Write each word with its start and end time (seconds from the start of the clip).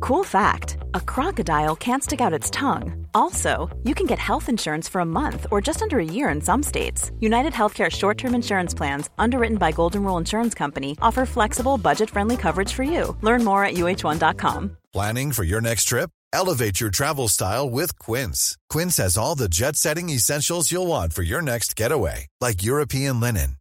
Cool 0.00 0.24
fact 0.24 0.78
a 0.94 1.00
crocodile 1.00 1.76
can't 1.76 2.02
stick 2.02 2.20
out 2.20 2.32
its 2.32 2.50
tongue. 2.50 3.06
Also, 3.14 3.68
you 3.84 3.94
can 3.94 4.06
get 4.06 4.18
health 4.18 4.48
insurance 4.48 4.88
for 4.88 5.02
a 5.02 5.12
month 5.20 5.46
or 5.50 5.60
just 5.60 5.82
under 5.82 5.98
a 5.98 6.04
year 6.04 6.30
in 6.30 6.40
some 6.40 6.62
states. 6.62 7.10
United 7.20 7.52
Healthcare 7.52 7.90
short 7.90 8.16
term 8.16 8.34
insurance 8.34 8.74
plans, 8.74 9.10
underwritten 9.18 9.58
by 9.58 9.72
Golden 9.72 10.02
Rule 10.02 10.16
Insurance 10.16 10.54
Company, 10.54 10.96
offer 11.02 11.26
flexible, 11.26 11.76
budget 11.76 12.08
friendly 12.08 12.36
coverage 12.36 12.72
for 12.72 12.82
you. 12.82 13.16
Learn 13.20 13.44
more 13.44 13.64
at 13.64 13.74
uh1.com. 13.74 14.76
Planning 14.92 15.32
for 15.32 15.44
your 15.44 15.60
next 15.60 15.84
trip? 15.84 16.10
Elevate 16.32 16.80
your 16.80 16.90
travel 16.90 17.28
style 17.28 17.68
with 17.68 17.98
Quince. 17.98 18.56
Quince 18.70 18.96
has 18.96 19.18
all 19.18 19.34
the 19.34 19.48
jet 19.48 19.76
setting 19.76 20.08
essentials 20.08 20.72
you'll 20.72 20.86
want 20.86 21.12
for 21.12 21.22
your 21.22 21.42
next 21.42 21.76
getaway, 21.76 22.26
like 22.40 22.62
European 22.62 23.20
linen, 23.20 23.56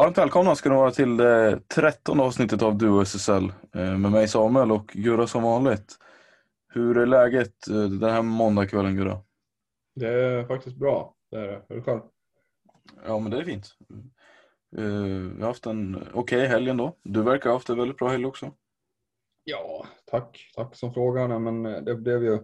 Varmt 0.00 0.18
välkomna 0.18 0.54
ska 0.54 0.68
ni 0.68 0.74
vara 0.74 0.90
till 0.90 1.16
det 1.16 1.60
trettonde 1.68 2.22
avsnittet 2.22 2.62
av 2.62 2.78
Duo 2.78 3.00
SSL 3.02 3.52
eh, 3.74 3.98
med 3.98 4.12
mig 4.12 4.28
Samuel 4.28 4.72
och 4.72 4.86
Gurra 4.86 5.26
som 5.26 5.42
vanligt. 5.42 5.98
Hur 6.68 6.98
är 6.98 7.06
läget 7.06 7.68
eh, 7.68 7.82
den 7.82 8.10
här 8.10 8.22
måndagskvällen 8.22 8.96
Gurra? 8.96 9.22
Det 9.94 10.08
är 10.08 10.44
faktiskt 10.44 10.76
bra. 10.76 11.14
Det 11.30 11.36
är 11.36 11.46
det. 11.46 11.62
Är 11.68 11.74
du 11.74 11.82
själv? 11.82 12.00
Ja 13.06 13.18
men 13.18 13.30
det 13.30 13.38
är 13.38 13.44
fint. 13.44 13.76
Eh, 14.76 14.84
Vi 15.36 15.40
har 15.40 15.46
haft 15.46 15.66
en 15.66 15.96
okej 15.96 16.14
okay 16.14 16.46
helg 16.46 16.70
ändå. 16.70 16.96
Du 17.02 17.22
verkar 17.22 17.50
ha 17.50 17.56
haft 17.56 17.68
en 17.68 17.78
väldigt 17.78 17.98
bra 17.98 18.08
helg 18.08 18.26
också. 18.26 18.52
Ja, 19.44 19.86
tack. 20.06 20.50
Tack 20.54 20.76
som 20.76 20.94
frågar. 20.94 21.28
Nej, 21.28 21.38
Men 21.38 21.84
det 21.84 21.94
blev 21.94 22.24
ju 22.24 22.38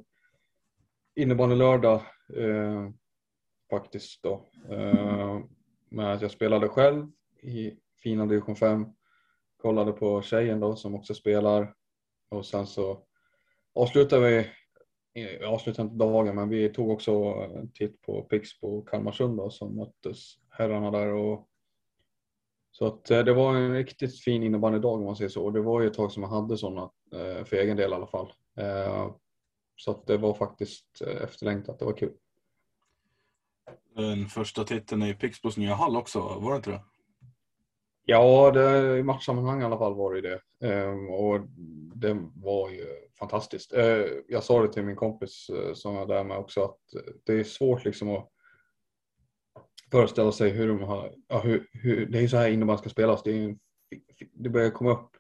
innebandy 1.15 1.57
lördag 1.57 2.03
eh, 2.37 2.91
faktiskt 3.70 4.23
då. 4.23 4.47
Eh, 4.70 5.41
med 5.91 6.13
att 6.13 6.23
jag 6.23 6.31
spelade 6.31 6.69
själv 6.69 7.07
i 7.47 7.78
fina 8.02 8.27
division 8.27 8.56
5. 8.56 8.86
Kollade 9.56 9.92
på 9.92 10.22
tjejen 10.22 10.61
då 10.61 10.77
som 10.77 10.94
också 10.94 11.14
spelar 11.14 11.75
och 12.28 12.47
sen 12.47 12.66
så 12.66 13.02
avslutade 13.75 14.28
vi, 14.30 14.50
vi 15.14 15.44
avslutade 15.44 15.86
inte 15.86 16.05
dagen 16.05 16.34
men 16.34 16.48
vi 16.48 16.69
tog 16.69 16.90
också 16.90 17.12
en 17.55 17.73
titt 17.73 18.02
på 18.02 18.23
Pixbo 18.23 18.83
Kalmarsund 18.83 19.36
då 19.36 19.51
som 19.51 19.77
möttes 19.77 20.35
herrarna 20.51 20.90
där 20.90 21.08
och 21.08 21.48
så 22.70 22.86
att 22.86 23.11
eh, 23.11 23.24
det 23.24 23.35
var 23.35 23.55
en 23.55 23.74
riktigt 23.74 24.20
fin 24.20 24.42
innebandydag 24.42 24.95
om 24.95 25.05
man 25.05 25.17
säger 25.17 25.29
så 25.29 25.45
och 25.45 25.52
det 25.52 25.61
var 25.61 25.80
ju 25.80 25.86
ett 25.86 25.95
tag 25.95 26.12
som 26.12 26.23
jag 26.23 26.30
hade 26.30 26.58
sådana 26.58 26.90
eh, 27.12 27.45
för 27.45 27.56
egen 27.56 27.77
del 27.77 27.90
i 27.90 27.95
alla 27.95 28.06
fall. 28.06 28.33
Så 29.77 29.90
att 29.90 30.06
det 30.06 30.17
var 30.17 30.35
faktiskt 30.35 31.02
efterlängtat, 31.23 31.79
det 31.79 31.85
var 31.85 31.96
kul. 31.96 32.12
Den 33.95 34.27
första 34.27 34.64
titeln 34.64 35.02
i 35.02 35.14
Pixbos 35.14 35.56
nya 35.56 35.74
hall 35.74 35.96
också, 35.96 36.20
var 36.20 36.51
det 36.51 36.56
inte 36.56 36.70
det? 36.70 36.80
Ja, 38.08 38.50
det, 38.50 38.98
i 38.98 39.02
matchsammanhang 39.02 39.62
i 39.62 39.64
alla 39.64 39.78
fall 39.78 39.94
var 39.94 40.14
det 40.14 40.20
det. 40.20 40.68
Ehm, 40.68 41.11
och 41.11 41.40
det 41.94 42.17
var 42.34 42.70
ju 42.70 42.86
fantastiskt. 43.18 43.72
Eh, 43.72 44.05
jag 44.28 44.44
sa 44.44 44.62
det 44.62 44.72
till 44.72 44.84
min 44.84 44.96
kompis 44.96 45.50
eh, 45.50 45.74
som 45.74 45.94
var 45.94 46.06
där 46.06 46.24
med 46.24 46.39
också 46.39 46.64
att 46.64 46.78
det 47.24 47.33
är 47.33 47.44
svårt 47.44 47.84
liksom 47.84 48.11
att 48.11 48.28
föreställa 49.90 50.33
sig 50.33 50.50
hur 50.50 50.68
de 50.68 50.83
har, 50.83 51.14
ja, 51.28 51.40
hur, 51.40 51.68
hur, 51.72 52.06
det 52.06 52.18
är 52.18 52.22
ju 52.22 52.28
så 52.28 52.36
här 52.36 52.48
innebandy 52.48 52.80
ska 52.80 52.89
spelas. 52.89 53.22
Det, 53.22 53.30
är 53.30 53.56
det 54.33 54.48
börjar 54.48 54.70
komma 54.70 54.92
upp 54.92 55.11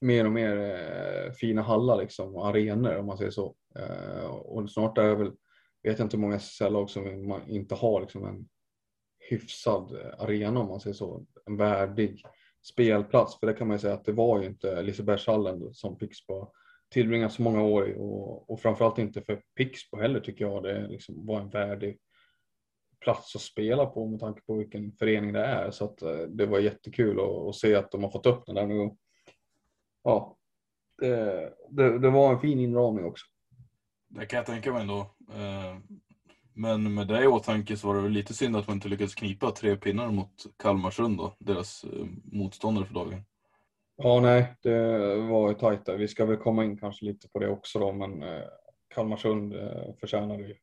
mer 0.00 0.24
och 0.24 0.32
mer 0.32 0.56
eh, 0.56 1.32
fina 1.32 1.62
hallar 1.62 1.96
liksom, 1.96 2.36
och 2.36 2.46
arenor 2.46 2.96
om 2.96 3.06
man 3.06 3.18
säger 3.18 3.30
så. 3.30 3.54
Eh, 3.76 4.24
och 4.26 4.70
snart 4.70 4.98
är 4.98 5.08
det 5.08 5.14
väl, 5.14 5.32
vet 5.82 5.98
jag 5.98 6.06
inte 6.06 6.16
hur 6.16 6.22
många 6.22 6.36
SSL-lag 6.36 6.90
som 6.90 7.28
man 7.28 7.48
inte 7.48 7.74
har 7.74 8.00
liksom 8.00 8.24
en 8.24 8.48
hyfsad 9.30 9.92
eh, 9.92 10.22
arena 10.22 10.60
om 10.60 10.68
man 10.68 10.80
säger 10.80 10.94
så, 10.94 11.24
en 11.50 11.56
värdig 11.56 12.22
spelplats. 12.62 13.40
För 13.40 13.46
det 13.46 13.54
kan 13.54 13.68
man 13.68 13.74
ju 13.74 13.80
säga 13.80 13.94
att 13.94 14.04
det 14.04 14.12
var 14.12 14.40
ju 14.40 14.46
inte 14.46 14.82
Lisebergshallen 14.82 15.74
som 15.74 15.98
Pixbo 15.98 16.52
tillbringat 16.90 17.32
så 17.32 17.42
många 17.42 17.62
år 17.62 17.88
i 17.88 17.94
och, 17.98 18.50
och 18.50 18.60
framförallt 18.60 18.98
inte 18.98 19.22
för 19.22 19.42
Pixbo 19.56 19.96
heller 19.96 20.20
tycker 20.20 20.44
jag 20.44 20.62
det 20.62 20.88
liksom 20.88 21.26
var 21.26 21.40
en 21.40 21.50
värdig 21.50 21.98
plats 23.00 23.36
att 23.36 23.42
spela 23.42 23.86
på 23.86 24.06
med 24.06 24.20
tanke 24.20 24.40
på 24.40 24.54
vilken 24.54 24.92
förening 24.92 25.32
det 25.32 25.44
är. 25.44 25.70
Så 25.70 25.84
att 25.84 26.02
eh, 26.02 26.18
det 26.18 26.46
var 26.46 26.58
jättekul 26.58 27.20
att, 27.20 27.48
att 27.48 27.54
se 27.54 27.74
att 27.74 27.90
de 27.90 28.02
har 28.02 28.10
fått 28.10 28.26
upp 28.26 28.46
den 28.46 28.54
där 28.54 28.66
nu. 28.66 28.96
Ja, 30.02 30.36
det, 30.98 31.52
det, 31.70 31.98
det 31.98 32.10
var 32.10 32.32
en 32.32 32.40
fin 32.40 32.60
inramning 32.60 33.04
också. 33.04 33.26
Det 34.08 34.26
kan 34.26 34.36
jag 34.36 34.46
tänka 34.46 34.72
mig 34.72 34.82
ändå. 34.82 35.00
Eh, 35.32 35.76
men 36.54 36.94
med 36.94 37.08
det 37.08 37.24
i 37.24 37.26
åtanke 37.26 37.76
så 37.76 37.86
var 37.86 37.94
det 37.94 38.02
väl 38.02 38.12
lite 38.12 38.34
synd 38.34 38.56
att 38.56 38.66
man 38.66 38.76
inte 38.76 38.88
lyckades 38.88 39.14
knipa 39.14 39.50
tre 39.50 39.76
pinnar 39.76 40.10
mot 40.10 40.32
Kalmarsund 40.62 41.18
då, 41.18 41.36
deras 41.38 41.84
eh, 41.84 42.06
motståndare 42.24 42.86
för 42.86 42.94
dagen. 42.94 43.22
Ja, 43.96 44.20
nej, 44.20 44.54
det 44.62 45.16
var 45.16 45.48
ju 45.48 45.54
tajt 45.54 45.86
där. 45.86 45.96
Vi 45.96 46.08
ska 46.08 46.24
väl 46.24 46.36
komma 46.36 46.64
in 46.64 46.78
kanske 46.78 47.04
lite 47.04 47.28
på 47.28 47.38
det 47.38 47.48
också 47.48 47.78
då, 47.78 47.92
men 47.92 48.22
eh, 48.22 48.42
Kalmarsund 48.94 49.54
eh, 49.54 49.60
förtjänade 49.60 49.94
förtjänar 50.00 50.38
ju 50.38 50.54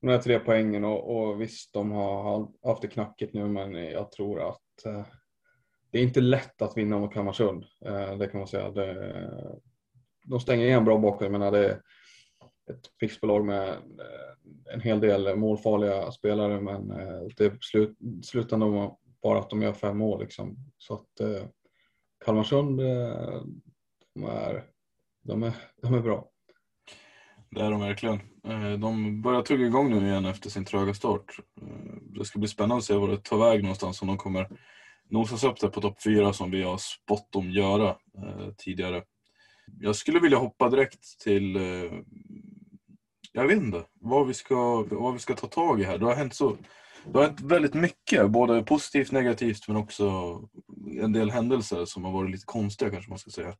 de 0.00 0.08
här 0.08 0.18
tre 0.18 0.38
poängen 0.38 0.84
och, 0.84 1.16
och 1.16 1.40
visst, 1.40 1.72
de 1.72 1.90
har 1.90 2.48
haft 2.64 2.82
det 2.82 2.88
knackigt 2.88 3.34
nu, 3.34 3.46
men 3.46 3.74
jag 3.74 4.10
tror 4.12 4.48
att 4.48 4.62
det 5.92 5.98
är 5.98 6.02
inte 6.02 6.20
lätt 6.20 6.62
att 6.62 6.76
vinna 6.76 6.98
mot 6.98 7.14
Kalmarsund. 7.14 7.64
Det 8.18 8.28
kan 8.30 8.40
man 8.40 8.48
säga. 8.48 8.70
Det, 8.70 9.30
de 10.24 10.40
stänger 10.40 10.66
igen 10.66 10.84
bra 10.84 10.98
bakom. 10.98 11.24
Jag 11.24 11.32
menar, 11.32 11.50
det 11.50 11.80
ett 12.70 12.86
fixbolag 13.00 13.44
med 13.44 13.68
eh, 13.68 14.72
en 14.74 14.80
hel 14.80 15.00
del 15.00 15.36
målfarliga 15.36 16.10
spelare, 16.10 16.60
men 16.60 16.90
eh, 16.90 17.20
det 17.36 17.64
slut, 17.64 17.98
slutar 18.22 18.56
nog 18.56 18.98
bara 19.22 19.38
att 19.38 19.50
de 19.50 19.62
gör 19.62 19.72
fem 19.72 19.98
mål 19.98 20.20
liksom. 20.20 20.56
Så 20.78 20.94
att 20.94 21.20
eh, 21.20 21.44
Kalmarsund, 22.24 22.80
eh, 22.80 23.42
de 24.14 24.24
är, 24.24 24.64
de 25.22 25.42
är, 25.42 25.52
de 25.82 25.94
är 25.94 26.00
bra. 26.00 26.28
Det 27.50 27.60
är 27.60 27.70
de 27.70 27.80
verkligen. 27.80 28.20
Eh, 28.44 28.72
de 28.72 29.22
börjar 29.22 29.42
tugga 29.42 29.66
igång 29.66 29.90
nu 29.90 30.06
igen 30.06 30.24
efter 30.24 30.50
sin 30.50 30.64
tröga 30.64 30.94
start. 30.94 31.36
Det 32.00 32.24
ska 32.24 32.38
bli 32.38 32.48
spännande 32.48 32.76
att 32.76 32.84
se 32.84 32.94
var 32.94 33.08
det 33.08 33.24
tar 33.24 33.38
väg 33.38 33.62
någonstans 33.62 34.02
om 34.02 34.08
de 34.08 34.16
kommer 34.16 34.48
nosas 35.08 35.44
upp 35.44 35.60
där 35.60 35.68
på 35.68 35.80
topp 35.80 36.02
fyra 36.02 36.32
som 36.32 36.50
vi 36.50 36.62
har 36.62 36.78
spått 36.78 37.32
dem 37.32 37.50
göra 37.50 37.96
tidigare. 38.56 39.02
Jag 39.80 39.96
skulle 39.96 40.20
vilja 40.20 40.38
hoppa 40.38 40.68
direkt 40.68 41.20
till, 41.20 41.56
jag 43.32 43.46
vet 43.46 43.56
inte, 43.56 43.84
vad 44.00 44.26
vi, 44.26 44.34
ska, 44.34 44.86
vad 44.90 45.12
vi 45.12 45.18
ska 45.18 45.34
ta 45.34 45.46
tag 45.46 45.80
i 45.80 45.84
här. 45.84 45.98
Det 45.98 46.04
har 46.04 46.14
hänt 46.14 46.34
så 46.34 46.56
det 47.04 47.18
har 47.18 47.24
hänt 47.24 47.40
väldigt 47.40 47.74
mycket, 47.74 48.30
både 48.30 48.62
positivt 48.62 49.12
negativt 49.12 49.68
men 49.68 49.76
också 49.76 50.04
en 51.00 51.12
del 51.12 51.30
händelser 51.30 51.84
som 51.84 52.04
har 52.04 52.12
varit 52.12 52.30
lite 52.30 52.46
konstiga 52.46 52.90
kanske 52.90 53.10
man 53.10 53.18
ska 53.18 53.30
säga. 53.30 53.54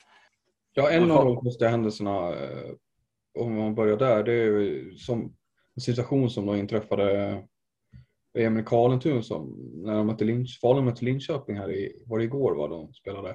Ja, 0.74 0.90
en 0.90 1.10
av 1.10 1.24
de 1.24 1.36
konstiga 1.36 1.70
händelserna, 1.70 2.34
eh, 2.34 2.70
om 3.38 3.56
man 3.56 3.74
börjar 3.74 3.96
där, 3.96 4.24
det 4.24 4.32
är 4.32 4.36
ju 4.36 4.94
som 4.96 5.36
en 5.76 5.80
situation 5.82 6.30
som 6.30 6.46
då 6.46 6.56
inträffade 6.56 7.42
Emil 8.38 8.64
Karlentun 8.64 9.22
som 9.22 9.56
när 9.84 9.94
de 9.94 10.06
mötte 10.06 10.24
Linch, 10.24 10.58
Falun 10.60 10.84
mötte 10.84 11.04
Linköping 11.04 11.56
här 11.56 11.70
i, 11.70 12.02
var 12.06 12.18
det 12.18 12.24
igår 12.24 12.54
var 12.54 12.68
de 12.68 12.92
spelade? 12.92 13.30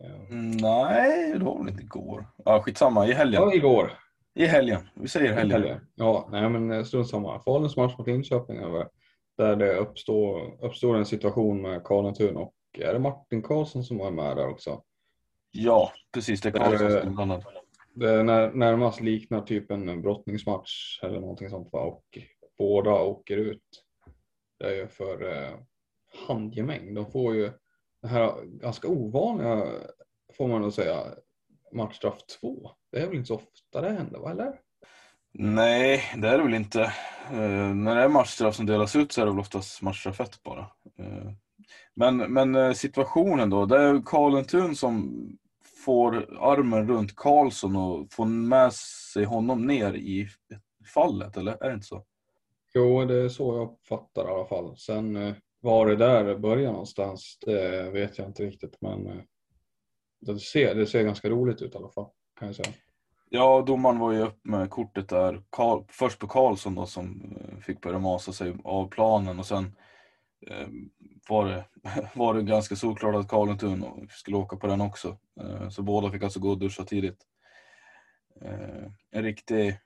Eh, 0.00 0.30
Mm, 0.30 0.50
Nej, 0.50 1.32
det 1.38 1.44
var 1.44 1.58
väl 1.58 1.68
inte 1.68 1.82
igår. 1.82 2.26
Ja, 2.44 2.62
skitsamma, 2.62 3.06
i 3.06 3.12
helgen. 3.12 3.42
Ja, 3.42 3.54
igår. 3.54 3.92
I 4.38 4.46
helgen, 4.46 4.80
vi 4.94 5.08
säger 5.08 5.32
helgen. 5.32 5.62
Helgen. 5.62 5.86
Ja, 5.94 6.28
nej 6.30 6.48
men 6.48 6.70
eh, 6.70 6.84
strunt 6.84 7.08
samma. 7.08 7.40
Faluns 7.40 7.76
match 7.76 7.98
mot 7.98 8.06
Linköping 8.06 8.58
över, 8.58 8.88
där 9.36 9.56
det 9.56 9.76
uppstår, 9.76 10.58
uppstår 10.64 10.96
en 10.96 11.06
situation 11.06 11.62
med 11.62 11.84
Karlentun 11.84 12.36
och 12.36 12.54
är 12.78 12.92
det 12.92 12.98
Martin 12.98 13.42
Karlsson 13.42 13.84
som 13.84 14.00
är 14.00 14.10
med 14.10 14.36
där 14.36 14.48
också? 14.48 14.82
Ja, 15.50 15.92
precis. 16.14 16.40
Det 16.40 16.48
är 16.48 16.52
Karlsson 16.52 16.78
som 16.78 16.98
är 16.98 17.06
inblandad. 17.06 17.44
Det 17.94 18.22
när, 18.22 18.52
närmast 18.52 19.00
liknar 19.00 19.40
typ 19.40 19.70
en 19.70 20.02
brottningsmatch 20.02 21.00
eller 21.02 21.20
någonting 21.20 21.50
sånt 21.50 21.72
va? 21.72 21.80
och 21.80 22.18
båda 22.58 22.90
åker 22.90 23.36
ut. 23.36 23.84
Det 24.58 24.66
är 24.66 24.74
ju 24.74 24.88
för 24.88 25.32
eh, 25.32 25.54
handgemäng. 26.28 26.94
De 26.94 27.10
får 27.10 27.34
ju 27.34 27.50
det 28.02 28.08
här 28.08 28.44
ganska 28.44 28.88
ovanliga, 28.88 29.66
får 30.36 30.48
man 30.48 30.62
nog 30.62 30.72
säga, 30.72 31.04
matchstraff 31.72 32.18
2. 32.40 32.70
Det 32.96 33.02
är 33.02 33.06
väl 33.06 33.16
inte 33.16 33.26
så 33.26 33.34
ofta 33.34 33.80
det 33.80 33.92
händer, 33.92 34.18
va? 34.18 34.30
eller? 34.30 34.60
Nej, 35.32 36.02
det 36.16 36.28
är 36.28 36.38
det 36.38 36.44
väl 36.44 36.54
inte. 36.54 36.80
Uh, 37.32 37.74
när 37.74 37.96
det 37.96 38.02
är 38.02 38.08
matchstraff 38.08 38.54
som 38.54 38.66
delas 38.66 38.96
ut 38.96 39.12
så 39.12 39.20
är 39.20 39.24
det 39.24 39.30
väl 39.30 39.40
oftast 39.40 39.82
matchstraff 39.82 40.20
1 40.20 40.42
bara. 40.42 40.60
Uh, 41.00 41.32
men, 41.94 42.16
men 42.16 42.54
uh, 42.54 42.72
situationen 42.72 43.50
då, 43.50 43.66
det 43.66 43.78
är 43.78 44.02
Karlentun 44.06 44.76
som 44.76 45.12
får 45.84 46.38
armen 46.40 46.88
runt 46.88 47.16
Karlsson 47.16 47.76
och 47.76 48.12
får 48.12 48.24
med 48.24 48.72
sig 49.12 49.24
honom 49.24 49.66
ner 49.66 49.94
i 49.94 50.28
fallet, 50.94 51.36
eller 51.36 51.64
är 51.64 51.68
det 51.68 51.74
inte 51.74 51.86
så? 51.86 52.04
Jo, 52.74 53.04
det 53.04 53.14
är 53.14 53.28
så 53.28 53.56
jag 53.56 53.76
fattar 53.88 54.28
i 54.28 54.32
alla 54.32 54.46
fall. 54.46 54.76
Sen 54.76 55.34
var 55.60 55.86
det 55.86 55.96
där 55.96 56.38
börjar 56.38 56.72
någonstans, 56.72 57.38
det 57.40 57.90
vet 57.90 58.18
jag 58.18 58.26
inte 58.26 58.42
riktigt, 58.42 58.76
men 58.80 59.22
det 60.20 60.38
ser, 60.38 60.74
det 60.74 60.86
ser 60.86 61.02
ganska 61.02 61.28
roligt 61.28 61.62
ut 61.62 61.74
i 61.74 61.76
alla 61.78 61.88
fall, 61.88 62.06
kan 62.38 62.48
jag 62.48 62.56
säga. 62.56 62.72
Ja, 63.36 63.62
domaren 63.66 63.98
var 63.98 64.12
ju 64.12 64.20
upp 64.20 64.44
med 64.44 64.70
kortet 64.70 65.08
där. 65.08 65.42
Karl, 65.50 65.82
först 65.88 66.18
på 66.18 66.28
Karlsson 66.28 66.74
då 66.74 66.86
som 66.86 67.36
eh, 67.40 67.58
fick 67.58 67.80
börja 67.80 67.98
masa 67.98 68.32
sig 68.32 68.54
av 68.64 68.88
planen 68.88 69.38
och 69.38 69.46
sen 69.46 69.76
eh, 70.46 70.68
var, 71.28 71.46
det, 71.46 71.64
var 72.14 72.34
det 72.34 72.42
ganska 72.42 72.76
solklart 72.76 73.14
att 73.14 73.28
Karlentun 73.28 74.08
skulle 74.10 74.36
åka 74.36 74.56
på 74.56 74.66
den 74.66 74.80
också. 74.80 75.16
Eh, 75.40 75.68
så 75.68 75.82
båda 75.82 76.10
fick 76.10 76.22
alltså 76.22 76.40
gå 76.40 76.50
och 76.50 76.58
duscha 76.58 76.84
tidigt. 76.84 77.18
Eh, 78.42 78.90
en 79.10 79.22
riktig, 79.22 79.78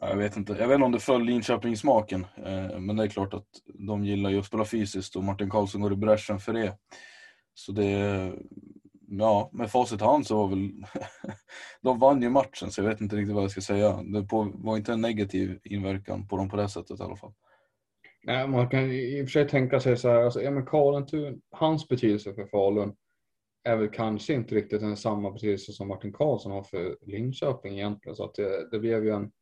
jag 0.00 0.16
vet 0.16 0.36
inte, 0.36 0.52
jag 0.52 0.68
vet 0.68 0.74
inte 0.74 0.84
om 0.84 0.92
det 0.92 1.00
föll 1.00 1.24
Linköpingssmaken. 1.24 2.26
eh, 2.36 2.78
men 2.78 2.96
det 2.96 3.04
är 3.04 3.08
klart 3.08 3.34
att 3.34 3.48
de 3.74 4.04
gillar 4.04 4.30
ju 4.30 4.38
att 4.38 4.46
spela 4.46 4.64
fysiskt 4.64 5.16
och 5.16 5.24
Martin 5.24 5.50
Karlsson 5.50 5.80
går 5.80 5.92
i 5.92 5.96
bräschen 5.96 6.38
för 6.38 6.52
det. 6.52 6.78
Så 7.54 7.72
det 7.72 8.32
ja, 9.10 9.50
med 9.52 9.70
facit 9.70 10.00
i 10.00 10.04
hand 10.04 10.26
så 10.26 10.36
var 10.36 10.48
väl... 10.48 10.70
de 11.82 11.98
vann 11.98 12.22
ju 12.22 12.30
matchen 12.30 12.70
så 12.70 12.80
jag 12.80 12.88
vet 12.88 13.00
inte 13.00 13.16
riktigt 13.16 13.34
vad 13.34 13.44
jag 13.44 13.50
ska 13.50 13.60
säga. 13.60 14.02
Det 14.02 14.26
var 14.54 14.76
inte 14.76 14.92
en 14.92 15.00
negativ 15.00 15.60
inverkan 15.64 16.28
på 16.28 16.36
dem 16.36 16.48
på 16.48 16.56
det 16.56 16.68
sättet 16.68 17.00
i 17.00 17.02
alla 17.02 17.16
fall. 17.16 17.32
Nej, 18.22 18.48
man 18.48 18.68
kan 18.68 18.90
i 18.90 19.22
och 19.22 19.26
för 19.26 19.30
sig 19.30 19.48
tänka 19.48 19.80
sig 19.80 19.96
så 19.96 20.08
här, 20.08 20.22
alltså 20.22 20.50
men 20.50 20.66
Karlentun, 20.66 21.40
hans 21.50 21.88
betydelse 21.88 22.34
för 22.34 22.46
Falun 22.46 22.96
är 23.64 23.76
väl 23.76 23.88
kanske 23.88 24.34
inte 24.34 24.54
riktigt 24.54 24.80
den 24.80 24.96
samma 24.96 25.30
betydelse 25.30 25.72
som 25.72 25.88
Martin 25.88 26.12
Karlsson 26.12 26.52
har 26.52 26.62
för 26.62 26.98
Linköping 27.00 27.72
egentligen. 27.72 28.16
Så 28.16 28.24
att 28.24 28.34
det, 28.34 28.70
det 28.70 28.78
blev 28.78 29.04
ju 29.04 29.10
en... 29.10 29.32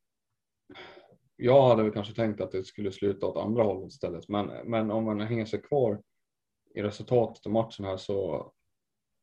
Jag 1.37 1.69
hade 1.69 1.82
väl 1.82 1.93
kanske 1.93 2.14
tänkt 2.14 2.41
att 2.41 2.53
det 2.53 2.64
skulle 2.64 2.93
sluta 2.93 3.26
åt 3.26 3.37
andra 3.37 3.62
hållet 3.62 3.93
istället, 3.93 4.29
men, 4.29 4.47
men 4.64 4.91
om 4.91 5.05
man 5.05 5.21
hänger 5.21 5.44
sig 5.44 5.62
kvar 5.62 6.03
i 6.75 6.82
resultatet 6.82 7.47
av 7.47 7.53
matchen 7.53 7.85
här 7.85 7.97
så 7.97 8.53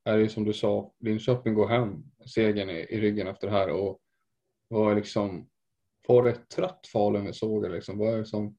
är 0.06 0.18
det 0.18 0.30
som 0.30 0.44
du 0.44 0.54
sa, 0.54 0.92
Linköping 1.00 1.54
går 1.54 1.68
hem, 1.68 2.04
segern 2.26 2.70
i, 2.70 2.74
i 2.74 3.02
ryggen 3.02 3.28
efter 3.28 3.48
det 3.48 3.54
här 3.54 3.70
och 3.70 4.00
var 4.68 4.96
liksom, 4.96 5.50
var 6.08 6.24
det 6.24 6.50
trött 6.50 6.88
Falun 6.94 7.26
vi 7.26 7.34
såg 7.34 7.72
liksom? 7.72 7.98
Vad 7.98 8.14
är 8.14 8.18
det 8.18 8.26
som 8.26 8.58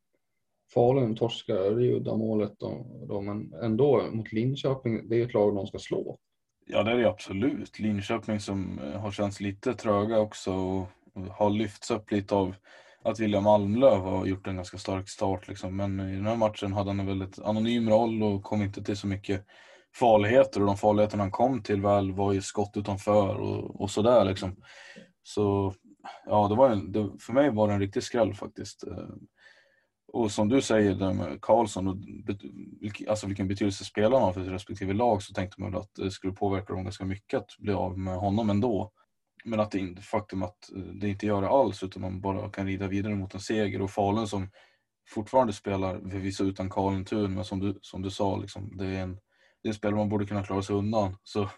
Falun 0.74 1.16
torskar, 1.16 1.54
det 1.54 1.86
är 1.86 1.92
uddamålet 1.92 2.58
då, 2.58 2.86
då, 3.08 3.20
men 3.20 3.52
ändå 3.62 4.10
mot 4.12 4.32
Linköping, 4.32 5.08
det 5.08 5.20
är 5.20 5.24
ett 5.26 5.34
lag 5.34 5.54
de 5.54 5.66
ska 5.66 5.78
slå. 5.78 6.18
Ja 6.66 6.82
det 6.82 6.90
är 6.90 6.96
det 6.96 7.08
absolut. 7.08 7.78
Linköping 7.78 8.40
som 8.40 8.78
eh, 8.78 9.00
har 9.00 9.10
känts 9.10 9.40
lite 9.40 9.74
tröga 9.74 10.18
också 10.18 10.52
och 10.52 10.86
har 11.30 11.50
lyfts 11.50 11.90
upp 11.90 12.10
lite 12.10 12.34
av 12.34 12.54
att 13.02 13.20
William 13.20 13.46
Almlöv 13.46 13.98
har 13.98 14.26
gjort 14.26 14.46
en 14.46 14.56
ganska 14.56 14.78
stark 14.78 15.08
start. 15.08 15.48
Liksom. 15.48 15.76
Men 15.76 16.00
i 16.00 16.14
den 16.14 16.26
här 16.26 16.36
matchen 16.36 16.72
hade 16.72 16.90
han 16.90 17.00
en 17.00 17.06
väldigt 17.06 17.38
anonym 17.38 17.90
roll 17.90 18.22
och 18.22 18.42
kom 18.42 18.62
inte 18.62 18.82
till 18.82 18.96
så 18.96 19.06
mycket 19.06 19.46
farligheter 19.98 20.60
och 20.60 20.66
de 20.66 20.76
farligheterna 20.76 21.22
han 21.22 21.30
kom 21.30 21.62
till 21.62 21.80
väl 21.80 22.12
var 22.12 22.32
ju 22.32 22.42
skott 22.42 22.76
utanför 22.76 23.36
och, 23.36 23.80
och 23.80 23.90
sådär 23.90 24.24
liksom. 24.24 24.56
Så 25.22 25.74
ja, 26.26 26.48
det 26.48 26.54
var 26.54 26.70
en, 26.70 26.92
det, 26.92 27.10
för 27.20 27.32
mig 27.32 27.50
var 27.50 27.68
det 27.68 27.74
en 27.74 27.80
riktig 27.80 28.02
skräll 28.02 28.34
faktiskt. 28.34 28.84
Eh, 28.84 29.08
och 30.12 30.30
som 30.30 30.48
du 30.48 30.62
säger 30.62 30.94
där 30.94 31.12
med 31.12 31.40
Karlsson, 31.40 31.88
och, 31.88 31.96
alltså 33.08 33.26
vilken 33.26 33.48
betydelse 33.48 33.84
spelarna 33.84 34.24
har 34.24 34.32
för 34.32 34.40
respektive 34.40 34.92
lag 34.92 35.22
så 35.22 35.34
tänkte 35.34 35.60
man 35.60 35.76
att 35.76 35.94
det 35.94 36.10
skulle 36.10 36.32
påverka 36.32 36.72
dem 36.72 36.84
ganska 36.84 37.04
mycket 37.04 37.40
att 37.40 37.58
bli 37.58 37.72
av 37.72 37.98
med 37.98 38.16
honom 38.16 38.50
ändå. 38.50 38.92
Men 39.44 39.60
att 39.60 39.70
det 39.70 40.02
faktum 40.02 40.42
att 40.42 40.72
eh, 40.76 40.82
det 40.82 41.08
inte 41.08 41.26
gör 41.26 41.42
det 41.42 41.48
alls 41.48 41.82
utan 41.82 42.02
man 42.02 42.20
bara 42.20 42.50
kan 42.50 42.66
rida 42.66 42.86
vidare 42.86 43.14
mot 43.14 43.34
en 43.34 43.40
seger 43.40 43.82
och 43.82 43.90
Falun 43.90 44.28
som 44.28 44.50
fortfarande 45.08 45.52
spelar 45.52 46.10
förvisso 46.10 46.44
utan 46.44 46.70
Karlentun 46.70 47.34
men 47.34 47.44
som 47.44 47.60
du, 47.60 47.78
som 47.82 48.02
du 48.02 48.10
sa, 48.10 48.36
liksom, 48.36 48.76
det 48.76 48.86
är 48.86 49.02
en 49.02 49.18
det 49.62 49.68
är 49.68 49.72
spel 49.72 49.94
man 49.94 50.08
borde 50.08 50.26
kunna 50.26 50.44
klara 50.44 50.62
sig 50.62 50.76
undan. 50.76 51.16
Så 51.22 51.50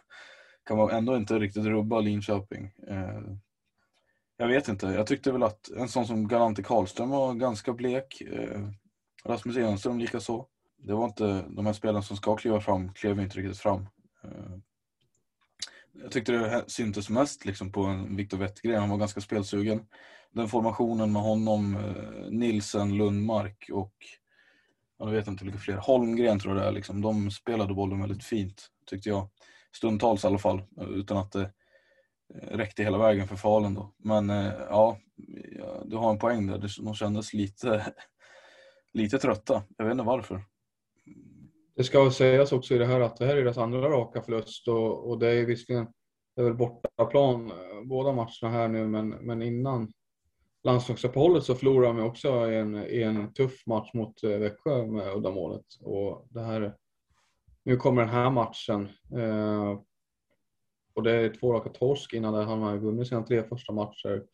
kan 0.64 0.76
man 0.76 0.90
ändå 0.90 1.16
inte 1.16 1.38
riktigt 1.38 1.64
rubba 1.64 2.00
Linköping. 2.00 2.72
Eh, 2.88 3.20
jag 4.36 4.48
vet 4.48 4.68
inte, 4.68 4.86
jag 4.86 5.06
tyckte 5.06 5.32
väl 5.32 5.42
att 5.42 5.70
en 5.70 5.88
sån 5.88 6.06
som 6.06 6.28
Galante 6.28 6.62
Karlström 6.62 7.10
var 7.10 7.34
ganska 7.34 7.72
blek. 7.72 8.20
Eh, 8.20 8.68
Rasmus 9.24 9.56
Enström 9.56 9.98
likaså. 9.98 10.46
Det 10.78 10.94
var 10.94 11.04
inte 11.04 11.44
de 11.48 11.66
här 11.66 11.72
spelarna 11.72 12.02
som 12.02 12.16
ska 12.16 12.36
kliva 12.36 12.60
fram, 12.60 12.92
klev 12.92 13.20
inte 13.20 13.38
riktigt 13.38 13.58
fram. 13.58 13.80
Eh, 14.24 14.58
jag 15.92 16.12
tyckte 16.12 16.32
det 16.32 16.64
syntes 16.66 17.10
mest 17.10 17.44
liksom 17.44 17.72
på 17.72 18.06
Viktor 18.10 18.38
Wettergren, 18.38 18.80
han 18.80 18.90
var 18.90 18.96
ganska 18.96 19.20
spelsugen. 19.20 19.86
Den 20.32 20.48
formationen 20.48 21.12
med 21.12 21.22
honom, 21.22 21.76
eh, 21.76 22.30
Nilsen, 22.30 22.96
Lundmark 22.96 23.70
och 23.72 23.94
jag 24.98 25.10
vet 25.10 25.26
inte 25.26 25.44
vilka 25.44 25.58
fler, 25.58 25.76
Holmgren 25.76 26.38
tror 26.38 26.54
jag 26.54 26.64
det 26.64 26.68
är. 26.68 26.72
Liksom. 26.72 27.00
De 27.00 27.30
spelade 27.30 27.74
bollen 27.74 28.00
väldigt 28.00 28.24
fint, 28.24 28.66
tyckte 28.86 29.08
jag. 29.08 29.28
Stundtals 29.76 30.24
i 30.24 30.26
alla 30.26 30.38
fall, 30.38 30.62
utan 30.88 31.16
att 31.16 31.32
det 31.32 31.52
eh, 32.34 32.56
räckte 32.56 32.82
hela 32.82 32.98
vägen 32.98 33.28
för 33.28 33.36
Falun 33.36 33.74
då. 33.74 33.94
Men 33.98 34.30
eh, 34.30 34.52
ja, 34.68 34.98
du 35.84 35.96
har 35.96 36.10
en 36.10 36.18
poäng 36.18 36.46
där. 36.46 36.82
De 36.82 36.94
kändes 36.94 37.32
lite, 37.34 37.92
lite 38.92 39.18
trötta. 39.18 39.62
Jag 39.76 39.84
vet 39.84 39.92
inte 39.92 40.04
varför. 40.04 40.44
Det 41.76 41.84
ska 41.84 42.10
sägas 42.10 42.52
också 42.52 42.74
i 42.74 42.78
det 42.78 42.86
här 42.86 43.00
att 43.00 43.16
det 43.16 43.26
här 43.26 43.36
är 43.36 43.42
deras 43.42 43.58
andra 43.58 43.88
raka 43.88 44.22
förlust 44.22 44.68
och, 44.68 45.10
och 45.10 45.18
det 45.18 45.28
är 45.28 45.46
visserligen 45.46 45.86
det 46.36 46.42
är 46.42 46.44
väl 46.44 46.54
bortaplan 46.54 47.50
eh, 47.50 47.82
båda 47.84 48.12
matcherna 48.12 48.50
här 48.50 48.68
nu 48.68 48.86
men, 48.86 49.08
men 49.08 49.42
innan 49.42 49.92
landslagsuppehållet 50.68 51.44
så 51.44 51.54
förlorade 51.54 51.98
de 51.98 52.06
också 52.06 52.50
i 52.50 52.56
en, 52.56 52.76
i 52.76 53.02
en 53.02 53.32
tuff 53.32 53.66
match 53.66 53.90
mot 53.94 54.22
eh, 54.22 54.30
Växjö 54.30 54.86
med 54.86 55.16
uddamålet. 55.16 55.64
Och 55.80 56.28
det 56.30 56.40
här, 56.40 56.74
nu 57.62 57.76
kommer 57.76 58.02
den 58.02 58.14
här 58.14 58.30
matchen. 58.30 58.88
Eh, 59.16 59.80
och 60.94 61.02
det 61.02 61.12
är 61.12 61.34
två 61.34 61.52
raka 61.52 61.70
torsk 61.70 62.14
innan 62.14 62.34
det. 62.34 62.44
Han 62.44 62.62
har 62.62 62.76
vunnit 62.76 63.08
sina 63.08 63.22
tre 63.22 63.42
första 63.42 63.72
matcher. 63.72 64.24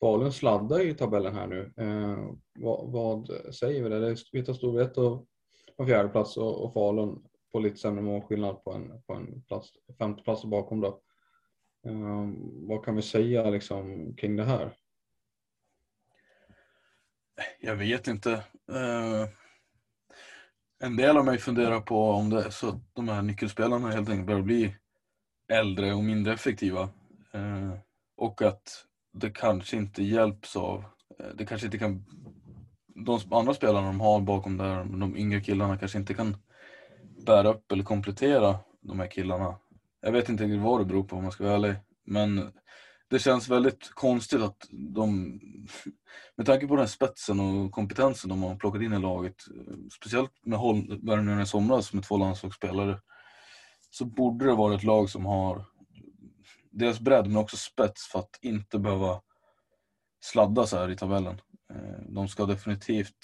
Falun 0.00 0.32
sladdar 0.32 0.80
i 0.80 0.94
tabellen 0.94 1.34
här 1.34 1.46
nu. 1.46 1.72
Eh, 1.76 2.34
vad, 2.58 2.92
vad, 2.92 3.30
säger 3.54 3.82
vi? 3.82 3.88
där? 3.88 4.00
det 4.00 4.08
är 4.10 4.18
Vita 4.32 4.54
Storvreta 4.54 5.00
på 5.76 5.86
fjärde 5.86 6.08
plats 6.08 6.36
och, 6.36 6.64
och 6.64 6.72
Falun 6.72 7.22
på 7.52 7.58
lite 7.58 7.76
sämre 7.76 8.02
målskillnad 8.02 8.64
på 8.64 8.72
en, 8.72 9.02
på 9.06 9.14
en 9.14 9.42
plats, 9.42 9.68
femte 9.98 10.22
plats 10.22 10.44
bakom. 10.44 10.80
Då. 10.80 11.00
Eh, 11.86 12.28
vad 12.68 12.84
kan 12.84 12.96
vi 12.96 13.02
säga 13.02 13.50
liksom, 13.50 14.14
kring 14.16 14.36
det 14.36 14.44
här? 14.44 14.76
Jag 17.60 17.76
vet 17.76 18.08
inte. 18.08 18.30
Uh, 18.70 19.26
en 20.82 20.96
del 20.96 21.16
av 21.16 21.24
mig 21.24 21.38
funderar 21.38 21.80
på 21.80 22.10
om 22.10 22.30
det 22.30 22.44
är 22.44 22.50
så 22.50 22.68
att 22.68 22.94
de 22.94 23.08
här 23.08 23.22
nyckelspelarna 23.22 23.90
helt 23.90 24.08
enkelt 24.08 24.26
börjar 24.26 24.42
bli 24.42 24.76
äldre 25.52 25.94
och 25.94 26.04
mindre 26.04 26.32
effektiva. 26.32 26.82
Uh, 27.34 27.74
och 28.16 28.42
att 28.42 28.84
det 29.12 29.30
kanske 29.30 29.76
inte 29.76 30.02
hjälps 30.02 30.56
av, 30.56 30.78
uh, 30.78 31.34
det 31.34 31.46
kanske 31.46 31.66
inte 31.66 31.78
kan, 31.78 32.04
de 32.86 33.20
andra 33.30 33.54
spelarna 33.54 33.86
de 33.86 34.00
har 34.00 34.20
bakom 34.20 34.56
där, 34.56 34.84
de 34.84 35.16
yngre 35.16 35.40
killarna 35.40 35.78
kanske 35.78 35.98
inte 35.98 36.14
kan 36.14 36.36
bära 37.26 37.48
upp 37.48 37.72
eller 37.72 37.84
komplettera 37.84 38.58
de 38.80 39.00
här 39.00 39.06
killarna. 39.06 39.56
Jag 40.00 40.12
vet 40.12 40.28
inte 40.28 40.44
riktigt 40.44 40.60
vad 40.60 40.80
det 40.80 40.84
beror 40.84 41.04
på 41.04 41.16
om 41.16 41.22
man 41.22 41.32
ska 41.32 41.44
vara 41.44 41.54
ärlig. 41.54 41.74
Men 42.06 42.52
det 43.10 43.18
känns 43.18 43.48
väldigt 43.48 43.90
konstigt 43.94 44.40
att 44.40 44.66
de, 44.70 45.40
med 46.36 46.46
tanke 46.46 46.66
på 46.66 46.76
den 46.76 46.88
spetsen 46.88 47.40
och 47.40 47.72
kompetensen 47.72 48.30
de 48.30 48.42
har 48.42 48.56
plockat 48.56 48.82
in 48.82 48.92
i 48.92 48.98
laget, 48.98 49.36
speciellt 49.92 50.32
med 50.46 50.58
värvningarna 51.02 51.42
i 51.42 51.46
somras 51.46 51.92
med 51.92 52.04
två 52.04 52.16
landslagsspelare, 52.16 53.00
så 53.90 54.04
borde 54.04 54.44
det 54.44 54.54
vara 54.54 54.74
ett 54.74 54.84
lag 54.84 55.10
som 55.10 55.26
har 55.26 55.64
dels 56.70 57.00
bredd 57.00 57.26
men 57.26 57.36
också 57.36 57.56
spets 57.56 58.06
för 58.06 58.18
att 58.18 58.38
inte 58.42 58.78
behöva 58.78 59.20
sladda 60.20 60.66
så 60.66 60.76
här 60.76 60.90
i 60.90 60.96
tabellen. 60.96 61.40
Eh, 61.70 62.02
de 62.08 62.28
ska 62.28 62.46
definitivt 62.46 63.16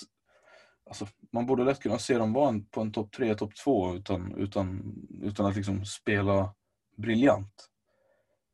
alltså, 0.89 1.07
man 1.33 1.47
borde 1.47 1.65
lätt 1.65 1.83
kunna 1.83 1.99
se 1.99 2.19
dem 2.19 2.33
vara 2.33 2.61
på 2.71 2.81
en 2.81 2.93
topp 2.93 3.13
tre, 3.13 3.35
topp 3.35 3.53
två 3.65 3.95
utan, 3.95 4.35
utan, 4.37 4.95
utan 5.23 5.47
att 5.47 5.57
liksom 5.57 5.85
spela 5.85 6.55
briljant. 6.97 7.71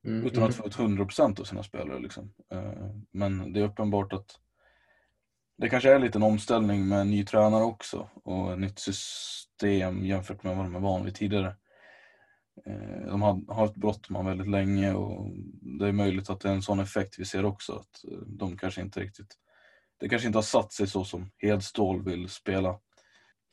Mm, 0.04 0.26
Utan 0.26 0.44
att 0.44 0.54
få 0.54 0.66
ut 0.66 0.76
100% 0.76 1.40
av 1.40 1.44
sina 1.44 1.62
spelare. 1.62 2.00
Liksom. 2.00 2.34
Eh, 2.52 2.90
Men 3.10 3.52
det 3.52 3.60
är 3.60 3.64
uppenbart 3.64 4.12
att 4.12 4.38
det 5.58 5.68
kanske 5.68 5.92
är 5.94 5.98
lite 5.98 6.18
en 6.18 6.22
omställning 6.22 6.88
med 6.88 7.00
en 7.00 7.10
ny 7.10 7.24
tränare 7.24 7.64
också 7.64 8.08
och 8.24 8.52
ett 8.52 8.58
nytt 8.58 8.78
system 8.78 10.04
jämfört 10.06 10.42
med 10.42 10.56
vad 10.56 10.66
de 10.66 10.74
är 10.74 10.80
van 10.80 11.04
vid 11.04 11.14
tidigare. 11.14 11.56
Eh, 12.66 13.06
De 13.06 13.22
har 13.22 13.40
har 13.48 13.54
haft 13.54 13.74
Brottman 13.76 14.26
väldigt 14.26 14.48
länge 14.48 14.92
och 14.94 15.30
det 15.78 15.88
är 15.88 15.92
möjligt 15.92 16.30
att 16.30 16.40
det 16.40 16.48
är 16.48 16.52
en 16.52 16.62
sån 16.62 16.80
effekt 16.80 17.18
vi 17.18 17.24
ser 17.24 17.44
också. 17.44 17.72
Att 17.72 18.04
eh, 18.12 18.18
de 18.26 18.56
kanske 18.56 18.80
inte 18.80 19.00
riktigt, 19.00 19.34
det 20.00 20.08
kanske 20.08 20.26
inte 20.26 20.38
har 20.38 20.42
satt 20.42 20.72
sig 20.72 20.86
så 20.86 21.04
som 21.04 21.30
Hedstål 21.38 22.04
vill 22.04 22.28
spela. 22.28 22.78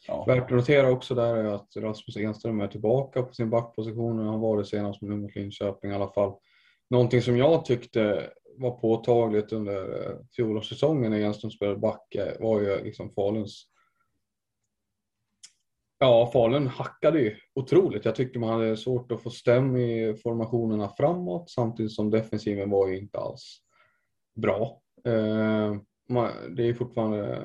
Ja, 0.08 0.26
Värt 0.28 0.44
att 0.44 0.50
notera 0.50 0.92
också 0.92 1.16
där 1.16 1.36
är 1.36 1.46
att 1.46 1.76
Rasmus 1.78 2.18
Enström 2.18 2.62
är 2.62 2.68
tillbaka 2.68 3.24
på 3.24 3.34
sin 3.34 3.50
backposition. 3.50 4.20
Han 4.20 4.40
var 4.40 4.58
det 4.58 4.66
senast 4.66 5.02
nu 5.02 5.16
mot 5.16 5.36
Linköping 5.36 5.92
i 5.92 5.94
alla 5.94 6.12
fall. 6.12 6.34
Någonting 6.90 7.22
som 7.22 7.38
jag 7.38 7.66
tyckte 7.66 8.30
var 8.58 8.72
påtagligt 8.72 9.54
under 9.54 10.08
eh, 10.08 10.18
fjolårssäsongen 10.36 11.12
när 11.12 11.20
Enström 11.20 11.52
spelade 11.52 11.80
back 11.80 12.16
eh, 12.16 12.40
var 12.40 12.62
ju 12.62 12.84
liksom 12.84 13.10
Faluns 13.10 13.66
Ja, 16.02 16.30
Falun 16.34 16.68
hackade 16.68 17.20
ju 17.20 17.36
otroligt. 17.56 18.06
Jag 18.06 18.16
tyckte 18.16 18.40
man 18.40 18.50
hade 18.50 18.78
svårt 18.78 19.12
att 19.12 19.24
få 19.24 19.30
stäm 19.30 19.78
i 19.78 20.16
formationerna 20.24 20.90
framåt 20.90 21.50
samtidigt 21.50 21.92
som 21.92 22.10
defensiven 22.10 22.70
var 22.70 22.88
ju 22.88 22.98
inte 23.00 23.18
alls 23.18 23.62
bra. 24.36 24.82
Eh, 25.06 25.76
det 26.56 26.64
är 26.64 26.74
fortfarande 26.74 27.40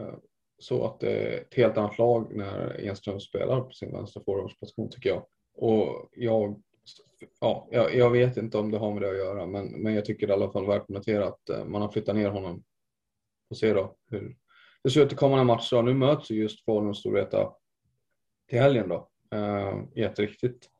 så 0.64 0.85
att 0.85 1.00
det 1.00 1.11
är 1.11 1.40
ett 1.40 1.54
helt 1.54 1.76
annat 1.76 1.99
lag 1.99 2.37
när 2.37 2.80
Enström 2.80 3.21
spelar 3.21 3.61
på 3.61 3.71
sin 3.71 3.92
vänsterforwardsposition 3.92 4.90
tycker 4.90 5.11
jag. 5.11 5.26
Och 5.56 6.09
jag, 6.12 6.62
ja, 7.40 7.68
jag, 7.71 7.94
jag 7.94 8.11
vet 8.11 8.37
inte 8.37 8.59
om 8.59 8.71
det 8.71 8.78
har 8.78 8.92
med 8.92 9.02
det 9.02 9.11
att 9.11 9.16
göra, 9.16 9.47
men, 9.47 9.66
men 9.66 9.94
jag 9.94 10.04
tycker 10.04 10.26
det 10.26 10.33
är 10.33 10.38
i 10.38 10.42
alla 10.42 10.52
fall 10.52 10.66
värt 10.66 10.83
att 10.83 10.88
notera 10.88 11.26
att 11.26 11.50
eh, 11.50 11.64
man 11.64 11.83
har 11.83 11.88
flyttat 11.88 12.16
ner 12.16 12.28
honom. 12.28 12.64
Får 13.49 13.56
se 13.56 13.73
då 13.73 13.97
hur 14.11 14.37
det 14.85 14.90
ser 14.90 15.04
ut 15.04 15.12
i 15.12 15.16
kommande 15.16 15.44
matcher. 15.44 15.83
Nu 15.83 15.94
möts 15.94 16.30
ju 16.30 16.35
just 16.35 16.64
Falun 16.64 16.88
och 16.88 16.97
Storvreta 16.97 17.52
till 18.49 18.59
helgen 18.59 18.88
då 18.88 19.09
eh, 19.33 19.83
i 19.94 20.02
ett 20.02 20.18
riktigt 20.18 20.71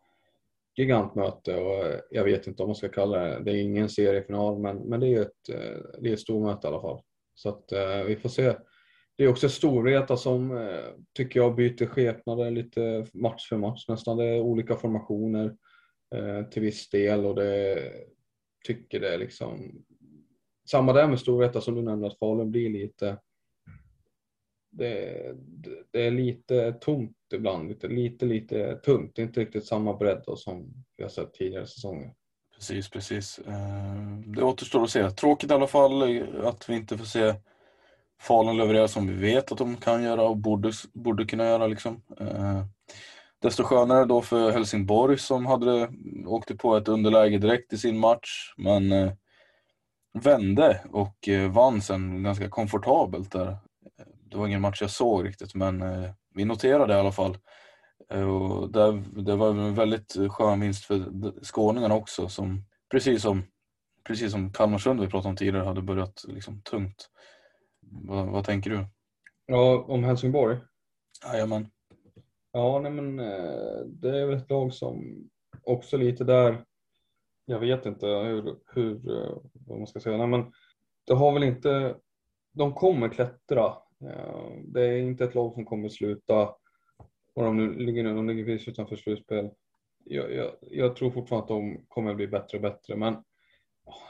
gigantmöte 0.77 1.57
och 1.57 1.87
eh, 1.87 2.01
jag 2.11 2.25
vet 2.25 2.47
inte 2.47 2.63
om 2.63 2.69
man 2.69 2.77
ska 2.77 2.89
kalla 2.89 3.19
det, 3.19 3.43
det 3.45 3.51
är 3.51 3.63
ingen 3.63 3.89
seriefinal 3.89 4.59
men, 4.59 4.77
men 4.77 5.01
det 5.01 5.15
är 5.15 5.23
ett, 5.23 5.47
det 6.01 6.09
är 6.09 6.13
ett 6.13 6.21
stormöte 6.21 6.67
i 6.67 6.69
alla 6.69 6.81
fall. 6.81 7.03
Så 7.35 7.49
att 7.49 7.73
eh, 7.73 8.03
vi 8.03 8.17
får 8.17 8.29
se. 8.29 8.55
Det 9.17 9.25
är 9.25 9.29
också 9.29 9.49
Storvreta 9.49 10.17
som 10.17 10.57
eh, 10.57 10.85
tycker 11.13 11.41
jag 11.41 11.55
byter 11.55 11.87
skepnader 11.87 12.51
lite 12.51 13.07
match 13.13 13.49
för 13.49 13.57
match 13.57 13.89
nästan. 13.89 14.17
Det 14.17 14.25
är 14.25 14.41
olika 14.41 14.77
formationer 14.77 15.57
eh, 16.15 16.43
till 16.43 16.63
viss 16.63 16.89
del 16.91 17.27
och 17.27 17.35
det 17.35 17.79
tycker 18.67 19.01
det 19.01 19.15
är 19.15 19.19
liksom 19.19 19.85
samma 20.71 20.93
där 20.93 21.09
med 21.09 21.21
Storvreta 21.21 21.61
som 21.61 21.75
du 21.75 21.83
nämnde 21.83 22.07
att 22.07 22.19
Falun 22.19 22.51
blir 22.51 22.71
lite 22.71 23.17
det, 24.71 25.33
det- 25.37 25.85
det 25.91 26.07
är 26.07 26.11
lite 26.11 26.73
tomt 26.73 27.17
ibland, 27.35 27.69
lite, 27.69 27.89
lite, 27.89 28.27
lite 28.27 28.77
tungt. 28.77 29.13
Det 29.17 29.23
är 29.23 29.27
inte 29.27 29.41
riktigt 29.41 29.67
samma 29.67 29.97
bredd 29.97 30.23
som 30.37 30.73
vi 30.97 31.03
har 31.03 31.11
sett 31.11 31.35
tidigare 31.35 31.67
säsonger. 31.67 32.15
Precis, 32.55 32.91
precis. 32.91 33.39
Eh, 33.39 34.19
det 34.27 34.43
återstår 34.43 34.83
att 34.85 34.91
se. 34.91 35.11
Tråkigt 35.11 35.51
i 35.51 35.55
alla 35.55 35.67
fall 35.67 36.03
att 36.45 36.69
vi 36.69 36.75
inte 36.75 36.99
får 36.99 37.05
se 37.05 37.35
Falun 38.21 38.57
levererar 38.57 38.87
som 38.87 39.07
vi 39.07 39.15
vet 39.15 39.53
att 39.53 39.59
de 39.59 39.77
kan 39.77 40.03
göra 40.03 40.23
och 40.23 40.37
borde, 40.37 40.73
borde 40.93 41.25
kunna 41.25 41.45
göra. 41.45 41.67
Liksom. 41.67 42.03
Eh, 42.21 42.65
Desto 43.43 43.63
skönare 43.63 44.05
då 44.05 44.23
för 44.23 44.51
Helsingborg 44.51 45.19
som 45.19 45.47
hade 45.47 45.89
åkte 46.27 46.57
på 46.57 46.77
ett 46.77 46.89
underläge 46.89 47.39
direkt 47.39 47.73
i 47.73 47.79
sin 47.79 47.99
match 47.99 48.55
men 48.57 48.93
eh, 48.93 49.13
vände 50.15 50.81
och 50.93 51.29
eh, 51.29 51.51
vann 51.51 51.81
sen 51.83 52.23
ganska 52.23 52.49
komfortabelt 52.49 53.33
där. 53.33 53.57
Det 54.31 54.37
var 54.37 54.47
ingen 54.47 54.61
match 54.61 54.81
jag 54.81 54.91
såg 54.91 55.25
riktigt 55.25 55.55
men 55.55 55.83
eh, 55.83 56.11
vi 56.35 56.45
noterade 56.45 56.95
i 56.95 56.97
alla 56.97 57.13
fall. 57.13 57.39
Eh, 58.13 58.29
Och 58.29 58.71
det, 58.73 59.03
det 59.23 59.37
var 59.37 59.51
en 59.51 59.75
väldigt 59.75 60.17
skön 60.29 60.61
vinst 60.61 60.85
för 60.85 61.05
skåningarna 61.43 61.95
också 61.95 62.29
som 62.29 62.65
precis 62.91 63.23
som, 63.23 63.43
precis 64.07 64.33
som 64.33 64.53
Kalmarsund 64.53 65.01
vi 65.01 65.07
pratade 65.07 65.29
om 65.29 65.37
tidigare 65.37 65.65
hade 65.65 65.83
börjat 65.83 66.25
liksom 66.29 66.61
tungt. 66.61 67.11
Vad, 68.03 68.27
vad 68.27 68.45
tänker 68.45 68.71
du? 68.71 68.87
Ja, 69.47 69.85
om 69.89 70.05
Helsingborg? 70.05 70.59
Jajamän. 71.33 71.67
Ja, 72.53 72.81
nej 72.81 72.93
men 72.93 73.21
eh, 73.21 73.81
det 73.87 74.19
är 74.19 74.27
väl 74.27 74.37
ett 74.37 74.51
lag 74.51 74.75
som 74.75 75.29
också 75.63 75.97
lite 75.97 76.25
där, 76.25 76.65
jag 77.45 77.59
vet 77.61 77.87
inte 77.87 78.07
hur, 78.07 78.59
hur 78.75 79.23
eh, 79.23 79.37
vad 79.53 79.79
man 79.79 79.87
ska 79.87 80.01
säga, 80.01 80.17
nej 80.17 80.27
men 80.27 80.53
det 81.07 81.15
har 81.15 81.33
väl 81.33 81.43
inte, 81.43 81.97
de 82.53 82.75
kommer 82.75 83.09
klättra. 83.09 83.75
Det 84.65 84.87
är 84.87 84.97
inte 84.97 85.25
ett 85.25 85.35
lag 85.35 85.53
som 85.53 85.65
kommer 85.65 85.89
sluta, 85.89 86.55
och 87.35 87.45
de 87.45 87.57
nu 87.57 87.75
ligger 87.79 88.05
nu, 88.05 88.15
de 88.15 88.29
ligger 88.29 88.45
precis 88.45 88.69
utanför 88.69 88.97
slutspel. 88.97 89.51
Jag, 90.05 90.33
jag, 90.33 90.51
jag 90.61 90.97
tror 90.97 91.11
fortfarande 91.11 91.43
att 91.43 91.49
de 91.49 91.85
kommer 91.89 92.15
bli 92.15 92.29
bättre 92.29 92.59
och 92.59 92.63
bättre, 92.63 92.97
men 92.97 93.17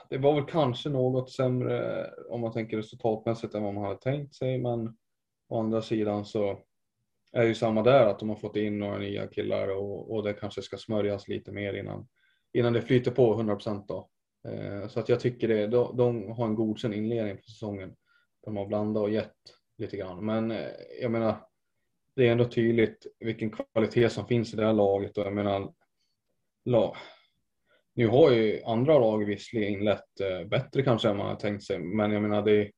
det 0.08 0.18
var 0.18 0.34
väl 0.34 0.44
kanske 0.44 0.88
något 0.88 1.30
sämre 1.30 2.10
om 2.28 2.40
man 2.40 2.52
tänker 2.52 2.76
resultatmässigt 2.76 3.54
än 3.54 3.62
vad 3.62 3.74
man 3.74 3.84
hade 3.84 4.00
tänkt 4.00 4.34
sig, 4.34 4.58
men 4.58 4.96
å 5.48 5.60
andra 5.60 5.82
sidan 5.82 6.24
så 6.24 6.58
är 7.32 7.42
det 7.42 7.46
ju 7.46 7.54
samma 7.54 7.82
där 7.82 8.06
att 8.06 8.18
de 8.18 8.28
har 8.28 8.36
fått 8.36 8.56
in 8.56 8.78
några 8.78 8.98
nya 8.98 9.26
killar 9.26 9.68
och, 9.68 10.14
och 10.14 10.22
det 10.22 10.32
kanske 10.32 10.62
ska 10.62 10.76
smörjas 10.76 11.28
lite 11.28 11.52
mer 11.52 11.74
innan, 11.74 12.08
innan 12.52 12.72
det 12.72 12.82
flyter 12.82 13.10
på 13.10 13.32
100 13.32 13.54
procent 13.54 13.88
då. 13.88 14.08
Eh, 14.48 14.88
så 14.88 15.00
att 15.00 15.08
jag 15.08 15.20
tycker 15.20 15.48
det, 15.48 15.66
de, 15.66 15.96
de 15.96 16.32
har 16.32 16.46
en 16.46 16.54
godkänd 16.54 16.94
inledning 16.94 17.36
på 17.36 17.42
säsongen. 17.42 17.96
De 18.44 18.56
har 18.56 18.66
blandat 18.66 19.02
och 19.02 19.10
gett 19.10 19.36
lite 19.78 19.96
grann, 19.96 20.24
men 20.24 20.50
eh, 20.50 20.68
jag 21.00 21.10
menar, 21.10 21.36
det 22.16 22.28
är 22.28 22.32
ändå 22.32 22.44
tydligt 22.44 23.06
vilken 23.18 23.50
kvalitet 23.50 24.10
som 24.10 24.26
finns 24.26 24.54
i 24.54 24.56
det 24.56 24.66
här 24.66 24.72
laget 24.72 25.18
och 25.18 25.26
jag 25.26 25.34
menar, 25.34 25.72
lag, 26.64 26.96
nu 27.94 28.08
har 28.08 28.30
ju 28.30 28.62
andra 28.62 28.98
lag 28.98 29.24
visserligen 29.24 29.72
inlett 29.72 30.20
eh, 30.20 30.48
bättre 30.48 30.82
kanske 30.82 31.08
än 31.08 31.16
man 31.16 31.26
har 31.26 31.36
tänkt 31.36 31.64
sig, 31.64 31.78
men 31.78 32.10
jag 32.10 32.22
menar 32.22 32.42
det 32.42 32.70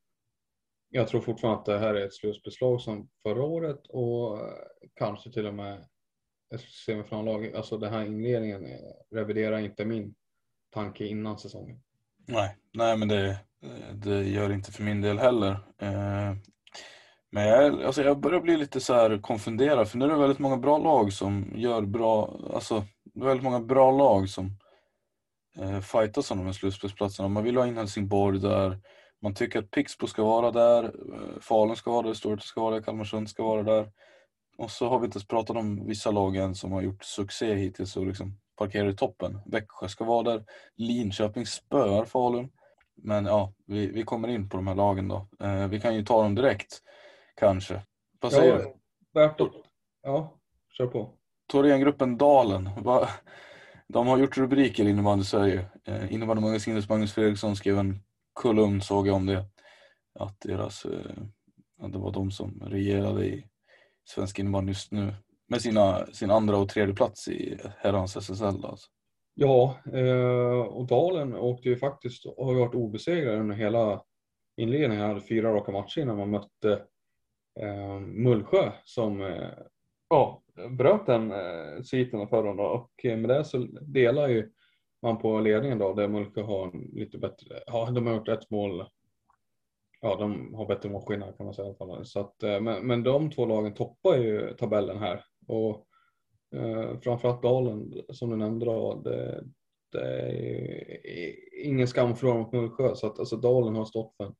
jag 0.89 1.07
tror 1.07 1.21
fortfarande 1.21 1.59
att 1.59 1.65
det 1.65 1.79
här 1.79 1.95
är 1.95 2.05
ett 2.05 2.13
slutspelslag 2.13 2.81
som 2.81 3.09
förra 3.23 3.43
året 3.43 3.87
och 3.89 4.39
eh, 4.39 4.53
kanske 4.95 5.31
till 5.31 5.47
och 5.47 5.53
med 5.53 5.85
ett 6.55 6.61
semifinallag. 6.85 7.55
Alltså 7.55 7.77
den 7.77 7.93
här 7.93 8.05
inledningen 8.05 8.65
eh, 8.65 9.15
reviderar 9.15 9.57
inte 9.59 9.85
min 9.85 10.15
tanke 10.73 11.05
innan 11.05 11.37
säsongen. 11.37 11.79
Nej, 12.27 12.57
nej 12.73 12.97
men 12.97 13.07
det, 13.07 13.29
eh, 13.63 13.93
det 13.93 14.23
gör 14.23 14.49
det 14.49 14.55
inte 14.55 14.71
för 14.71 14.83
min 14.83 15.01
del 15.01 15.19
heller. 15.19 15.57
Men 17.31 17.47
jag, 17.47 17.83
alltså 17.83 18.03
jag 18.03 18.19
börjar 18.19 18.41
bli 18.41 18.57
lite 18.57 18.79
så 18.79 18.93
här 18.93 19.21
konfunderad 19.21 19.89
för 19.89 19.97
nu 19.97 20.05
är 20.05 20.09
det 20.09 20.17
väldigt 20.17 20.39
många 20.39 20.57
bra 20.57 20.77
lag 20.77 21.13
som 21.13 21.53
gör 21.55 21.81
bra, 21.81 22.39
alltså 22.53 22.83
det 23.03 23.21
är 23.21 23.25
väldigt 23.25 23.43
många 23.43 23.59
bra 23.59 23.91
lag 23.91 24.29
som 24.29 24.51
eh, 25.59 25.79
fightas 25.79 26.31
om 26.31 26.37
de 26.37 26.45
här 26.45 26.53
slutspelsplatserna. 26.53 27.29
Man 27.29 27.43
vill 27.43 27.57
ha 27.57 27.67
in 27.67 27.77
Helsingborg 27.77 28.39
där, 28.39 28.79
man 29.21 29.33
tycker 29.33 29.59
att 29.59 29.71
Pixbo 29.71 30.07
ska 30.07 30.23
vara 30.23 30.51
där, 30.51 30.83
eh, 30.83 31.39
Falun 31.41 31.75
ska 31.75 31.91
vara 31.91 32.07
där, 32.07 32.13
Storvreta 32.13 32.43
ska 32.43 32.61
vara 32.61 32.75
där, 32.75 32.81
Kalmarsund 32.81 33.29
ska 33.29 33.43
vara 33.43 33.63
där. 33.63 33.91
Och 34.57 34.71
så 34.71 34.89
har 34.89 34.99
vi 34.99 35.05
inte 35.05 35.17
ens 35.17 35.27
pratat 35.27 35.57
om 35.57 35.87
vissa 35.87 36.11
lag 36.11 36.35
än 36.35 36.55
som 36.55 36.71
har 36.71 36.81
gjort 36.81 37.03
succé 37.03 37.53
hittills 37.53 37.97
och 37.97 38.07
liksom 38.07 38.39
parkerar 38.55 38.89
i 38.89 38.95
toppen. 38.95 39.39
Växjö 39.45 39.87
ska 39.87 40.05
vara 40.05 40.23
där, 40.23 40.45
Linköping 40.75 41.45
spöar 41.45 42.05
Falun. 42.05 42.49
Men 42.95 43.25
ja, 43.25 43.53
vi, 43.65 43.87
vi 43.87 44.03
kommer 44.03 44.27
in 44.27 44.49
på 44.49 44.57
de 44.57 44.67
här 44.67 44.75
lagen 44.75 45.07
då. 45.07 45.27
Eh, 45.39 45.67
vi 45.67 45.79
kan 45.79 45.95
ju 45.95 46.05
ta 46.05 46.23
dem 46.23 46.35
direkt, 46.35 46.81
kanske. 47.35 47.81
Vad 48.19 48.31
säger 48.31 48.57
du? 48.57 48.73
Värt 49.13 49.41
att... 49.41 49.51
Ja, 50.01 50.33
kör 50.77 50.87
på. 50.87 51.13
Thorengruppen 51.51 52.17
Dalen. 52.17 52.69
Va? 52.83 53.09
De 53.89 54.07
har 54.07 54.17
gjort 54.17 54.37
rubriker 54.37 54.85
i 54.85 54.89
innebandy 54.89 55.23
Sverige. 55.23 55.65
Eh, 55.85 56.13
Innebandymagasinets 56.13 56.89
Magnus 56.89 57.13
Fredriksson 57.13 57.55
skrev 57.55 57.79
en 57.79 57.99
kolumn, 58.33 58.81
såg 58.81 59.07
jag 59.07 59.15
om 59.15 59.25
det. 59.25 59.45
Att 60.19 60.41
deras, 60.41 60.85
eh, 60.85 61.11
att 61.81 61.93
det 61.93 61.99
var 61.99 62.11
de 62.11 62.31
som 62.31 62.63
regerade 62.65 63.25
i 63.25 63.45
svensk 64.05 64.39
innebandy 64.39 64.69
just 64.69 64.91
nu. 64.91 65.13
Med 65.49 65.61
sina, 65.61 66.05
sin 66.05 66.31
andra 66.31 66.57
och 66.57 66.69
tredje 66.69 66.95
plats 66.95 67.27
i 67.27 67.57
herrans 67.77 68.17
SSL. 68.17 68.61
då, 68.61 68.67
Alltså. 68.67 68.87
Ja, 69.39 69.77
eh, 69.93 70.59
och 70.59 70.87
Dalen 70.87 71.35
åkte 71.35 71.69
ju 71.69 71.77
faktiskt 71.77 72.25
och 72.25 72.45
har 72.45 72.53
varit 72.53 72.75
obesegrade 72.75 73.39
under 73.39 73.55
hela 73.55 74.03
inledningen. 74.57 75.01
Han 75.01 75.09
hade 75.09 75.27
fyra 75.27 75.53
raka 75.53 75.71
matcher 75.71 76.01
innan 76.01 76.17
man 76.17 76.29
mötte 76.29 76.81
eh, 77.59 77.99
Mullsjö 77.99 78.71
som 78.83 79.21
eh, 79.21 79.49
ja, 80.09 80.43
bröt 80.69 81.05
den 81.05 81.31
eh, 81.31 81.81
sviten 81.83 82.27
förra 82.27 82.53
dem 82.53 82.59
och 82.59 83.05
eh, 83.05 83.17
med 83.17 83.29
det 83.29 83.45
så 83.45 83.57
delar 83.81 84.27
ju 84.27 84.51
man 85.01 85.17
på 85.17 85.39
ledningen 85.39 85.77
då 85.77 85.93
där 85.93 86.07
Mullsjö 86.07 86.41
har 86.41 86.95
lite 86.95 87.17
bättre, 87.17 87.59
ja 87.65 87.89
de 87.91 88.07
har 88.07 88.13
gjort 88.13 88.27
ett 88.27 88.49
mål 88.49 88.85
ja, 90.01 90.15
de 90.15 90.53
har 90.53 90.65
bättre 90.65 90.89
målskillnad 90.89 91.37
kan 91.37 91.45
man 91.45 91.53
säga. 91.53 92.03
Så 92.03 92.19
att, 92.19 92.43
eh, 92.43 92.59
men, 92.61 92.87
men 92.87 93.03
de 93.03 93.31
två 93.31 93.45
lagen 93.45 93.73
toppar 93.73 94.17
ju 94.17 94.53
tabellen 94.53 94.97
här. 94.97 95.23
Och 95.47 95.87
eh, 96.55 96.99
framförallt 96.99 97.43
Dalen 97.43 97.93
som 98.09 98.29
du 98.29 98.35
nämnde 98.35 98.65
då, 98.65 99.01
det, 99.03 99.43
det 99.91 100.29
är 101.03 101.65
ingen 101.65 101.87
skam 101.87 102.15
för 102.15 102.27
dem 102.27 102.37
mot 102.37 102.51
Mullsjö. 102.51 102.95
Så 102.95 103.07
att 103.07 103.19
alltså, 103.19 103.35
Dalen 103.35 103.75
har 103.75 103.85
stått 103.85 104.15
för, 104.17 104.33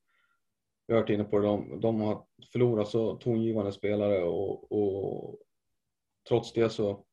vi 0.88 0.94
har 0.94 1.02
varit 1.02 1.10
inne 1.10 1.24
på 1.24 1.40
det, 1.40 1.48
de, 1.48 1.80
de 1.80 2.02
har 2.02 2.26
förlorat 2.52 2.88
så 2.88 3.16
tongivande 3.16 3.72
spelare 3.72 4.24
och, 4.24 4.72
och 4.72 5.40
trots 6.28 6.54
det 6.54 6.70
så 6.70 7.06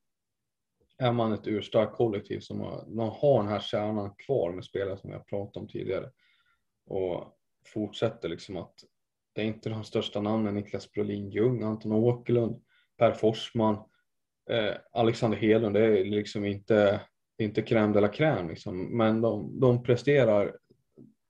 är 0.99 1.12
man 1.12 1.33
ett 1.33 1.47
urstarkt 1.47 1.97
kollektiv 1.97 2.40
som 2.40 2.61
har, 2.61 2.87
man 2.87 3.09
har 3.09 3.42
den 3.42 3.52
här 3.52 3.61
kärnan 3.61 4.14
kvar 4.18 4.52
med 4.52 4.64
spelare 4.64 4.99
som 4.99 5.11
jag 5.11 5.26
pratat 5.26 5.56
om 5.56 5.68
tidigare. 5.68 6.11
Och 6.87 7.38
fortsätter 7.66 8.28
liksom 8.28 8.56
att 8.56 8.75
det 9.33 9.40
är 9.40 9.47
inte 9.47 9.68
de 9.68 9.85
största 9.85 10.21
namnen, 10.21 10.54
Niklas 10.54 10.92
Brolin 10.92 11.30
Ljung, 11.30 11.62
Anton 11.62 11.92
Åkerlund, 11.92 12.62
Per 12.97 13.12
Forsman, 13.12 13.75
eh, 14.50 14.75
Alexander 14.92 15.38
Hedlund, 15.38 15.75
det 15.75 16.00
är 16.00 16.04
liksom 16.04 16.44
inte, 16.44 17.00
inte 17.38 17.62
crème 17.62 17.92
de 17.92 18.00
la 18.00 18.09
crème 18.09 18.49
liksom. 18.49 18.97
men 18.97 19.21
de, 19.21 19.61
de 19.61 19.83
presterar 19.83 20.59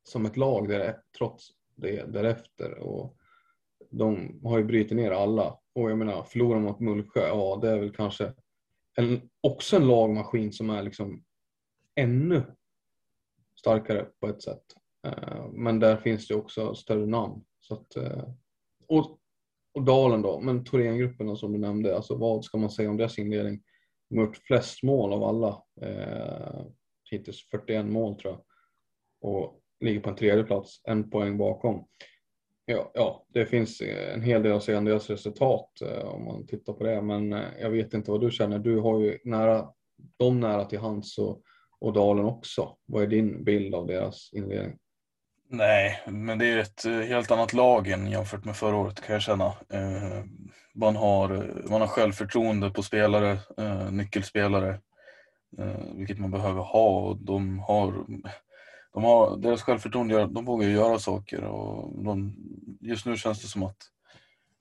som 0.04 0.26
ett 0.26 0.36
lag 0.36 0.68
där, 0.68 1.00
trots 1.18 1.48
det 1.76 2.12
därefter 2.12 2.78
och 2.78 3.16
de 3.90 4.40
har 4.44 4.58
ju 4.58 4.64
brutit 4.64 4.96
ner 4.96 5.10
alla 5.10 5.58
och 5.75 5.90
jag 5.90 5.99
menar 5.99 6.23
förlorar 6.23 6.61
mot 6.61 6.81
Mullsjö, 6.81 7.26
ja 7.26 7.59
det 7.62 7.71
är 7.71 7.78
väl 7.78 7.97
kanske 7.97 8.33
en, 8.97 9.31
också 9.40 9.76
en 9.76 9.88
lagmaskin 9.88 10.52
som 10.52 10.71
är 10.71 10.83
liksom 10.83 11.25
ännu 11.95 12.43
starkare 13.59 14.07
på 14.21 14.28
ett 14.28 14.43
sätt. 14.43 14.64
Eh, 15.07 15.47
men 15.52 15.81
där 15.81 15.97
finns 15.97 16.28
det 16.28 16.35
också 16.35 16.75
större 16.75 17.07
namn. 17.07 17.45
Så 17.61 17.75
att, 17.75 17.97
eh, 17.97 18.28
och, 18.88 19.19
och 19.75 19.83
Dalen 19.83 20.23
då, 20.23 20.40
men 20.40 20.64
Thorengruppen 20.64 21.37
som 21.37 21.52
du 21.52 21.59
nämnde, 21.59 21.97
alltså 21.97 22.16
vad 22.16 22.45
ska 22.45 22.59
man 22.59 22.71
säga 22.71 22.90
om 22.90 22.97
deras 22.97 23.19
inledning? 23.19 23.62
De 24.09 24.19
har 24.19 24.26
gjort 24.26 24.37
flest 24.37 24.83
mål 24.83 25.12
av 25.12 25.25
alla, 25.25 25.62
eh, 25.81 26.66
hittills 27.11 27.49
41 27.50 27.87
mål 27.87 28.14
tror 28.14 28.33
jag. 28.33 28.43
Och 29.31 29.61
ligger 29.81 30.00
på 30.00 30.11
en 30.11 30.16
tredje 30.16 30.45
plats, 30.45 30.81
en 30.85 31.11
poäng 31.11 31.38
bakom. 31.38 31.87
Ja, 32.66 32.90
ja, 32.94 33.26
det 33.28 33.47
finns 33.47 33.80
eh, 33.80 34.14
en 34.14 34.23
hel 34.23 34.42
del 34.42 34.52
att 34.52 34.62
säga 34.62 34.78
om 34.78 34.85
deras 34.85 35.11
resultat 35.11 35.80
eh, 35.80 36.04
om 36.04 36.25
man 36.25 36.47
tittar 36.47 36.73
på 36.73 36.85
det, 36.85 37.02
men 37.02 37.33
eh, 37.33 37.44
jag 37.61 37.71
vet 37.71 37.94
inte 37.94 38.11
vad 38.11 38.21
du 38.21 38.30
känner. 38.30 38.59
Du 38.59 38.80
har 38.80 39.00
ju 39.00 39.18
nära, 39.25 39.68
dem 40.18 40.40
nära 40.40 40.64
till 40.64 40.78
hands 40.78 41.18
och, 41.18 41.42
och 41.80 41.92
Dalen 41.92 42.25
också. 42.25 42.76
Vad 42.87 43.02
är 43.02 43.06
din 43.06 43.44
bild 43.44 43.75
av 43.75 43.87
deras 43.87 44.30
inledning? 44.33 44.78
Nej, 45.49 46.00
men 46.06 46.38
det 46.38 46.47
är 46.47 46.59
ett 46.59 47.09
helt 47.09 47.30
annat 47.30 47.52
lag 47.52 47.88
än 47.88 48.11
jämfört 48.11 48.44
med 48.44 48.56
förra 48.56 48.76
året 48.76 49.00
kan 49.00 49.12
jag 49.12 49.23
känna. 49.23 49.52
Man, 50.75 50.97
har, 50.97 51.52
man 51.71 51.80
har 51.80 51.88
självförtroende 51.88 52.71
på 52.71 52.83
spelare, 52.83 53.38
nyckelspelare, 53.90 54.80
vilket 55.94 56.18
man 56.18 56.30
behöver 56.30 56.61
ha. 56.61 57.00
Och 57.00 57.16
de 57.16 57.59
har, 57.59 58.06
de 58.94 59.04
har, 59.04 59.36
deras 59.36 59.62
självförtroende, 59.62 60.26
de 60.26 60.44
vågar 60.44 60.68
göra 60.68 60.98
saker. 60.98 61.44
Och 61.44 62.04
de, 62.04 62.36
just 62.80 63.06
nu 63.06 63.16
känns 63.16 63.42
det 63.42 63.48
som 63.48 63.62
att 63.62 63.76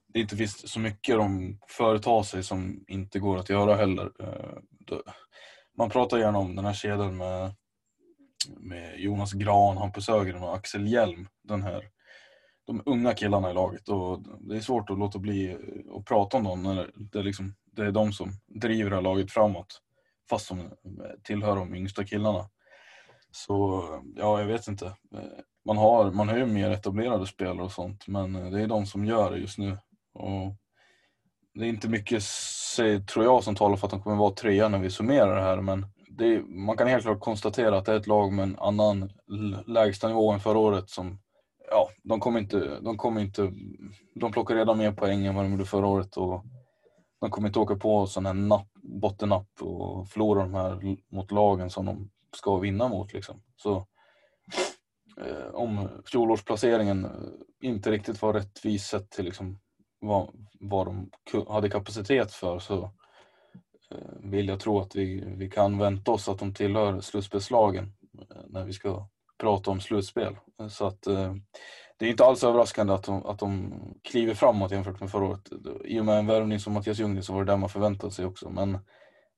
det 0.08 0.20
inte 0.20 0.38
finns 0.38 0.72
så 0.72 0.80
mycket 0.80 1.18
de 1.18 1.60
företar 1.68 2.24
sig 2.24 2.44
som 2.44 2.84
inte 2.88 3.20
går 3.20 3.38
att 3.38 3.50
göra 3.50 3.76
heller. 3.76 4.12
Eh, 4.20 4.98
man 5.78 5.90
pratar 5.90 6.18
gärna 6.18 6.38
om 6.38 6.56
den 6.56 6.66
här 6.66 6.74
kedjan 6.74 7.18
med 7.18 7.54
med 8.50 9.00
Jonas 9.00 9.34
Gran, 9.34 9.78
Hampus 9.78 10.10
Ögren 10.10 10.44
och 10.44 10.56
Axel 10.56 10.88
Hjelm. 10.88 11.28
Den 11.44 11.64
här, 11.64 11.90
de 12.66 12.84
unga 12.86 13.14
killarna 13.14 13.52
i 13.52 13.54
laget. 13.54 13.90
Och 13.90 14.22
det 14.40 14.56
är 14.56 14.62
svårt 14.62 14.90
att 14.90 15.00
låta 15.00 15.20
bli 15.20 15.58
att 15.98 16.06
prata 16.06 16.38
om 16.38 16.44
dem 16.44 16.64
när 16.64 16.92
det 16.96 17.20
är, 17.20 17.24
liksom, 17.24 17.56
det 17.66 17.86
är 17.86 17.92
de 17.92 18.14
som 18.14 18.32
driver 18.48 18.90
det 18.90 18.96
här 18.96 19.04
laget 19.04 19.32
framåt. 19.32 19.82
Fast 20.30 20.50
de 20.50 20.72
tillhör 21.24 21.56
de 21.56 21.76
yngsta 21.76 22.04
killarna. 22.04 22.50
Så 23.36 23.84
ja, 24.16 24.40
jag 24.40 24.48
vet 24.48 24.68
inte. 24.68 24.86
Eh, 24.86 25.22
man 25.66 25.78
har, 25.78 26.12
man 26.12 26.30
har 26.30 26.38
ju 26.38 26.46
mer 26.46 26.72
etablerade 26.72 27.28
spelare 27.28 27.66
och 27.66 27.72
sånt 27.72 28.08
men 28.08 28.36
eh, 28.36 28.52
det 28.52 28.62
är 28.62 28.68
de 28.68 28.86
som 28.86 29.06
gör 29.06 29.32
det 29.32 29.38
just 29.38 29.58
nu. 29.58 29.78
Och 30.14 30.56
det 31.54 31.66
är 31.66 31.70
inte 31.70 31.90
mycket, 31.90 32.24
tror 33.08 33.26
jag, 33.26 33.44
som 33.44 33.56
talar 33.56 33.76
för 33.76 33.88
att 33.88 33.92
de 33.92 34.02
kommer 34.02 34.18
vara 34.18 34.34
trea 34.34 34.70
när 34.70 34.80
vi 34.80 34.90
summerar 34.90 35.36
det 35.36 35.42
här 35.42 35.62
men 35.62 35.86
det, 36.08 36.42
man 36.48 36.78
kan 36.78 36.88
helt 36.88 37.04
klart 37.04 37.20
konstatera 37.20 37.78
att 37.78 37.86
det 37.86 37.92
är 37.92 37.98
ett 37.98 38.08
lag 38.08 38.34
med 38.34 38.44
en 38.44 38.60
annan 38.60 39.12
lägstanivå 39.68 40.32
än 40.32 40.40
förra 40.40 40.58
året 40.58 40.90
som 40.90 41.20
ja, 41.70 41.90
de 42.04 42.20
kommer 42.20 42.40
inte, 42.40 42.80
de 42.80 42.98
kommer 42.98 43.22
inte, 43.22 43.54
de 44.16 44.32
plockar 44.32 44.56
redan 44.56 44.78
mer 44.78 44.92
poäng 44.92 45.26
än 45.26 45.36
vad 45.36 45.46
de 45.46 45.52
gjorde 45.52 45.66
förra 45.66 45.88
året 45.88 46.18
och 46.18 46.44
de 47.22 47.30
kommer 47.30 47.48
inte 47.48 47.60
åka 47.60 47.76
på 47.76 48.08
sån 48.08 48.26
här 48.26 48.34
napp, 48.34 48.68
bottennapp 48.84 49.48
och 49.62 50.10
förlora 50.10 50.42
de 50.42 50.54
här 50.54 50.98
mot 51.12 51.32
lagen 51.32 51.70
som 51.70 51.86
de 51.86 52.10
ska 52.36 52.58
vinna 52.58 52.88
mot 52.88 53.14
liksom. 53.14 53.44
Så 53.56 53.88
eh, 55.18 55.48
om 55.54 55.90
fjolårsplaceringen 56.06 57.06
eh, 57.06 57.12
inte 57.62 57.92
riktigt 57.92 58.22
var 58.22 58.34
rättvis 58.34 58.86
sett 58.86 59.10
till 59.10 59.26
liksom 59.26 59.60
vad, 60.00 60.30
vad 60.60 60.88
de 60.88 61.10
hade 61.48 61.70
kapacitet 61.70 62.32
för 62.32 62.60
så 62.60 62.92
Eh, 63.94 64.30
vill 64.30 64.48
jag 64.48 64.60
tro 64.60 64.80
att 64.80 64.96
vi, 64.96 65.24
vi 65.38 65.50
kan 65.50 65.78
vänta 65.78 66.12
oss 66.12 66.30
att 66.30 66.40
de 66.40 66.54
tillhör 66.54 67.02
slutspelslagen 67.02 67.94
eh, 68.32 68.42
när 68.48 68.66
vi 68.66 68.74
ska 68.74 69.08
prata 69.38 69.72
om 69.72 69.82
slutspel. 69.82 70.36
Så 70.70 70.88
att 70.88 71.08
eh, 71.08 71.36
det 71.98 72.06
är 72.06 72.10
inte 72.10 72.26
alls 72.26 72.44
överraskande 72.44 72.94
att 72.94 73.04
de, 73.04 73.26
att 73.26 73.40
de 73.40 73.74
kliver 74.04 74.34
framåt 74.34 74.72
jämfört 74.72 75.00
med 75.00 75.12
förra 75.12 75.26
året. 75.26 75.50
I 75.86 76.00
och 76.00 76.06
med 76.06 76.20
en 76.20 76.28
värvning 76.28 76.60
som 76.60 76.74
Mattias 76.74 77.00
Ljunggren 77.00 77.24
så 77.24 77.34
var 77.34 77.46
det 77.46 77.52
där 77.52 77.58
man 77.58 77.70
förväntade 77.70 78.14
sig 78.14 78.26
också. 78.26 78.50
Men 78.50 78.78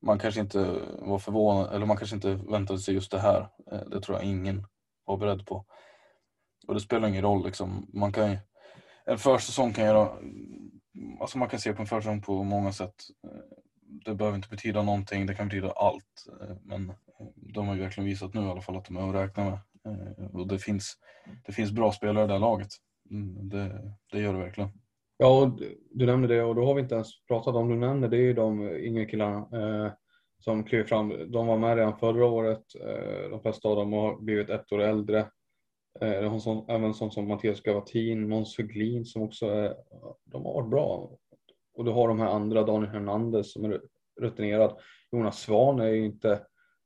man 0.05 0.19
kanske 0.19 0.41
inte 0.41 0.81
var 0.99 1.19
förvånad, 1.19 1.75
eller 1.75 1.85
man 1.85 1.97
kanske 1.97 2.15
inte 2.15 2.33
väntade 2.35 2.79
sig 2.79 2.93
just 2.93 3.11
det 3.11 3.19
här. 3.19 3.49
Eh, 3.71 3.79
det 3.79 4.01
tror 4.01 4.17
jag 4.17 4.27
ingen 4.27 4.67
var 5.05 5.17
beredd 5.17 5.45
på. 5.45 5.65
Och 6.67 6.73
det 6.73 6.79
spelar 6.79 7.07
ingen 7.07 7.21
roll 7.21 7.45
liksom. 7.45 7.89
Man 7.93 8.11
kan 8.11 8.37
en 9.05 9.17
försäsong 9.17 9.73
kan 9.73 9.85
göra, 9.85 10.09
alltså 11.19 11.37
man 11.37 11.49
kan 11.49 11.59
se 11.59 11.73
på 11.73 11.81
en 11.81 11.87
försäsong 11.87 12.21
på 12.21 12.43
många 12.43 12.71
sätt 12.71 12.95
eh, 13.23 13.57
det 14.05 14.15
behöver 14.15 14.35
inte 14.35 14.49
betyda 14.49 14.83
någonting, 14.83 15.25
det 15.25 15.35
kan 15.35 15.47
betyda 15.47 15.71
allt. 15.71 16.27
Eh, 16.41 16.55
men 16.63 16.93
de 17.35 17.67
har 17.67 17.75
ju 17.75 17.81
verkligen 17.81 18.09
visat 18.09 18.33
nu 18.33 18.41
i 18.41 18.49
alla 18.49 18.61
fall 18.61 18.77
att 18.77 18.85
de 18.85 18.97
är 18.97 19.09
att 19.09 19.15
räkna 19.15 19.43
med. 19.43 19.59
Och 20.33 20.47
det 20.47 20.59
finns, 20.59 20.97
det 21.45 21.53
finns 21.53 21.71
bra 21.71 21.91
spelare 21.91 22.23
i 22.23 22.27
det 22.27 22.33
här 22.33 22.39
laget. 22.39 22.69
Mm, 23.11 23.49
det, 23.49 23.93
det 24.11 24.19
gör 24.19 24.33
det 24.33 24.39
verkligen. 24.39 24.69
Ja, 25.17 25.41
och 25.41 25.59
du 25.91 26.05
nämnde 26.05 26.27
det 26.27 26.43
och 26.43 26.55
då 26.55 26.65
har 26.65 26.73
vi 26.73 26.81
inte 26.81 26.95
ens 26.95 27.25
pratat 27.27 27.55
om, 27.55 27.69
du 27.69 27.75
nämnde 27.75 28.07
det 28.07 28.17
är 28.17 28.21
ju 28.21 28.33
de 28.33 28.69
yngre 28.69 29.05
killarna 29.05 29.37
eh, 29.37 29.91
som 30.39 30.63
kliver 30.63 30.83
fram. 30.83 31.31
De 31.31 31.47
var 31.47 31.57
med 31.57 31.77
redan 31.77 31.99
förra 31.99 32.25
året. 32.25 32.63
Eh, 32.81 33.29
de 33.29 33.41
flesta 33.41 33.69
av 33.69 33.75
dem 33.75 33.93
har 33.93 34.21
blivit 34.21 34.49
ett 34.49 34.71
år 34.71 34.81
äldre. 34.81 35.19
Eh, 36.01 36.39
de 36.43 36.65
även 36.69 36.93
sånt 36.93 37.13
som 37.13 37.27
Mattias 37.27 37.61
Gavatin, 37.61 38.29
Måns 38.29 38.57
Höglin 38.57 39.05
som 39.05 39.21
också 39.21 39.45
är, 39.45 39.75
de 40.23 40.45
har 40.45 40.53
varit 40.53 40.69
bra. 40.69 41.17
Och 41.77 41.85
du 41.85 41.91
har 41.91 42.07
de 42.07 42.19
här 42.19 42.27
andra, 42.27 42.63
Daniel 42.63 42.91
Hernandez 42.91 43.53
som 43.53 43.65
är 43.65 43.81
rutinerad. 44.21 44.77
Jonas 45.11 45.39
Svan 45.39 45.79
är 45.79 45.89
ju 45.89 46.05
inte, 46.05 46.41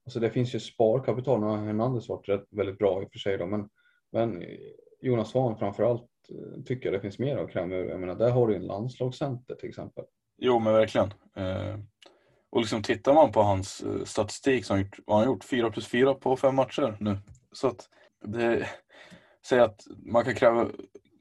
alltså 0.06 0.20
det 0.20 0.30
finns 0.30 0.56
ju 0.56 0.60
sparkapital. 0.60 1.40
Nu 1.40 1.46
har 1.46 1.58
Hernandez 1.58 2.10
varit 2.10 2.30
rätt, 2.30 2.46
väldigt 2.50 2.78
bra 2.78 3.02
i 3.02 3.06
och 3.06 3.12
för 3.12 3.20
sig 3.20 3.38
då, 3.38 3.46
men, 3.46 3.70
men 4.12 4.44
Jonas 5.02 5.30
Svan 5.30 5.58
framför 5.58 5.84
allt. 5.84 6.10
Eh, 6.32 6.64
tycker 6.66 6.86
jag 6.86 6.94
det 6.94 7.02
finns 7.02 7.20
mer 7.20 7.38
att 7.38 7.52
kräma 7.52 7.76
Jag 7.76 8.00
menar, 8.00 8.16
där 8.16 8.30
har 8.32 8.48
du 8.48 8.56
en 8.56 8.66
landslagscenter 8.66 9.56
till 9.56 9.70
exempel. 9.70 10.04
Jo, 10.38 10.60
men 10.60 10.74
verkligen. 10.74 11.14
Eh, 11.36 11.80
och 12.50 12.62
liksom 12.62 12.84
tittar 12.84 13.14
man 13.14 13.32
på 13.32 13.42
hans 13.42 13.82
eh, 13.82 14.04
statistik 14.04 14.66
så 14.66 14.74
har 14.74 14.78
han 14.78 14.86
gjort, 14.86 15.00
han 15.08 15.26
gjort 15.26 15.44
4 15.44 15.72
plus 15.72 15.88
4 15.88 16.14
på 16.14 16.36
fem 16.36 16.56
matcher 16.56 16.98
nu. 17.00 17.18
Så 17.52 17.68
att 17.68 17.90
det, 18.26 18.70
säg 19.46 19.60
att 19.60 19.88
man 20.06 20.26
kan 20.26 20.36
kräva 20.36 20.68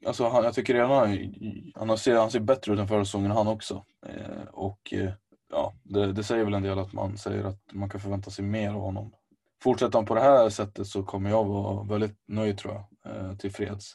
Alltså 0.05 0.27
han, 0.27 0.43
jag 0.43 0.53
tycker 0.53 0.73
redan 0.73 0.91
han, 0.91 1.87
han, 1.87 1.97
ser, 1.97 2.15
han 2.15 2.31
ser 2.31 2.39
bättre 2.39 2.73
ut 2.73 2.79
än 2.79 2.87
förra 2.87 3.05
säsongen 3.05 3.31
han 3.31 3.47
också. 3.47 3.85
Eh, 4.05 4.47
och 4.51 4.93
eh, 4.93 5.11
ja, 5.51 5.73
det, 5.83 6.13
det, 6.13 6.23
säger 6.23 6.43
väl 6.43 6.53
en 6.53 6.63
del 6.63 6.79
att 6.79 6.93
man 6.93 7.17
säger 7.17 7.43
att 7.43 7.59
man 7.73 7.89
kan 7.89 8.01
förvänta 8.01 8.31
sig 8.31 8.45
mer 8.45 8.69
av 8.69 8.81
honom. 8.81 9.13
Fortsätter 9.63 9.97
han 9.97 10.05
på 10.05 10.15
det 10.15 10.21
här 10.21 10.49
sättet 10.49 10.87
så 10.87 11.03
kommer 11.03 11.29
jag 11.29 11.45
vara 11.45 11.83
väldigt 11.83 12.17
nöjd 12.27 12.57
tror 12.57 12.73
jag, 12.73 13.15
eh, 13.15 13.37
tillfreds. 13.37 13.93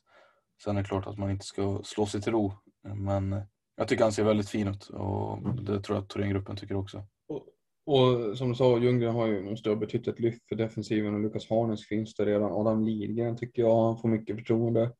Sen 0.65 0.77
är 0.77 0.83
det 0.83 0.89
klart 0.89 1.07
att 1.07 1.19
man 1.19 1.31
inte 1.31 1.47
ska 1.47 1.81
slå 1.85 2.07
sig 2.07 2.23
till 2.23 2.33
ro. 2.33 2.53
Men 2.95 3.43
jag 3.77 3.89
tycker 3.89 4.03
han 4.05 4.13
ser 4.13 4.25
väldigt 4.25 4.49
fin 4.49 4.69
ut 4.69 4.89
och 4.89 5.55
det 5.55 5.81
tror 5.81 5.97
jag 5.97 6.03
att 6.03 6.09
Thorengruppen 6.09 6.57
tycker 6.57 6.77
också. 6.77 7.03
Och, 7.29 7.47
och 7.87 8.39
som 8.39 8.49
du 8.49 8.55
sa, 8.55 8.79
Ljunggren 8.79 9.15
har 9.15 9.27
ju 9.27 9.43
måste 9.43 9.69
ha 9.69 9.77
betytt 9.77 10.09
ett 10.09 10.21
lyft 10.21 10.49
för 10.49 10.57
defensiven 10.57 11.15
och 11.15 11.21
Lukas 11.21 11.51
Harnes 11.51 11.87
finns 11.87 12.15
det 12.15 12.25
redan. 12.25 12.53
Adam 12.53 12.85
Lidgren 12.85 13.37
tycker 13.37 13.63
jag 13.63 13.85
han 13.85 13.99
får 13.99 14.09
mycket 14.09 14.37
förtroende 14.37 14.91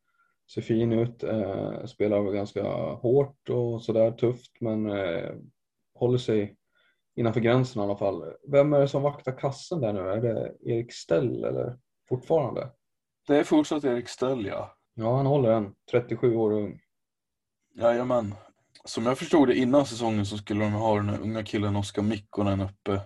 ser 0.53 0.63
fin 0.63 0.93
ut, 0.93 1.23
eh, 1.23 1.85
spelar 1.85 2.33
ganska 2.33 2.63
hårt 2.93 3.49
och 3.49 3.83
sådär 3.83 4.13
tufft 4.13 4.61
men 4.61 4.91
eh, 4.91 5.35
håller 5.95 6.19
sig 6.19 6.57
innanför 7.17 7.41
gränsen 7.41 7.83
i 7.83 7.85
alla 7.85 7.97
fall. 7.97 8.25
Vem 8.49 8.73
är 8.73 8.81
det 8.81 8.89
som 8.89 9.03
vaktar 9.03 9.39
kassen 9.39 9.81
där 9.81 9.93
nu? 9.93 10.01
Är 10.01 10.21
det 10.21 10.55
Erik 10.61 10.93
Stell 10.93 11.45
eller 11.45 11.79
fortfarande? 12.09 12.71
Det 13.27 13.37
är 13.37 13.45
fortsatt 13.45 13.85
Erik 13.85 14.09
Stell 14.09 14.47
ja. 14.47 14.77
Ja, 14.95 15.17
han 15.17 15.27
håller 15.27 15.51
än. 15.51 15.75
37 15.91 16.37
år 16.37 16.51
och 16.51 16.59
ung. 16.59 16.81
Jajamän. 17.75 18.35
Som 18.85 19.07
jag 19.07 19.19
förstod 19.19 19.49
det 19.49 19.55
innan 19.55 19.87
säsongen 19.87 20.27
så 20.27 20.39
skulle 20.39 20.65
de 20.65 20.73
ha 20.73 20.97
den 20.97 21.09
här 21.09 21.21
unga 21.21 21.45
killen 21.45 21.77
Oskar 21.77 22.03
Mikkonen 22.03 22.61
uppe. 22.61 23.01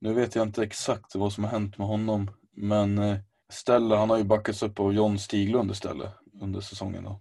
Nu 0.00 0.12
vet 0.12 0.34
jag 0.34 0.46
inte 0.46 0.62
exakt 0.62 1.14
vad 1.14 1.32
som 1.32 1.44
har 1.44 1.50
hänt 1.50 1.78
med 1.78 1.86
honom, 1.86 2.30
men 2.52 2.98
eh, 2.98 3.16
Stella 3.52 3.78
Stelle, 3.80 3.94
han 3.94 4.10
har 4.10 4.18
ju 4.18 4.24
backats 4.24 4.62
upp 4.62 4.80
av 4.80 4.94
John 4.94 5.18
Stiglund 5.18 5.70
istället 5.70 6.10
under 6.40 6.60
säsongen. 6.60 7.04
Då. 7.04 7.20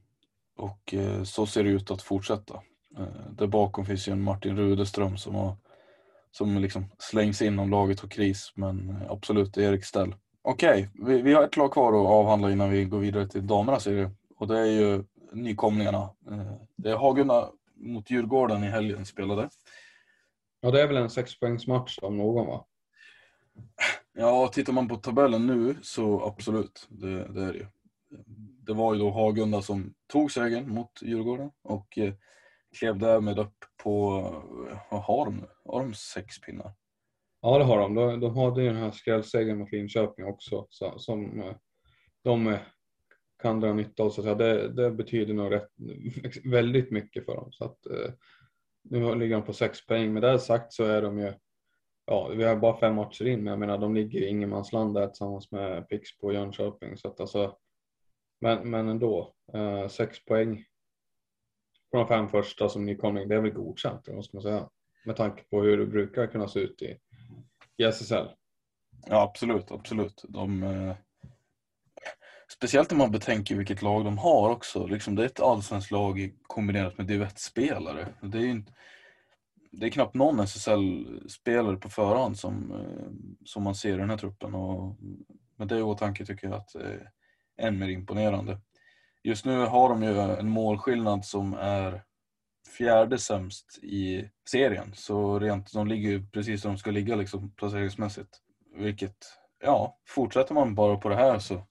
Och 0.55 0.93
eh, 0.93 1.23
så 1.23 1.45
ser 1.45 1.63
det 1.63 1.69
ut 1.69 1.91
att 1.91 2.01
fortsätta. 2.01 2.53
Eh, 2.97 3.31
där 3.31 3.47
bakom 3.47 3.85
finns 3.85 4.07
ju 4.07 4.11
en 4.11 4.21
Martin 4.21 4.57
Rudeström 4.57 5.17
som, 5.17 5.35
har, 5.35 5.57
som 6.31 6.57
liksom 6.57 6.85
slängs 6.99 7.41
in 7.41 7.59
om 7.59 7.69
laget 7.69 7.99
har 7.99 8.09
kris, 8.09 8.51
men 8.55 9.03
absolut 9.09 9.57
Erik 9.57 9.85
Stell. 9.85 10.15
Okej, 10.45 10.89
okay, 10.93 11.15
vi, 11.15 11.21
vi, 11.21 11.33
har 11.33 11.43
ett 11.43 11.57
lag 11.57 11.73
kvar 11.73 11.89
att 11.89 12.07
avhandla 12.07 12.51
innan 12.51 12.69
vi 12.69 12.85
går 12.85 12.99
vidare 12.99 13.27
till 13.27 13.47
damerna 13.47 13.79
serie. 13.79 14.11
Och 14.37 14.47
det 14.47 14.59
är 14.59 14.65
ju 14.65 15.03
nykomlingarna. 15.31 16.09
Det 16.75 16.89
är 16.89 16.95
Hagunda 16.95 17.49
mot 17.75 18.09
Djurgården 18.09 18.63
i 18.63 18.67
helgen 18.67 19.05
spelade. 19.05 19.49
Ja, 20.61 20.71
det 20.71 20.81
är 20.81 20.87
väl 20.87 20.97
en 20.97 21.09
sexpoängsmatch 21.09 21.99
om 22.01 22.17
någon 22.17 22.47
va? 22.47 22.65
Ja, 24.13 24.47
tittar 24.53 24.73
man 24.73 24.87
på 24.87 24.95
tabellen 24.95 25.47
nu 25.47 25.75
så 25.81 26.25
absolut, 26.25 26.87
det, 26.89 27.27
det 27.27 27.41
är 27.41 27.53
det 27.53 27.57
ju. 27.57 27.65
Det 28.65 28.73
var 28.73 28.93
ju 28.93 28.99
då 28.99 29.11
Hagunda 29.11 29.61
som 29.61 29.93
tog 30.07 30.31
segern 30.31 30.69
mot 30.69 31.01
Djurgården 31.01 31.51
och 31.61 31.97
eh, 31.97 32.13
klev 32.77 32.99
därmed 32.99 33.39
upp 33.39 33.65
på, 33.83 34.21
vad 34.91 35.01
har 35.01 35.25
de 35.25 35.37
nu? 35.37 35.47
Har 35.65 35.79
de 35.79 35.93
sex 35.93 36.41
pinnar? 36.41 36.71
Ja 37.45 37.57
det 37.57 37.63
har 37.63 37.79
de. 37.79 37.95
De, 37.95 38.19
de 38.19 38.37
hade 38.37 38.61
ju 38.61 38.67
den 38.67 38.77
här 38.77 38.91
skrällsegern 38.91 39.57
mot 39.57 39.71
Linköping 39.71 40.25
också 40.25 40.67
så, 40.69 40.99
som 40.99 41.41
eh, 41.41 41.55
de 42.23 42.47
eh, 42.47 42.59
kan 43.41 43.59
dra 43.59 43.73
nytta 43.73 44.03
av. 44.03 44.09
Så 44.09 44.29
att 44.29 44.37
det, 44.37 44.69
det 44.69 44.91
betyder 44.91 45.33
nog 45.33 45.51
rätt, 45.51 45.69
väldigt 46.45 46.91
mycket 46.91 47.25
för 47.25 47.35
dem. 47.35 47.51
Så 47.51 47.65
att, 47.65 47.85
eh, 47.85 48.13
nu 48.83 49.15
ligger 49.15 49.35
de 49.35 49.45
på 49.45 49.53
sex 49.53 49.85
poäng. 49.85 50.13
Med 50.13 50.21
det 50.23 50.39
sagt 50.39 50.73
så 50.73 50.83
är 50.83 51.01
de 51.01 51.19
ju 51.19 51.33
ja, 52.05 52.27
vi 52.27 52.43
har 52.43 52.55
bara 52.55 52.79
fem 52.79 52.95
matcher 52.95 53.25
in, 53.25 53.43
men 53.43 53.51
jag 53.51 53.59
menar 53.59 53.77
de 53.77 53.95
ligger 53.95 54.19
i 54.19 54.27
ingenmansland 54.27 54.93
där 54.93 55.07
tillsammans 55.07 55.51
med 55.51 55.89
Pixbo 55.89 56.27
och 56.27 56.33
Jönköping. 56.33 56.97
Så 56.97 57.07
att 57.07 57.19
alltså, 57.19 57.57
men, 58.41 58.69
men 58.69 58.89
ändå, 58.89 59.33
eh, 59.53 59.87
sex 59.87 60.25
poäng 60.25 60.65
På 61.91 61.97
de 61.97 62.07
fem 62.07 62.29
första 62.29 62.69
som 62.69 62.85
nykomling, 62.85 63.27
det 63.27 63.35
är 63.35 63.41
väl 63.41 63.51
godkänt, 63.51 64.07
måste 64.07 64.35
man 64.35 64.43
säga. 64.43 64.69
Med 65.05 65.15
tanke 65.15 65.43
på 65.43 65.61
hur 65.61 65.77
det 65.77 65.85
brukar 65.85 66.27
kunna 66.27 66.47
se 66.47 66.59
ut 66.59 66.81
i, 66.81 66.97
i 67.77 67.83
SSL. 67.83 68.27
Ja, 69.05 69.21
absolut, 69.21 69.71
absolut. 69.71 70.25
De, 70.27 70.63
eh, 70.63 70.95
speciellt 72.47 72.91
om 72.91 72.97
man 72.97 73.11
betänker 73.11 73.55
vilket 73.55 73.81
lag 73.81 74.05
de 74.05 74.17
har 74.17 74.49
också. 74.49 74.87
Liksom, 74.87 75.15
det 75.15 75.23
är 75.23 75.25
ett 75.25 75.39
allsvenskt 75.39 75.91
lag 75.91 76.33
kombinerat 76.43 76.97
med 76.97 77.07
divettspelare. 77.07 78.07
Det 78.21 78.37
är 78.37 78.41
ju 78.41 78.51
inte 78.51 78.73
det 79.73 79.85
är 79.85 79.89
knappt 79.89 80.15
någon 80.15 80.39
SSL-spelare 80.39 81.75
på 81.75 81.89
förhand 81.89 82.39
som, 82.39 82.71
eh, 82.71 83.35
som 83.45 83.63
man 83.63 83.75
ser 83.75 83.93
i 83.93 83.97
den 83.97 84.09
här 84.09 84.17
truppen. 84.17 84.55
Och 84.55 84.95
med 85.55 85.67
det 85.67 85.77
i 85.77 85.81
åtanke 85.81 86.25
tycker 86.25 86.47
jag 86.47 86.55
att 86.55 86.73
det 86.73 86.83
är 86.83 87.11
än 87.57 87.79
mer 87.79 87.87
imponerande. 87.87 88.59
Just 89.23 89.45
nu 89.45 89.65
har 89.65 89.89
de 89.89 90.03
ju 90.03 90.19
en 90.19 90.49
målskillnad 90.49 91.25
som 91.25 91.53
är 91.53 92.03
fjärde 92.67 93.17
sämst 93.17 93.79
i 93.83 94.29
serien. 94.49 94.91
Så 94.95 95.39
rent, 95.39 95.73
de 95.73 95.87
ligger 95.87 96.09
ju 96.09 96.25
precis 96.27 96.61
där 96.61 96.69
de 96.69 96.77
ska 96.77 96.91
ligga 96.91 97.15
liksom, 97.15 97.51
placeringsmässigt. 97.51 98.29
Vilket, 98.75 99.17
ja, 99.63 99.97
fortsätter 100.07 100.53
man 100.53 100.75
bara 100.75 100.97
på 100.97 101.09
det 101.09 101.15
här 101.15 101.39
så 101.39 101.67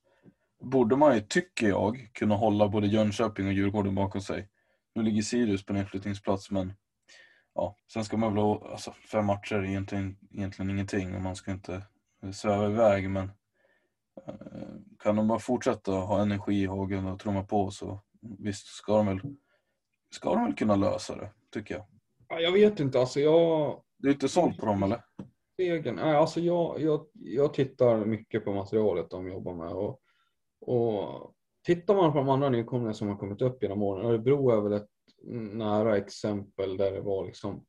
borde 0.60 0.96
man 0.96 1.14
ju, 1.14 1.20
tycker 1.20 1.68
jag, 1.68 2.10
kunna 2.12 2.34
hålla 2.34 2.68
både 2.68 2.86
Jönköping 2.86 3.46
och 3.46 3.52
Djurgården 3.52 3.94
bakom 3.94 4.20
sig. 4.20 4.48
Nu 4.94 5.02
ligger 5.02 5.22
Sirius 5.22 5.66
på 5.66 5.72
nedflyttningsplats 5.72 6.50
men 6.50 6.72
ja, 7.54 7.76
sen 7.92 8.04
ska 8.04 8.16
man 8.16 8.34
väl 8.34 8.42
ha, 8.42 8.70
alltså, 8.70 8.94
fem 9.12 9.26
matcher 9.26 9.54
är 9.54 9.64
egentligen, 9.64 10.16
egentligen 10.30 10.70
ingenting 10.70 11.14
och 11.14 11.20
man 11.20 11.36
ska 11.36 11.50
inte 11.50 11.82
sväva 12.32 12.66
iväg 12.66 13.10
men 13.10 13.30
eh, 14.26 14.34
kan 15.02 15.16
de 15.16 15.28
bara 15.28 15.38
fortsätta 15.38 15.92
ha 15.92 16.22
energi 16.22 16.62
i 16.62 16.66
hagen 16.66 17.06
och 17.06 17.20
trumma 17.20 17.44
på 17.44 17.70
så 17.70 18.00
visst 18.38 18.66
ska 18.66 18.96
de 18.96 19.06
väl, 19.06 19.20
ska 20.14 20.34
de 20.34 20.44
väl 20.44 20.54
kunna 20.54 20.76
lösa 20.76 21.16
det, 21.16 21.30
tycker 21.52 21.74
jag. 21.74 21.86
Ja, 22.28 22.40
jag 22.40 22.52
vet 22.52 22.80
inte, 22.80 23.00
alltså 23.00 23.20
jag... 23.20 23.82
Du 23.98 24.08
är 24.08 24.12
inte 24.12 24.28
såld 24.28 24.58
på 24.58 24.66
dem 24.66 24.82
eller? 24.82 25.04
Egen. 25.58 25.94
Nej, 25.94 26.16
alltså 26.16 26.40
jag, 26.40 26.80
jag, 26.80 27.06
jag 27.14 27.54
tittar 27.54 28.04
mycket 28.04 28.44
på 28.44 28.52
materialet 28.52 29.10
de 29.10 29.28
jobbar 29.28 29.54
med 29.54 29.72
och, 29.72 30.00
och 30.60 31.34
tittar 31.66 31.94
man 31.94 32.12
på 32.12 32.18
de 32.18 32.28
andra 32.28 32.48
nykomlingarna 32.48 32.94
som 32.94 33.08
har 33.08 33.16
kommit 33.16 33.42
upp 33.42 33.62
genom 33.62 33.82
åren, 33.82 34.06
Örebro 34.06 34.50
är 34.50 34.60
väl 34.60 34.72
ett 34.72 34.88
nära 35.52 35.96
exempel 35.96 36.76
där 36.76 36.92
det 36.92 37.00
var 37.00 37.26
liksom 37.26 37.64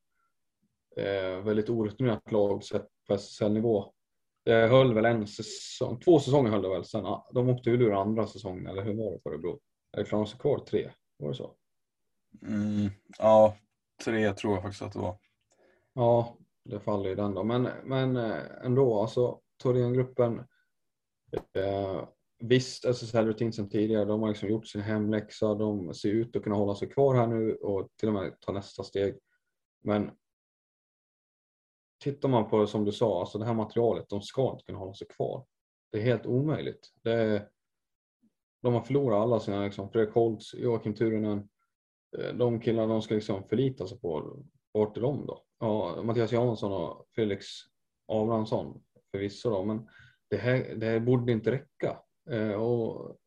eh, 0.97 1.43
väldigt 1.43 1.69
orutinerat 1.69 2.31
lag 2.31 2.63
sett 2.63 2.87
på 3.07 3.13
SSL-nivå. 3.13 3.93
Det 4.45 4.67
höll 4.67 4.93
väl 4.93 5.05
en 5.05 5.27
säsong, 5.27 5.99
två 5.99 6.19
säsonger 6.19 6.51
höll 6.51 6.61
det 6.61 6.69
väl 6.69 6.85
sen. 6.85 7.03
De 7.33 7.49
åkte 7.49 7.71
väl 7.71 7.81
ur 7.81 8.01
andra 8.01 8.27
säsongen, 8.27 8.67
eller 8.67 8.83
hur 8.83 8.93
var 8.93 9.11
det 9.11 9.19
för 9.23 9.29
Örebro? 9.29 9.59
Eller 9.93 10.05
klarade 10.05 10.25
de 10.25 10.29
sig 10.29 10.39
kvar 10.39 10.59
tre? 10.59 10.91
Var 11.17 11.29
det 11.29 11.35
så? 11.35 11.55
Mm, 12.41 12.89
ja, 13.17 13.57
tre 14.05 14.33
tror 14.33 14.53
jag 14.53 14.61
faktiskt 14.63 14.81
att 14.81 14.93
det 14.93 14.99
var. 14.99 15.17
Ja, 15.93 16.37
det 16.63 16.79
faller 16.79 17.09
ju 17.09 17.15
den 17.15 17.33
då. 17.33 17.43
Men, 17.43 17.69
men 17.83 18.15
eh, 18.15 18.41
ändå, 18.63 19.01
alltså 19.01 19.39
Thorengruppen 19.63 20.39
eh, 21.53 22.07
Visst, 22.45 22.85
alltså, 22.85 23.05
SSL-rutin 23.05 23.53
sen 23.53 23.69
tidigare, 23.69 24.05
de 24.05 24.21
har 24.21 24.29
liksom 24.29 24.49
gjort 24.49 24.67
sin 24.67 24.81
hemläxa, 24.81 25.55
de 25.55 25.93
ser 25.93 26.09
ut 26.09 26.35
att 26.35 26.43
kunna 26.43 26.55
hålla 26.55 26.75
sig 26.75 26.89
kvar 26.89 27.15
här 27.15 27.27
nu 27.27 27.55
och 27.55 27.89
till 27.95 28.07
och 28.07 28.13
med 28.13 28.39
ta 28.39 28.51
nästa 28.51 28.83
steg. 28.83 29.19
Men 29.83 30.11
tittar 32.03 32.29
man 32.29 32.49
på 32.49 32.61
det 32.61 32.67
som 32.67 32.85
du 32.85 32.91
sa, 32.91 33.19
alltså 33.19 33.37
det 33.37 33.45
här 33.45 33.53
materialet, 33.53 34.09
de 34.09 34.21
ska 34.21 34.51
inte 34.51 34.63
kunna 34.63 34.79
hålla 34.79 34.93
sig 34.93 35.07
kvar. 35.07 35.45
Det 35.91 35.97
är 35.97 36.01
helt 36.01 36.25
omöjligt. 36.25 36.93
Det 37.03 37.13
är, 37.13 37.49
de 38.61 38.73
har 38.73 38.81
förlorat 38.81 39.21
alla 39.21 39.39
sina, 39.39 39.65
liksom, 39.65 39.89
Fredrik 39.89 40.13
Holtz, 40.13 40.53
Joakim 40.53 40.95
Turunen, 40.95 41.49
Eh, 42.19 42.33
de 42.33 42.59
killarna 42.59 42.93
de 42.93 43.01
ska 43.01 43.15
liksom 43.15 43.43
förlita 43.43 43.87
sig 43.87 43.99
på, 43.99 44.39
vart 44.71 44.97
är 44.97 45.01
de 45.01 45.25
då? 45.25 45.43
Ja, 45.59 46.03
Mattias 46.03 46.31
Jansson 46.31 46.71
och 46.71 47.07
Felix 47.15 47.45
Abrahamsson 48.07 48.83
förvisso 49.11 49.49
då, 49.49 49.63
men 49.63 49.89
det 50.29 50.37
här, 50.37 50.75
det 50.75 50.85
här 50.85 50.99
borde 50.99 51.31
inte 51.31 51.51
räcka. 51.51 51.99
Eh, 52.29 52.51
och 52.51 53.17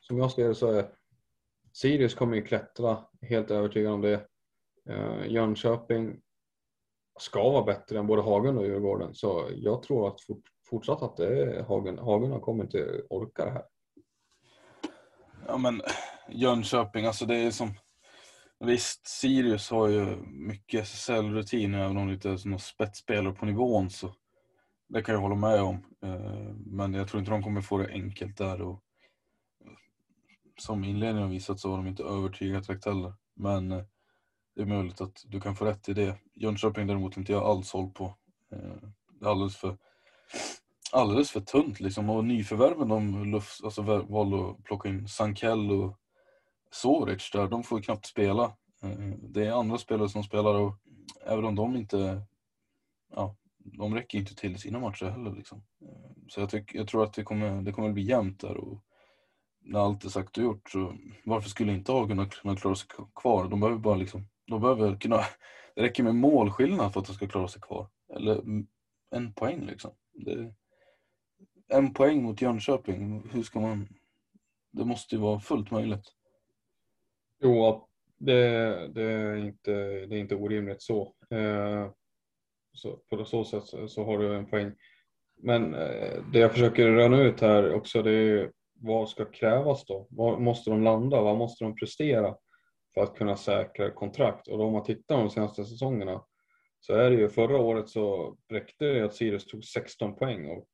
som 0.00 0.18
jag 0.18 0.30
ser 0.30 0.48
det 0.48 0.54
så 0.54 0.70
är 0.70 0.92
Sirius 1.72 2.14
kommer 2.14 2.36
ju 2.36 2.42
klättra, 2.42 2.98
helt 3.22 3.50
övertygad 3.50 3.92
om 3.92 4.00
det. 4.00 4.26
Eh, 4.88 5.26
Jönköping 5.26 6.20
ska 7.18 7.50
vara 7.50 7.64
bättre 7.64 7.98
än 7.98 8.06
både 8.06 8.22
Hagen 8.22 8.58
och 8.58 8.66
Djurgården 8.66 9.14
så 9.14 9.48
jag 9.54 9.82
tror 9.82 10.08
att 10.08 10.20
fort, 10.20 10.42
fortsatt 10.70 11.02
att 11.02 11.16
det 11.16 11.42
är 11.42 11.62
Hagen. 11.62 11.98
Hagen 11.98 12.40
kommer 12.40 12.64
inte 12.64 13.02
orka 13.10 13.44
det 13.44 13.50
här. 13.50 13.64
Ja 15.46 15.56
men 15.56 15.82
Jönköping, 16.28 17.06
alltså 17.06 17.26
det 17.26 17.36
är 17.36 17.50
som 17.50 17.74
Visst, 18.60 19.06
Sirius 19.06 19.70
har 19.70 19.88
ju 19.88 20.16
mycket 20.26 20.82
SSL-rutin 20.82 21.74
även 21.74 21.96
om 21.96 22.06
det 22.06 22.14
inte 22.14 22.30
är 22.30 22.48
någon 22.48 22.60
spetsspelare 22.60 23.34
på 23.34 23.46
nivån 23.46 23.90
så 23.90 24.14
det 24.88 25.02
kan 25.02 25.14
jag 25.14 25.22
hålla 25.22 25.34
med 25.34 25.62
om. 25.62 25.84
Eh, 26.02 26.54
men 26.66 26.94
jag 26.94 27.08
tror 27.08 27.18
inte 27.18 27.30
de 27.30 27.42
kommer 27.42 27.60
få 27.60 27.78
det 27.78 27.92
enkelt 27.92 28.36
där. 28.36 28.62
Och 28.62 28.82
som 30.58 30.84
inledningen 30.84 31.22
har 31.22 31.34
visat 31.34 31.60
så 31.60 31.70
har 31.70 31.76
de 31.76 31.86
inte 31.86 32.02
övertygat 32.02 32.66
direkt 32.66 32.84
heller. 32.84 33.14
Men 33.34 33.72
eh, 33.72 33.82
det 34.54 34.62
är 34.62 34.66
möjligt 34.66 35.00
att 35.00 35.24
du 35.26 35.40
kan 35.40 35.56
få 35.56 35.64
rätt 35.64 35.88
i 35.88 35.94
det. 35.94 36.18
Jönköping 36.34 36.86
däremot 36.86 37.16
inte 37.16 37.32
jag 37.32 37.42
alls 37.42 37.72
håll 37.72 37.90
på. 37.90 38.04
Eh, 38.52 38.88
det 39.20 39.26
är 39.26 39.30
alldeles 39.30 39.56
för, 39.56 39.78
alldeles 40.92 41.30
för 41.30 41.40
tunt 41.40 41.80
liksom. 41.80 42.10
Och 42.10 42.24
nyförvärven 42.24 42.88
de 42.88 43.32
luft, 43.32 43.64
alltså, 43.64 43.82
valde 43.82 44.50
att 44.50 44.64
plocka 44.64 44.88
in 44.88 45.08
Sankell 45.08 45.70
och 45.70 45.98
Soric 46.70 47.30
där, 47.32 47.48
de 47.48 47.62
får 47.62 47.82
knappt 47.82 48.06
spela. 48.06 48.44
Eh, 48.82 48.98
det 49.18 49.46
är 49.46 49.52
andra 49.52 49.78
spelare 49.78 50.08
som 50.08 50.22
spelar 50.22 50.54
och 50.54 50.74
även 51.26 51.44
om 51.44 51.54
de 51.54 51.76
inte 51.76 52.22
ja, 53.10 53.36
de 53.58 53.94
räcker 53.94 54.18
inte 54.18 54.34
till 54.34 54.58
sina 54.58 54.78
matcher 54.78 55.06
heller. 55.06 55.34
Liksom. 55.34 55.62
Eh, 55.82 56.10
så 56.28 56.40
jag, 56.40 56.50
tyck, 56.50 56.74
jag 56.74 56.88
tror 56.88 57.04
att 57.04 57.12
det 57.12 57.22
kommer, 57.22 57.62
det 57.62 57.72
kommer 57.72 57.92
bli 57.92 58.02
jämnt 58.02 58.40
där. 58.40 58.56
Och 58.56 58.82
när 59.60 59.80
allt 59.80 60.04
är 60.04 60.08
sagt 60.08 60.38
och 60.38 60.44
gjort 60.44 60.70
så 60.70 60.94
varför 61.24 61.48
skulle 61.48 61.72
inte 61.72 61.92
Hagen 61.92 62.30
kunna 62.30 62.56
klara 62.56 62.74
sig 62.74 62.88
kvar? 63.14 63.48
De 63.48 63.60
behöver 63.60 63.78
bara 63.78 63.96
liksom, 63.96 64.28
de 64.46 64.60
behöver 64.60 64.96
kunna, 64.96 65.16
det 65.74 65.82
räcker 65.82 66.02
med 66.02 66.14
målskillnad 66.14 66.92
för 66.92 67.00
att 67.00 67.06
de 67.06 67.12
ska 67.14 67.28
klara 67.28 67.48
sig 67.48 67.60
kvar. 67.60 67.88
Eller 68.14 68.42
en 69.10 69.32
poäng 69.32 69.66
liksom. 69.66 69.90
Det, 70.12 70.54
en 71.68 71.94
poäng 71.94 72.22
mot 72.22 72.42
Jönköping, 72.42 73.28
hur 73.32 73.42
ska 73.42 73.60
man, 73.60 73.88
det 74.72 74.84
måste 74.84 75.14
ju 75.14 75.20
vara 75.20 75.40
fullt 75.40 75.70
möjligt. 75.70 76.15
Jo, 77.42 77.88
det, 78.18 78.38
det, 78.94 79.02
är, 79.02 79.36
inte, 79.36 79.72
det 80.06 80.16
är 80.16 80.20
inte 80.20 80.34
orimligt 80.34 80.82
så. 80.82 81.14
Eh, 81.30 81.90
så 82.72 82.96
på 83.10 83.24
så 83.24 83.44
sätt 83.44 83.90
så, 83.90 84.04
har 84.04 84.18
du 84.18 84.34
en 84.34 84.46
poäng. 84.46 84.72
Men 85.36 85.74
eh, 85.74 86.22
det 86.32 86.38
jag 86.38 86.52
försöker 86.52 86.86
röna 86.86 87.22
ut 87.22 87.40
här 87.40 87.74
också 87.74 88.02
det 88.02 88.12
är 88.12 88.52
vad 88.80 89.08
ska 89.08 89.24
krävas 89.24 89.84
då? 89.84 90.06
Var 90.10 90.38
måste 90.38 90.70
de 90.70 90.82
landa? 90.82 91.22
Vad 91.22 91.36
måste 91.36 91.64
de 91.64 91.74
prestera 91.74 92.36
för 92.94 93.00
att 93.00 93.14
kunna 93.14 93.36
säkra 93.36 93.90
kontrakt? 93.90 94.48
Och 94.48 94.58
då 94.58 94.64
om 94.64 94.72
man 94.72 94.84
tittar 94.84 95.16
de 95.16 95.30
senaste 95.30 95.64
säsongerna 95.64 96.24
så 96.80 96.94
är 96.94 97.10
det 97.10 97.16
ju 97.16 97.28
förra 97.28 97.58
året 97.58 97.88
så 97.88 98.36
räckte 98.48 98.84
det 98.84 99.04
att 99.04 99.14
Sirius 99.14 99.46
tog 99.46 99.64
16 99.64 100.16
poäng 100.16 100.50
och 100.50 100.66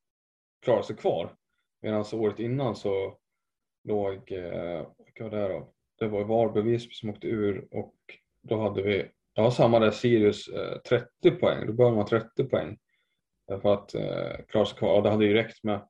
klarade 0.62 0.85
sig 0.85 0.96
kvar. 0.96 1.37
Medan 1.83 2.05
året 2.12 2.38
innan 2.38 2.77
så 2.77 3.18
låg, 3.85 4.33
eh, 4.33 4.87
vad 5.20 5.31
var 5.31 5.38
det 5.38 5.48
då? 5.48 5.72
Det 6.03 6.09
var 6.09 6.25
Varberg 6.25 6.65
Visby 6.65 6.95
som 6.95 7.11
åkte 7.11 7.27
ur 7.27 7.69
och 7.71 7.95
då 8.43 8.61
hade 8.61 8.83
vi, 8.83 9.09
ja 9.35 9.51
samma 9.51 9.79
där 9.79 9.91
Sirius 9.91 10.49
eh, 10.49 10.79
30 10.79 11.31
poäng, 11.31 11.67
då 11.67 11.73
behöver 11.73 11.97
man 11.97 12.07
30 12.07 12.45
poäng. 12.45 12.79
För 13.49 13.73
att 13.73 13.95
eh, 13.95 14.45
klara 14.49 14.67
sig 14.67 14.79
kvar, 14.79 14.95
ja, 14.95 15.01
det 15.01 15.11
hade 15.11 15.25
ju 15.25 15.35
räckt 15.35 15.65
med 15.65 15.88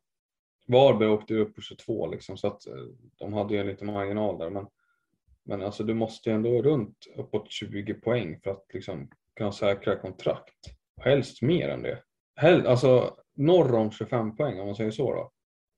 Varberg 0.67 1.09
åkte 1.09 1.35
upp 1.35 1.55
på 1.55 1.61
22 1.61 2.07
liksom 2.07 2.37
så 2.37 2.47
att 2.47 2.67
eh, 2.67 2.75
de 3.19 3.33
hade 3.33 3.55
ju 3.55 3.61
en 3.61 3.67
liten 3.67 3.87
marginal 3.87 4.39
där 4.39 4.51
men, 4.51 4.67
men 5.45 5.63
alltså 5.63 5.85
du 5.85 5.95
måste 5.95 6.31
ju 6.31 6.35
ändå 6.37 6.63
runt 6.63 7.07
uppåt 7.17 7.51
20 7.51 7.95
poäng 7.95 8.41
för 8.45 8.51
att 8.51 8.65
liksom 8.73 9.11
kunna 9.37 9.53
säkra 9.53 9.97
kontrakt. 9.97 10.57
Helst 11.01 11.43
mer 11.43 11.69
än 11.69 11.83
det. 11.83 12.03
Hel, 12.41 12.67
alltså 12.67 13.17
norr 13.35 13.75
om 13.75 13.91
25 13.91 14.37
poäng 14.37 14.61
om 14.61 14.67
man 14.67 14.77
säger 14.77 14.91
så 14.91 15.15
då. 15.15 15.33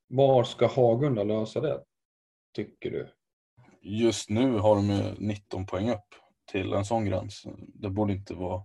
Var 0.09 0.45
ska 0.45 0.67
Hagunda 0.67 1.25
lösa 1.25 1.61
det? 1.61 1.85
Tycker 2.55 2.91
du? 2.91 3.09
Just 3.87 4.31
nu 4.31 4.59
har 4.59 4.77
de 4.77 4.91
ju 4.91 5.15
19 5.19 5.67
poäng 5.67 5.91
upp 5.91 6.15
till 6.53 6.73
en 6.73 6.85
sån 6.85 7.05
gräns. 7.05 7.47
Det 7.75 7.91
borde 7.91 8.13
inte 8.13 8.35
vara, 8.35 8.63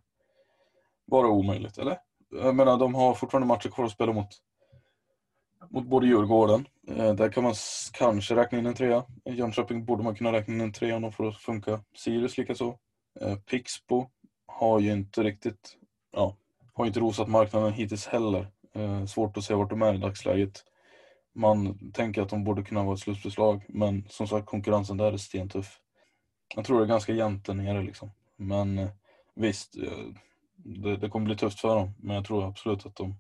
vara 1.06 1.28
omöjligt, 1.28 1.78
eller? 1.78 1.98
Jag 2.32 2.56
menar, 2.56 2.78
de 2.78 2.96
har 2.96 3.14
fortfarande 3.14 3.48
matcher 3.48 3.70
kvar 3.70 3.86
att 3.86 3.92
spela 3.92 4.14
mot, 4.14 4.28
mot 5.70 5.86
både 5.86 6.08
Djurgården. 6.08 6.68
Eh, 6.88 7.14
där 7.14 7.30
kan 7.30 7.44
man 7.44 7.54
kanske 7.94 8.36
räkna 8.36 8.60
in 8.60 8.66
en 8.66 8.74
trea. 8.74 9.06
I 9.26 9.34
Jönköping 9.34 9.86
borde 9.86 10.04
man 10.04 10.16
kunna 10.16 10.32
räkna 10.32 10.54
in 10.54 10.62
en 10.62 10.74
trea 10.74 10.96
om 10.96 11.02
de 11.02 11.12
får 11.12 11.24
det 11.24 11.30
att 11.30 11.38
funka. 11.38 11.84
Sirius 11.96 12.38
likaså. 12.38 12.78
Eh, 13.22 13.36
Pixbo 13.36 14.08
har 14.48 14.80
ju 14.80 14.92
inte 14.92 15.24
riktigt, 15.24 15.78
ja, 16.12 16.36
har 16.74 16.86
inte 16.86 17.00
rosat 17.00 17.28
marknaden 17.28 17.74
hittills 17.74 18.08
heller. 18.08 18.48
Eh, 18.76 19.06
svårt 19.06 19.38
att 19.38 19.44
se 19.44 19.54
vart 19.54 19.70
de 19.70 19.82
är 19.82 19.94
i 19.94 19.98
dagsläget. 19.98 20.64
Man 21.36 21.92
tänker 21.92 22.22
att 22.22 22.30
de 22.30 22.44
borde 22.44 22.64
kunna 22.64 22.84
vara 22.84 22.94
ett 22.94 23.00
slutbeslag, 23.00 23.66
men 23.70 24.06
som 24.10 24.28
sagt 24.28 24.46
konkurrensen 24.46 24.98
där 24.98 25.14
är 25.14 25.18
stentuff. 25.18 25.80
Jag 26.56 26.66
tror 26.66 26.80
det 26.80 26.86
är 26.86 26.88
ganska 26.88 27.14
jämnt 27.14 27.46
där 27.46 27.54
nere 27.54 27.84
liksom. 27.84 28.12
Men 28.36 28.78
eh, 28.78 28.90
visst, 29.36 29.78
eh, 29.78 30.08
det, 30.56 30.98
det 30.98 31.10
kommer 31.10 31.26
bli 31.26 31.36
tufft 31.36 31.60
för 31.60 31.76
dem, 31.76 31.94
men 32.00 32.16
jag 32.16 32.26
tror 32.26 32.48
absolut 32.48 32.86
att 32.86 32.96
de 32.96 33.16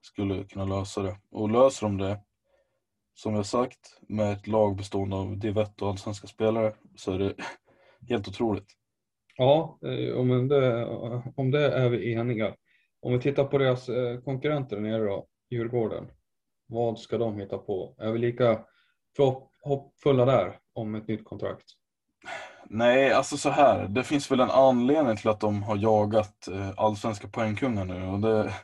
skulle 0.00 0.44
kunna 0.44 0.64
lösa 0.64 1.02
det. 1.02 1.16
Och 1.30 1.50
löser 1.50 1.86
de 1.86 1.98
det, 1.98 2.20
som 3.14 3.34
jag 3.34 3.46
sagt, 3.46 4.00
med 4.00 4.32
ett 4.32 4.46
lag 4.46 4.76
bestående 4.76 5.16
av 5.16 5.38
Divett 5.38 5.82
och 5.82 5.88
allsvenska 5.88 6.26
spelare 6.26 6.74
så 6.96 7.12
är 7.12 7.18
det 7.18 7.34
helt 8.08 8.28
otroligt. 8.28 8.68
Ja, 9.36 9.78
eh, 9.82 10.16
om 10.16 10.48
det, 10.48 10.86
om 11.36 11.50
det 11.50 11.72
är 11.72 11.88
vi 11.88 12.12
eniga. 12.12 12.54
Om 13.02 13.12
vi 13.12 13.20
tittar 13.20 13.44
på 13.44 13.58
deras 13.58 13.90
konkurrenter 14.24 14.80
nere 14.80 15.04
då, 15.04 15.26
Djurgården. 15.50 16.10
Vad 16.70 16.98
ska 16.98 17.18
de 17.18 17.38
hitta 17.38 17.58
på? 17.58 17.94
Är 17.98 18.12
vi 18.12 18.18
lika 18.18 18.64
hoppfulla 19.62 20.24
där 20.24 20.58
om 20.72 20.94
ett 20.94 21.08
nytt 21.08 21.24
kontrakt? 21.24 21.64
Nej, 22.64 23.12
alltså 23.12 23.36
så 23.36 23.50
här. 23.50 23.88
Det 23.88 24.04
finns 24.04 24.30
väl 24.30 24.40
en 24.40 24.50
anledning 24.50 25.16
till 25.16 25.28
att 25.28 25.40
de 25.40 25.62
har 25.62 25.76
jagat 25.76 26.48
eh, 26.48 26.70
allsvenska 26.76 27.28
poängkungar 27.28 27.84
nu 27.84 28.06
och 28.06 28.20
det, 28.20 28.54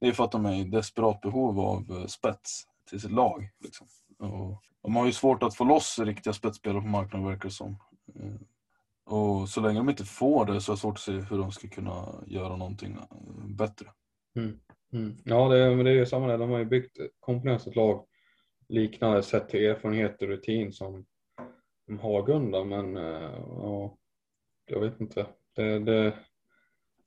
det 0.00 0.06
är 0.06 0.12
för 0.12 0.24
att 0.24 0.32
de 0.32 0.46
är 0.46 0.54
i 0.54 0.64
desperat 0.64 1.20
behov 1.20 1.60
av 1.60 2.06
spets 2.06 2.62
till 2.90 3.00
sitt 3.00 3.10
lag. 3.10 3.48
Liksom. 3.60 3.86
Och 4.18 4.62
de 4.82 4.96
har 4.96 5.06
ju 5.06 5.12
svårt 5.12 5.42
att 5.42 5.54
få 5.54 5.64
loss 5.64 5.98
riktiga 5.98 6.32
spetsspelare 6.32 6.82
på 6.82 6.88
marknaden 6.88 7.28
verkar 7.28 7.48
det 7.48 7.54
som. 7.54 7.76
Och 9.04 9.48
så 9.48 9.60
länge 9.60 9.78
de 9.78 9.90
inte 9.90 10.04
får 10.04 10.46
det 10.46 10.60
så 10.60 10.72
är 10.72 10.76
det 10.76 10.80
svårt 10.80 10.94
att 10.94 11.00
se 11.00 11.12
hur 11.12 11.38
de 11.38 11.52
ska 11.52 11.68
kunna 11.68 12.08
göra 12.26 12.56
någonting 12.56 12.92
eh, 12.92 13.46
bättre. 13.46 13.86
Mm. 14.36 14.58
Mm. 14.92 15.16
Ja, 15.24 15.48
det, 15.48 15.58
är, 15.58 15.76
men 15.76 15.84
det 15.84 15.90
är 15.90 15.94
ju 15.94 16.06
samma 16.06 16.26
där. 16.26 16.38
De 16.38 16.50
har 16.50 16.58
ju 16.58 16.64
byggt 16.64 16.98
komponens 17.20 17.66
ett 17.66 17.76
lag 17.76 18.06
liknande 18.68 19.22
sett 19.22 19.48
till 19.48 19.64
erfarenhet 19.64 20.22
och 20.22 20.28
rutin 20.28 20.72
som, 20.72 21.06
Hagunda, 22.00 22.64
men 22.64 22.96
eh, 22.96 23.44
ja, 23.46 23.98
jag 24.66 24.80
vet 24.80 25.00
inte. 25.00 25.26
Det, 25.54 25.78
det, 25.78 26.14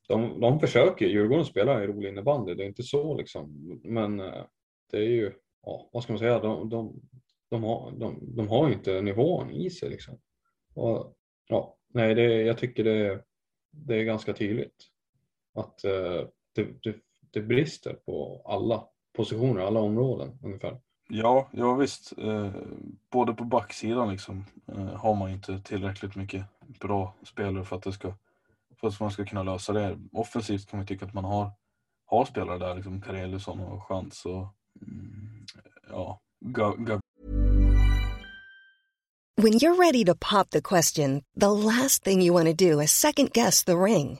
de, 0.07 0.39
de 0.39 0.59
försöker, 0.59 1.05
Djurgården 1.05 1.45
spelar 1.45 1.81
ju 1.81 1.87
rolig 1.87 2.09
innebandy, 2.09 2.53
det 2.53 2.63
är 2.63 2.67
inte 2.67 2.83
så 2.83 3.17
liksom, 3.17 3.79
men 3.83 4.19
eh, 4.19 4.45
det 4.91 4.97
är 4.97 5.09
ju, 5.09 5.33
ja, 5.61 5.89
vad 5.93 6.03
ska 6.03 6.13
man 6.13 6.19
säga, 6.19 6.39
de, 6.39 6.69
de, 6.69 7.01
de, 7.49 7.63
har, 7.63 7.91
de, 7.91 8.35
de 8.35 8.47
har 8.47 8.67
ju 8.67 8.73
inte 8.73 9.01
nivån 9.01 9.51
i 9.51 9.69
sig 9.69 9.89
liksom. 9.89 10.19
Och, 10.73 11.15
ja, 11.47 11.77
Nej, 11.95 12.15
det, 12.15 12.41
jag 12.41 12.57
tycker 12.57 12.83
det, 12.83 13.23
det 13.71 13.95
är 13.95 14.03
ganska 14.03 14.33
tydligt 14.33 14.75
att 15.53 15.83
eh, 15.83 16.27
det, 16.55 16.83
det, 16.83 16.95
det, 17.35 17.41
brister 17.41 17.93
på 17.93 18.41
alla 18.45 18.83
positioner, 19.15 19.61
alla 19.61 19.79
områden 19.79 20.39
ungefär. 20.43 20.79
Ja, 21.09 21.49
ja 21.51 21.73
visst. 21.73 22.13
Eh, 22.17 22.51
både 23.11 23.33
på 23.33 23.43
backsidan 23.43 24.11
liksom, 24.11 24.45
eh, 24.67 24.95
har 24.95 25.15
man 25.15 25.31
inte 25.31 25.59
tillräckligt 25.59 26.15
mycket 26.15 26.45
bra 26.79 27.13
spelare 27.23 27.65
för 27.65 27.75
att, 27.75 27.83
det 27.83 27.93
ska, 27.93 28.13
för 28.79 28.87
att 28.87 28.99
man 28.99 29.11
ska 29.11 29.25
kunna 29.25 29.43
lösa 29.43 29.73
det. 29.73 29.99
Offensivt 30.11 30.69
kan 30.69 30.79
man 30.79 30.87
tycka 30.87 31.05
att 31.05 31.13
man 31.13 31.25
har, 31.25 31.51
har 32.05 32.25
spelare 32.25 32.57
där, 32.57 32.75
liksom 32.75 33.01
Kareliusson 33.01 33.59
och 33.59 33.87
Chans 33.87 34.25
och 34.25 34.47
mm, 34.81 35.45
ja, 35.89 36.19
When 39.37 39.53
you're 39.53 39.75
ready 39.75 40.05
to 40.05 40.15
pop 40.15 40.49
the 40.51 40.61
question, 40.61 41.23
the 41.35 41.51
last 41.51 42.03
thing 42.03 42.21
you 42.21 42.33
want 42.33 42.47
to 42.47 42.53
do 42.53 42.79
is 42.79 42.91
second 42.91 43.33
guess 43.33 43.63
the 43.63 43.77
ring. 43.77 44.19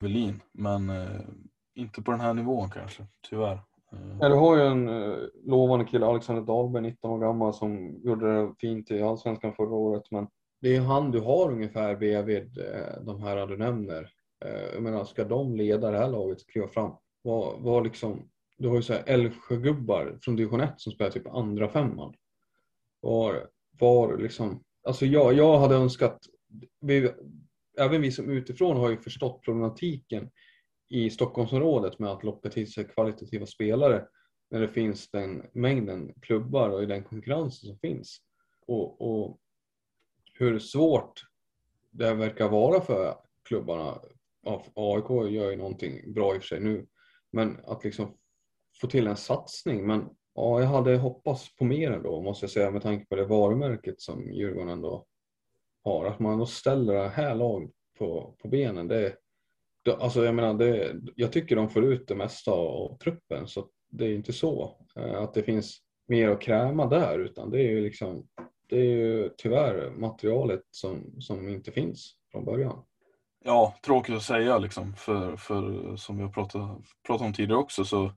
Berlin, 0.00 0.42
men 0.52 0.90
eh, 0.90 1.20
inte 1.74 2.02
på 2.02 2.10
den 2.10 2.20
här 2.20 2.34
nivån 2.34 2.70
kanske, 2.70 3.06
tyvärr. 3.30 3.62
Eh. 3.92 4.18
Ja, 4.20 4.28
du 4.28 4.34
har 4.34 4.56
ju 4.56 4.62
en 4.62 4.88
eh, 4.88 5.18
lovande 5.44 5.84
kille, 5.84 6.06
Alexander 6.06 6.42
Dahlberg, 6.42 6.82
19 6.82 7.10
år 7.10 7.18
gammal, 7.18 7.54
som 7.54 8.00
gjorde 8.04 8.34
det 8.34 8.54
fint 8.58 8.90
i 8.90 9.02
Allsvenskan 9.02 9.52
förra 9.52 9.74
året. 9.74 10.10
Men 10.10 10.28
det 10.60 10.68
är 10.68 10.72
ju 10.72 10.80
han 10.80 11.10
du 11.10 11.20
har 11.20 11.52
ungefär 11.52 11.96
bredvid 11.96 12.58
eh, 12.58 13.02
de 13.02 13.22
här 13.22 13.46
du 13.46 13.56
nämner. 13.56 14.10
Eh, 14.44 14.74
jag 14.74 14.82
menar, 14.82 15.04
ska 15.04 15.24
de 15.24 15.56
leda 15.56 15.90
det 15.90 15.98
här 15.98 16.08
laget 16.08 16.46
kliva 16.46 16.68
fram? 16.68 16.92
Vad, 17.22 17.60
vad 17.60 17.84
liksom, 17.84 18.28
du 18.58 18.68
har 18.68 18.76
ju 18.76 18.82
så 18.82 18.92
här 18.92 19.02
Älvsjögubbar 19.06 20.18
från 20.22 20.36
division 20.36 20.60
1 20.60 20.74
som 20.76 20.92
spelar 20.92 21.10
typ 21.10 21.26
andra 21.26 21.68
femman. 21.68 22.14
Var, 23.00 23.48
var 23.80 24.16
liksom, 24.16 24.60
alltså 24.84 25.06
jag, 25.06 25.34
jag 25.34 25.58
hade 25.58 25.74
önskat, 25.74 26.18
vi, 26.80 27.10
även 27.76 28.02
vi 28.02 28.10
som 28.10 28.30
utifrån 28.30 28.76
har 28.76 28.90
ju 28.90 28.96
förstått 28.96 29.42
problematiken 29.42 30.30
i 30.88 31.10
Stockholmsområdet 31.10 31.98
med 31.98 32.10
att 32.10 32.24
locka 32.24 32.50
till 32.50 32.72
sig 32.72 32.84
kvalitativa 32.84 33.46
spelare 33.46 34.04
när 34.50 34.60
det 34.60 34.68
finns 34.68 35.10
den 35.10 35.46
mängden 35.52 36.14
klubbar 36.20 36.70
och 36.70 36.82
i 36.82 36.86
den 36.86 37.04
konkurrensen 37.04 37.68
som 37.68 37.78
finns. 37.78 38.18
Och, 38.66 39.00
och 39.00 39.38
hur 40.34 40.58
svårt 40.58 41.22
det 41.90 42.14
verkar 42.14 42.48
vara 42.48 42.80
för 42.80 43.14
klubbarna. 43.42 44.00
AIK 44.74 45.10
gör 45.10 45.50
ju 45.50 45.56
någonting 45.56 46.12
bra 46.12 46.34
i 46.34 46.38
och 46.38 46.42
för 46.42 46.48
sig 46.48 46.60
nu, 46.60 46.86
men 47.30 47.60
att 47.64 47.84
liksom 47.84 48.16
få 48.80 48.86
till 48.86 49.06
en 49.06 49.16
satsning. 49.16 49.86
Men 49.86 50.08
ja, 50.34 50.60
jag 50.60 50.66
hade 50.66 50.96
hoppats 50.96 51.56
på 51.56 51.64
mer 51.64 51.90
ändå 51.90 52.22
måste 52.22 52.44
jag 52.44 52.50
säga 52.50 52.70
med 52.70 52.82
tanke 52.82 53.06
på 53.06 53.16
det 53.16 53.24
varumärket 53.24 54.00
som 54.00 54.32
Djurgården 54.32 54.68
ändå 54.68 55.06
har, 55.86 56.06
att 56.06 56.18
man 56.18 56.38
då 56.38 56.46
ställer 56.46 56.94
det 56.94 57.08
här 57.08 57.34
laget 57.34 57.70
på, 57.98 58.36
på 58.42 58.48
benen, 58.48 58.88
det, 58.88 59.16
det, 59.84 59.96
alltså 59.96 60.24
jag 60.24 60.34
menar, 60.34 60.54
det, 60.54 60.96
jag 61.14 61.32
tycker 61.32 61.56
de 61.56 61.68
får 61.68 61.84
ut 61.84 62.08
det 62.08 62.14
mesta 62.14 62.50
av, 62.50 62.98
truppen 62.98 63.46
så 63.46 63.68
det 63.90 64.04
är 64.06 64.14
inte 64.14 64.32
så 64.32 64.76
eh, 64.96 65.22
att 65.22 65.34
det 65.34 65.42
finns 65.42 65.78
mer 66.08 66.28
att 66.28 66.40
kräma 66.40 66.86
där 66.86 67.18
utan 67.18 67.50
det 67.50 67.58
är 67.58 67.70
ju 67.70 67.80
liksom 67.80 68.28
det 68.68 68.76
är 68.76 68.84
ju 68.84 69.30
tyvärr 69.36 69.90
materialet 69.90 70.62
som, 70.70 71.20
som 71.20 71.48
inte 71.48 71.72
finns 71.72 72.16
från 72.32 72.44
början. 72.44 72.84
Ja, 73.44 73.74
tråkigt 73.84 74.16
att 74.16 74.22
säga 74.22 74.58
liksom, 74.58 74.94
för, 74.94 75.36
för 75.36 75.96
som 75.96 76.16
vi 76.16 76.22
har 76.22 76.30
pratat, 76.30 76.78
pratat 77.06 77.26
om 77.26 77.32
tidigare 77.32 77.58
också 77.58 77.84
så 77.84 78.12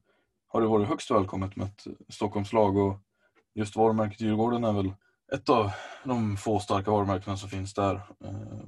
har 0.48 0.62
det 0.62 0.68
varit 0.68 0.88
högst 0.88 1.12
välkommet 1.12 1.56
med 1.56 1.68
ett 1.68 1.84
Stockholmslag 2.14 2.78
och 2.78 2.98
just 3.54 3.76
varumärket 3.76 4.22
Djurgården 4.22 4.64
är 4.64 4.74
väl 4.74 4.92
ett 5.32 5.50
av 5.50 5.72
de 6.04 6.38
få 6.38 6.60
starka 6.60 6.92
varumärkena 6.92 7.38
som 7.38 7.50
finns 7.50 7.74
där. 7.74 7.96
Eh, 8.24 8.60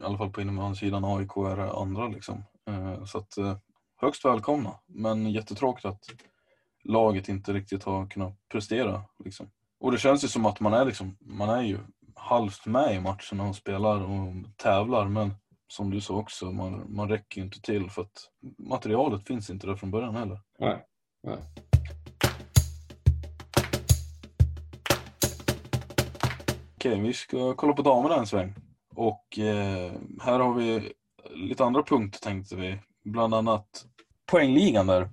I 0.00 0.04
alla 0.04 0.18
fall 0.18 0.30
på 0.30 0.40
innebandysidan, 0.40 1.04
AIK 1.04 1.36
är 1.36 1.56
det 1.56 1.72
andra 1.72 2.08
liksom. 2.08 2.44
Eh, 2.68 3.04
så 3.04 3.18
att 3.18 3.38
eh, 3.38 3.56
högst 3.96 4.24
välkomna, 4.24 4.74
men 4.86 5.30
jättetråkigt 5.30 5.84
att 5.84 6.04
laget 6.84 7.28
inte 7.28 7.52
riktigt 7.52 7.84
har 7.84 8.06
kunnat 8.06 8.48
prestera. 8.48 9.02
Liksom. 9.24 9.50
Och 9.80 9.92
det 9.92 9.98
känns 9.98 10.24
ju 10.24 10.28
som 10.28 10.46
att 10.46 10.60
man 10.60 10.74
är, 10.74 10.84
liksom, 10.84 11.16
man 11.20 11.48
är 11.48 11.62
ju 11.62 11.78
halvt 12.14 12.66
med 12.66 12.94
i 12.94 13.00
matchen 13.00 13.40
och 13.40 13.56
spelar 13.56 14.02
och 14.02 14.34
tävlar 14.56 15.08
men 15.08 15.34
som 15.68 15.90
du 15.90 16.00
sa 16.00 16.14
också, 16.14 16.52
man, 16.52 16.94
man 16.94 17.08
räcker 17.08 17.40
ju 17.40 17.44
inte 17.44 17.60
till 17.60 17.90
för 17.90 18.02
att 18.02 18.30
materialet 18.58 19.26
finns 19.26 19.50
inte 19.50 19.66
där 19.66 19.76
från 19.76 19.90
början 19.90 20.16
heller. 20.16 20.40
Nej, 20.58 20.84
nej. 21.22 21.38
Okej, 26.80 27.00
vi 27.00 27.12
ska 27.12 27.54
kolla 27.54 27.72
på 27.72 27.82
damerna 27.82 28.16
en 28.16 28.26
sväng. 28.26 28.54
Och 28.94 29.38
eh, 29.38 29.92
här 30.22 30.38
har 30.38 30.54
vi 30.54 30.92
lite 31.30 31.64
andra 31.64 31.82
punkter 31.82 32.20
tänkte 32.20 32.56
vi. 32.56 32.78
Bland 33.04 33.34
annat 33.34 33.86
poängligan 34.30 34.86
där. 34.86 35.10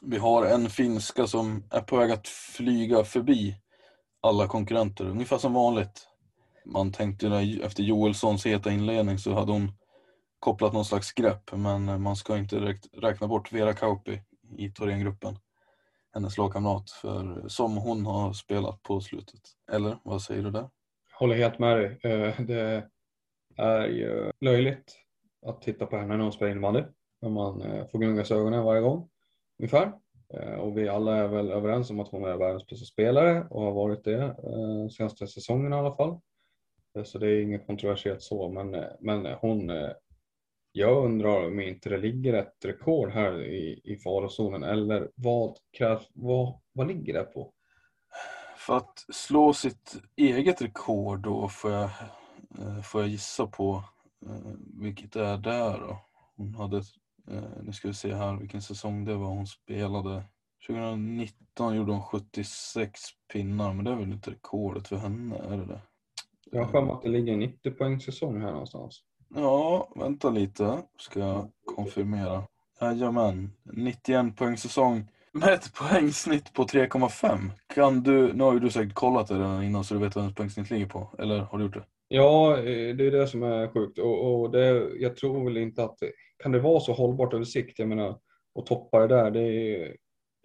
Vi 0.00 0.18
har 0.18 0.46
en 0.46 0.70
finska 0.70 1.26
som 1.26 1.64
är 1.70 1.80
på 1.80 1.96
väg 1.96 2.10
att 2.10 2.28
flyga 2.28 3.04
förbi 3.04 3.56
alla 4.20 4.48
konkurrenter, 4.48 5.04
ungefär 5.04 5.38
som 5.38 5.52
vanligt. 5.52 6.08
Man 6.64 6.92
tänkte 6.92 7.28
efter 7.62 7.82
Joelssons 7.82 8.46
heta 8.46 8.70
inledning 8.72 9.18
så 9.18 9.34
hade 9.34 9.52
hon 9.52 9.72
kopplat 10.38 10.72
någon 10.72 10.84
slags 10.84 11.12
grepp, 11.12 11.52
men 11.52 12.02
man 12.02 12.16
ska 12.16 12.38
inte 12.38 12.58
direkt 12.60 12.86
räkna 12.92 13.26
bort 13.26 13.52
Vera 13.52 13.74
Kauppi 13.74 14.22
i 14.58 14.70
Thorengruppen. 14.70 15.38
Hennes 16.14 16.38
lagkamrat, 16.38 16.90
för 16.90 17.48
som 17.48 17.76
hon 17.76 18.06
har 18.06 18.32
spelat 18.32 18.82
på 18.82 19.00
slutet. 19.00 19.40
Eller 19.72 19.98
vad 20.04 20.22
säger 20.22 20.42
du 20.42 20.50
där? 20.50 20.68
Håller 21.18 21.34
helt 21.34 21.58
med 21.58 21.76
dig. 21.76 21.98
Eh, 22.02 22.40
det 22.40 22.88
är 23.56 23.86
ju 23.86 24.30
löjligt 24.40 24.96
att 25.46 25.62
titta 25.62 25.86
på 25.86 25.96
henne 25.96 26.16
när 26.16 26.22
hon 26.22 26.32
spelar 26.32 26.52
innebandy. 26.52 26.82
När 27.22 27.30
man 27.30 27.62
eh, 27.62 27.86
får 27.86 27.98
gungas 27.98 28.30
ögonen 28.30 28.64
varje 28.64 28.80
gång, 28.80 29.08
ungefär. 29.58 29.92
Eh, 30.34 30.54
och 30.54 30.78
vi 30.78 30.88
alla 30.88 31.16
är 31.16 31.28
väl 31.28 31.50
överens 31.50 31.90
om 31.90 32.00
att 32.00 32.08
hon 32.08 32.24
är 32.24 32.36
världens 32.36 32.66
bästa 32.66 32.84
spelare 32.84 33.46
och 33.50 33.62
har 33.62 33.72
varit 33.72 34.04
det 34.04 34.36
senaste 34.90 35.26
säsongen 35.26 35.72
i 35.72 35.76
alla 35.76 35.96
fall. 35.96 36.20
Så 37.04 37.18
det 37.18 37.28
är 37.28 37.42
inget 37.42 37.66
kontroversiellt 37.66 38.22
så, 38.22 38.48
men, 38.48 38.84
men 39.00 39.26
hon, 39.26 39.72
jag 40.72 41.04
undrar 41.04 41.46
om 41.46 41.60
inte 41.60 41.88
det 41.88 41.98
ligger 41.98 42.34
ett 42.34 42.64
rekord 42.64 43.10
här 43.10 43.42
i, 43.42 43.80
i 43.84 43.96
farozonen 43.96 44.62
eller 44.62 45.10
vad 45.14 45.56
krävs, 45.72 46.10
vad, 46.14 46.60
vad 46.72 46.88
ligger 46.88 47.12
det 47.12 47.24
på? 47.24 47.52
För 48.66 48.76
att 48.76 49.06
slå 49.12 49.52
sitt 49.52 49.96
eget 50.16 50.62
rekord 50.62 51.20
då 51.20 51.48
får 51.48 51.72
jag, 51.72 51.90
får 52.84 53.00
jag 53.00 53.10
gissa 53.10 53.46
på 53.46 53.84
vilket 54.80 55.16
är 55.16 55.38
där 55.38 55.78
då. 55.78 55.98
Hon 56.36 56.54
hade 56.54 56.82
Eh, 57.30 57.62
nu 57.62 57.72
ska 57.72 57.88
vi 57.88 57.94
se 57.94 58.14
här 58.14 58.36
vilken 58.36 58.62
säsong 58.62 59.04
det 59.04 59.14
var 59.14 59.28
hon 59.28 59.46
spelade. 59.46 60.24
2019 60.66 61.76
gjorde 61.76 61.92
hon 61.92 62.02
76 62.02 63.00
pinnar, 63.32 63.72
men 63.72 63.84
det 63.84 63.90
är 63.90 63.96
väl 63.96 64.12
inte 64.12 64.30
rekordet 64.30 64.88
för 64.88 64.96
henne, 64.96 65.36
är 65.36 65.56
det 65.56 65.64
det? 65.64 65.80
Jag 66.50 66.64
har 66.64 66.70
för 66.70 66.82
mig 66.82 66.92
att 66.92 67.02
det 67.02 67.08
ligger 67.08 67.32
en 67.32 67.38
90 67.38 67.70
poäng 67.70 68.00
säsong 68.00 68.40
här 68.40 68.50
någonstans. 68.50 69.02
Ja, 69.34 69.88
vänta 69.96 70.30
lite, 70.30 70.82
ska 70.98 71.20
jag 71.20 71.50
konfirmera. 71.64 72.42
Jajamän, 72.80 73.52
91 73.62 74.36
poäng 74.36 74.56
säsong 74.56 75.08
med 75.36 75.52
ett 75.52 75.74
poängsnitt 75.74 76.52
på 76.52 76.64
3,5. 76.64 77.50
Kan 77.74 78.02
du, 78.02 78.32
nu 78.32 78.44
har 78.44 78.52
ju 78.52 78.60
du 78.60 78.70
säkert 78.70 78.94
kollat 78.94 79.28
det 79.28 79.34
redan 79.34 79.62
innan 79.62 79.84
så 79.84 79.94
du 79.94 80.00
vet 80.00 80.14
vad 80.14 80.24
ens 80.24 80.36
poängsnitt 80.36 80.70
ligger 80.70 80.86
på, 80.86 81.14
eller 81.18 81.38
har 81.38 81.58
du 81.58 81.64
gjort 81.64 81.74
det? 81.74 81.84
Ja, 82.08 82.56
eh, 82.58 82.96
det 82.96 83.06
är 83.06 83.10
det 83.10 83.26
som 83.26 83.42
är 83.42 83.68
sjukt 83.68 83.98
och, 83.98 84.40
och 84.40 84.50
det, 84.50 84.90
jag 84.98 85.16
tror 85.16 85.44
väl 85.44 85.56
inte 85.56 85.84
att 85.84 85.98
kan 86.42 86.52
det 86.52 86.58
vara 86.58 86.80
så 86.80 86.92
hållbart 86.92 87.34
över 87.34 87.44
sikt? 87.44 87.78
Jag 87.78 87.88
menar, 87.88 88.18
och 88.54 88.66
toppa 88.66 88.98
det 88.98 89.06
där, 89.06 89.30
det 89.30 89.96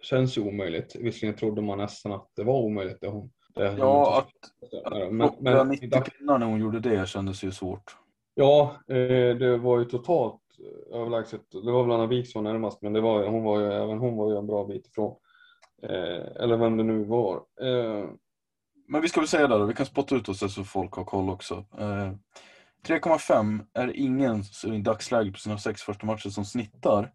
känns 0.02 0.38
ju 0.38 0.42
omöjligt. 0.42 0.96
Visserligen 1.00 1.36
trodde 1.36 1.62
man 1.62 1.78
nästan 1.78 2.12
att 2.12 2.28
det 2.36 2.44
var 2.44 2.62
omöjligt. 2.62 3.00
Det 3.00 3.08
hon, 3.08 3.30
det 3.54 3.74
ja, 3.78 4.18
att, 4.18 4.92
att 4.92 5.12
men, 5.12 5.30
men, 5.40 5.68
90 5.68 5.88
pinnar 5.90 6.38
när 6.38 6.46
hon 6.46 6.60
gjorde 6.60 6.80
det 6.80 7.08
kändes 7.08 7.44
ju 7.44 7.52
svårt. 7.52 7.96
Ja, 8.34 8.76
eh, 8.88 9.36
det 9.36 9.56
var 9.56 9.78
ju 9.78 9.84
totalt 9.84 10.41
överlägset. 10.92 11.50
Det 11.50 11.72
var 11.72 11.82
väl 11.82 11.92
Anna 11.92 12.06
Wik 12.06 12.32
som 12.32 12.44
var 12.44 12.52
närmast, 12.52 12.82
men 12.82 12.92
det 12.92 13.00
var, 13.00 13.26
hon 13.26 13.44
var 13.44 13.60
ju, 13.60 13.66
även 13.66 13.98
hon 13.98 14.16
var 14.16 14.30
ju 14.30 14.38
en 14.38 14.46
bra 14.46 14.64
bit 14.64 14.86
ifrån. 14.86 15.16
Eh, 15.82 16.42
eller 16.42 16.56
vem 16.56 16.76
det 16.76 16.84
nu 16.84 17.04
var. 17.04 17.36
Eh, 17.36 18.10
men 18.88 19.02
vi 19.02 19.08
ska 19.08 19.20
väl 19.20 19.28
säga 19.28 19.48
det 19.48 19.58
då, 19.58 19.66
vi 19.66 19.74
kan 19.74 19.86
spotta 19.86 20.16
ut 20.16 20.28
oss 20.28 20.54
så 20.54 20.64
folk 20.64 20.94
har 20.94 21.04
koll 21.04 21.30
också. 21.30 21.64
3,5 22.86 23.66
är 23.74 23.96
ingen 23.96 24.42
i 24.66 24.78
dagsläget 24.78 25.32
på 25.32 25.38
sina 25.38 25.58
sex 25.58 25.82
första 25.82 26.06
matcher 26.06 26.28
som 26.28 26.44
snittar, 26.44 27.12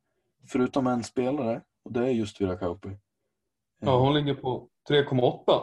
förutom 0.52 0.88
en 0.88 1.04
spelare, 1.04 1.62
och 1.86 1.94
det 1.94 2.00
är 2.00 2.10
just 2.10 2.42
Vira 2.42 2.58
Kauppi. 2.58 2.90
Ja, 3.80 4.00
hon 4.00 4.14
ligger 4.14 4.34
på 4.34 4.70
3,8 4.90 5.62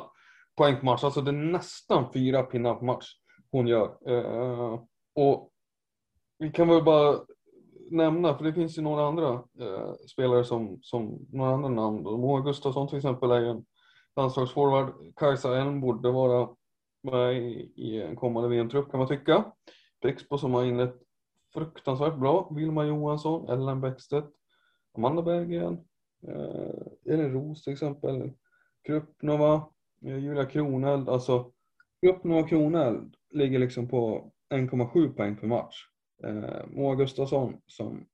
poäng 0.56 0.76
på 0.80 0.84
match, 0.84 1.04
alltså 1.04 1.20
det 1.20 1.30
är 1.30 1.32
nästan 1.32 2.12
fyra 2.12 2.42
pinnar 2.42 2.74
på 2.74 2.84
match 2.84 3.06
hon 3.50 3.66
gör. 3.66 4.10
Uh, 4.10 4.80
och 5.14 5.50
vi 6.38 6.52
kan 6.52 6.68
väl 6.68 6.84
bara 6.84 7.20
nämna, 7.94 8.38
för 8.38 8.44
det 8.44 8.52
finns 8.52 8.78
ju 8.78 8.83
några 8.83 9.07
andra 9.07 9.33
eh, 9.61 9.92
spelare 10.12 10.44
som, 10.44 10.78
som 10.83 11.26
några 11.33 11.50
andra 11.54 11.68
namn. 11.68 12.02
Moa 12.02 12.40
Gustafsson 12.40 12.88
till 12.88 12.96
exempel 12.96 13.30
är 13.30 13.40
ju 13.40 13.48
en 13.48 13.64
landslagsforward. 14.16 14.92
Kajsa 15.16 15.61
Elm 15.61 15.80
borde 15.80 16.11
vara 16.11 16.48
med 17.02 17.37
i, 17.37 17.72
i 17.76 18.02
en 18.02 18.16
kommande 18.16 18.48
VM-trupp 18.48 18.90
kan 18.90 18.98
man 18.98 19.09
tycka. 19.09 19.44
Pexbo 20.02 20.38
som 20.38 20.54
har 20.54 20.64
inlett 20.64 20.96
fruktansvärt 21.54 22.16
bra. 22.16 22.48
Vilma 22.50 22.85
Johansson, 22.85 23.48
Ellen 23.48 23.80
Bäckstedt, 23.80 24.30
Amanda 24.96 25.22
Berggren, 25.22 25.78
eh, 26.28 27.12
Elin 27.12 27.33
Roos 27.33 27.64
till 27.64 27.72
exempel, 27.72 28.33
Krupnova, 28.87 29.68
eh, 30.04 30.18
Julia 30.18 30.44
Kroneld. 30.44 31.09
Alltså 31.09 31.52
Krupnova 32.00 32.40
och 32.40 32.48
Kroneld 32.48 33.14
ligger 33.30 33.59
liksom 33.59 33.88
på 33.88 34.33
1,7 34.54 35.12
poäng 35.12 35.37
per 35.37 35.46
match. 35.46 35.76
Eh, 36.24 36.66
Moa 36.66 36.94
Gustafsson 36.94 37.61
som 37.66 38.07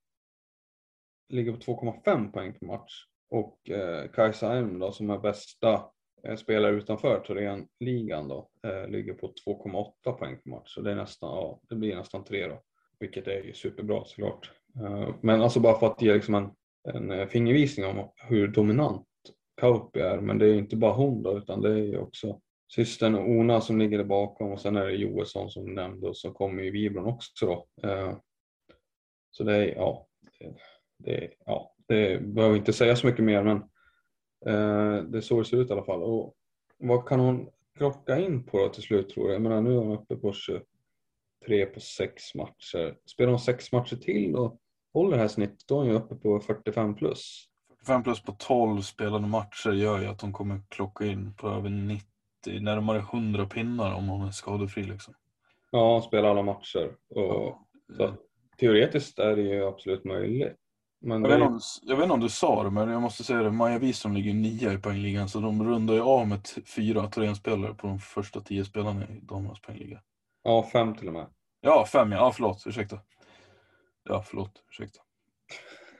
ligger 1.28 1.52
på 1.52 1.58
2,5 1.58 2.32
poäng 2.32 2.52
per 2.52 2.66
match 2.66 3.04
och 3.30 3.70
eh, 3.70 4.10
Kajsa 4.10 4.56
Elm 4.56 4.78
då 4.78 4.92
som 4.92 5.10
är 5.10 5.18
bästa 5.18 5.90
Eh, 6.24 6.36
spelare 6.36 6.76
utanför 6.76 7.20
Thorén-ligan 7.20 8.28
då, 8.28 8.48
eh, 8.62 8.88
ligger 8.88 9.14
på 9.14 9.32
2,8 9.46 10.12
poäng 10.12 10.38
per 10.44 10.50
match. 10.50 10.74
Så 10.74 10.80
det, 10.80 10.90
är 10.90 10.96
nästan, 10.96 11.30
ja, 11.30 11.60
det 11.68 11.74
blir 11.74 11.96
nästan 11.96 12.24
tre 12.24 12.46
då, 12.46 12.62
vilket 12.98 13.26
är 13.26 13.42
ju 13.42 13.54
superbra 13.54 14.04
såklart. 14.04 14.50
Eh, 14.76 15.14
men 15.20 15.42
alltså 15.42 15.60
bara 15.60 15.78
för 15.78 15.86
att 15.86 16.02
ge 16.02 16.14
liksom 16.14 16.34
en, 16.34 16.50
en 16.94 17.10
eh, 17.10 17.26
fingervisning 17.26 17.86
om 17.86 18.10
hur 18.16 18.48
dominant 18.48 19.06
Kauppi 19.60 20.00
är. 20.00 20.20
Men 20.20 20.38
det 20.38 20.46
är 20.46 20.54
inte 20.54 20.76
bara 20.76 20.92
hon 20.92 21.22
då, 21.22 21.38
utan 21.38 21.60
det 21.60 21.70
är 21.70 21.84
ju 21.84 21.98
också 21.98 22.40
systern 22.74 23.14
Ona 23.14 23.60
som 23.60 23.78
ligger 23.78 23.98
där 23.98 24.04
bakom 24.04 24.52
och 24.52 24.60
sen 24.60 24.76
är 24.76 24.86
det 24.86 24.92
Joelsson 24.92 25.50
som 25.50 25.66
du 25.66 25.72
nämnde 25.72 26.08
och 26.08 26.16
så 26.16 26.32
kommer 26.32 26.62
ju 26.62 26.70
Vibron 26.70 27.06
också 27.06 27.46
då. 27.46 27.88
Eh, 27.88 28.16
så 29.30 29.44
det 29.44 29.56
är, 29.56 29.74
ja, 29.74 30.06
det, 30.98 31.30
ja, 31.46 31.74
det 31.88 32.22
behöver 32.22 32.56
inte 32.56 32.72
säga 32.72 32.96
så 32.96 33.06
mycket 33.06 33.24
mer 33.24 33.42
men 33.42 33.56
eh, 34.46 35.04
det 35.04 35.18
är 35.18 35.20
så 35.20 35.38
det 35.38 35.44
ser 35.44 35.56
ut 35.56 35.70
i 35.70 35.72
alla 35.72 35.84
fall. 35.84 36.02
Och 36.02 36.34
vad 36.78 37.08
kan 37.08 37.20
hon 37.20 37.48
krocka 37.78 38.18
in 38.18 38.44
på 38.44 38.58
då 38.58 38.68
till 38.68 38.82
slut 38.82 39.08
tror 39.08 39.26
jag? 39.26 39.34
Jag 39.34 39.42
menar 39.42 39.60
nu 39.60 39.70
är 39.70 39.78
hon 39.78 39.98
uppe 39.98 40.16
på 40.16 40.32
23 40.32 41.66
på 41.66 41.80
sex 41.80 42.34
matcher. 42.34 42.96
Spelar 43.06 43.30
hon 43.30 43.40
sex 43.40 43.72
matcher 43.72 43.96
till 43.96 44.36
och 44.36 44.60
håller 44.92 45.16
det 45.16 45.22
här 45.22 45.28
snittet 45.28 45.68
då 45.68 45.74
är 45.74 45.78
hon 45.78 45.88
ju 45.88 45.94
uppe 45.94 46.14
på 46.14 46.40
45 46.40 46.94
plus. 46.94 47.46
45 47.78 48.02
plus 48.02 48.22
på 48.22 48.32
12 48.32 48.80
spelade 48.80 49.26
matcher 49.26 49.72
gör 49.72 50.00
ju 50.00 50.06
att 50.06 50.20
hon 50.20 50.32
kommer 50.32 50.62
klocka 50.68 51.04
in 51.06 51.34
på 51.34 51.48
över 51.48 51.70
90, 51.70 52.06
närmare 52.46 52.98
100 52.98 53.46
pinnar 53.46 53.94
om 53.94 54.08
hon 54.08 54.28
är 54.28 54.30
skadefri 54.30 54.82
liksom. 54.82 55.14
Ja, 55.70 55.92
hon 55.92 56.02
spelar 56.02 56.30
alla 56.30 56.42
matcher. 56.42 56.92
Och, 57.10 57.58
så, 57.96 58.14
teoretiskt 58.58 59.18
är 59.18 59.36
det 59.36 59.42
ju 59.42 59.66
absolut 59.66 60.04
möjligt. 60.04 60.56
Men 61.02 61.24
jag, 61.24 61.30
vet 61.38 61.48
om, 61.48 61.60
jag 61.82 61.96
vet 61.96 62.02
inte 62.02 62.14
om 62.14 62.20
du 62.20 62.28
sa 62.28 62.62
det, 62.62 62.70
men 62.70 62.88
jag 62.88 63.02
måste 63.02 63.24
säga 63.24 63.42
det. 63.42 63.50
Maja 63.50 63.78
Wistrom 63.78 64.14
ligger 64.14 64.34
nia 64.34 64.72
i 64.72 64.78
poängligan, 64.78 65.28
så 65.28 65.40
de 65.40 65.64
rundar 65.64 65.94
ju 65.94 66.00
av 66.00 66.28
med 66.28 66.48
fyra 66.76 67.06
Thorén-spelare 67.06 67.74
på 67.74 67.86
de 67.86 67.98
första 67.98 68.40
tio 68.40 68.64
spelarna 68.64 69.04
i 69.08 69.20
damernas 69.22 69.60
poängliga. 69.60 70.00
Ja, 70.42 70.68
fem 70.72 70.94
till 70.94 71.06
och 71.08 71.14
med. 71.14 71.26
Ja, 71.60 71.86
fem 71.86 72.12
ja. 72.12 72.18
Ja, 72.18 72.32
förlåt. 72.32 72.66
Ursäkta. 72.66 72.98
Ja, 74.04 74.24
förlåt. 74.26 74.62
Ursäkta. 74.68 75.00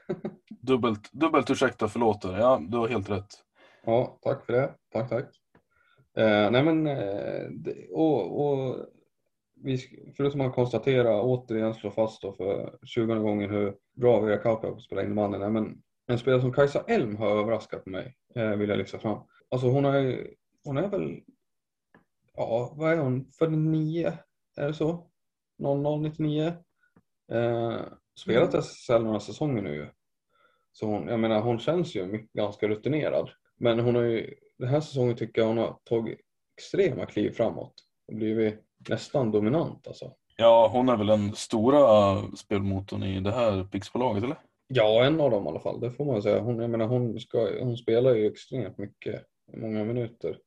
Dubbelt, 0.49 1.11
dubbelt 1.11 1.49
ursäkta, 1.49 1.87
förlåt. 1.87 2.23
Ja, 2.23 2.61
du 2.61 2.77
har 2.77 2.87
helt 2.87 3.09
rätt. 3.09 3.43
Ja, 3.85 4.17
tack 4.21 4.45
för 4.45 4.53
det. 4.53 4.73
Tack, 4.93 5.09
tack. 5.09 5.40
Eh, 6.17 6.51
nej 6.51 6.63
men, 6.63 6.87
eh, 6.87 7.47
och, 7.91 8.41
och 8.41 8.85
vi, 9.63 9.77
förutom 10.17 10.41
att 10.41 10.55
konstatera, 10.55 11.21
återigen 11.21 11.73
slå 11.73 11.91
fast 11.91 12.21
då 12.21 12.33
för 12.33 12.79
20 12.83 13.15
gången 13.15 13.49
hur 13.49 13.75
bra 13.93 14.19
Vera 14.19 14.37
Kauppi 14.37 14.81
spela 14.81 15.03
innebandy. 15.03 15.37
Nej, 15.37 15.49
men 15.49 15.81
en 16.07 16.19
spelare 16.19 16.41
som 16.41 16.53
Kajsa 16.53 16.83
Elm 16.87 17.15
har 17.15 17.39
överraskat 17.39 17.85
mig, 17.85 18.15
eh, 18.35 18.49
vill 18.49 18.69
jag 18.69 18.77
lyfta 18.77 18.99
fram. 18.99 19.19
Alltså 19.49 19.67
hon 19.67 19.85
är, 19.85 20.29
hon 20.63 20.77
är 20.77 20.87
väl, 20.87 21.21
ja 22.35 22.73
vad 22.75 22.93
är 22.93 22.97
hon, 22.97 23.31
49, 23.39 24.13
är 24.57 24.67
det 24.67 24.73
så? 24.73 25.07
0099. 25.59 26.53
Eh, 27.31 27.79
spelat 28.19 28.53
SSL 28.53 29.03
några 29.03 29.19
säsonger 29.19 29.61
nu 29.61 29.75
ju. 29.75 29.87
Så 30.71 30.85
hon, 30.85 31.07
jag 31.07 31.19
menar 31.19 31.41
hon 31.41 31.59
känns 31.59 31.95
ju 31.95 32.05
mycket, 32.05 32.33
ganska 32.33 32.67
rutinerad. 32.67 33.29
Men 33.57 33.79
hon 33.79 33.95
har 33.95 34.03
ju, 34.03 34.35
den 34.61 34.69
här 34.69 34.81
säsongen 34.81 35.15
tycker 35.15 35.41
jag 35.41 35.47
hon 35.47 35.57
har 35.57 35.77
tagit 35.83 36.19
extrema 36.57 37.05
kliv 37.05 37.31
framåt. 37.31 37.73
Och 38.07 38.15
blivit 38.15 38.59
nästan 38.89 39.31
dominant 39.31 39.87
alltså. 39.87 40.13
Ja, 40.37 40.69
hon 40.73 40.89
är 40.89 40.97
väl 40.97 41.07
den 41.07 41.35
stora 41.35 42.21
spelmotorn 42.37 43.03
i 43.03 43.19
det 43.19 43.31
här 43.31 43.63
Pixbolaget, 43.63 44.23
eller? 44.23 44.37
Ja, 44.67 45.05
en 45.05 45.21
av 45.21 45.31
dem 45.31 45.45
i 45.45 45.47
alla 45.49 45.59
fall, 45.59 45.79
det 45.79 45.91
får 45.91 46.05
man 46.05 46.21
säga. 46.21 46.39
Hon, 46.39 46.59
jag 46.59 46.69
menar, 46.69 46.87
hon, 46.87 47.19
ska, 47.19 47.63
hon 47.63 47.77
spelar 47.77 48.15
ju 48.15 48.27
extremt 48.27 48.77
mycket, 48.77 49.23
många 49.53 49.83
minuter. 49.83 50.37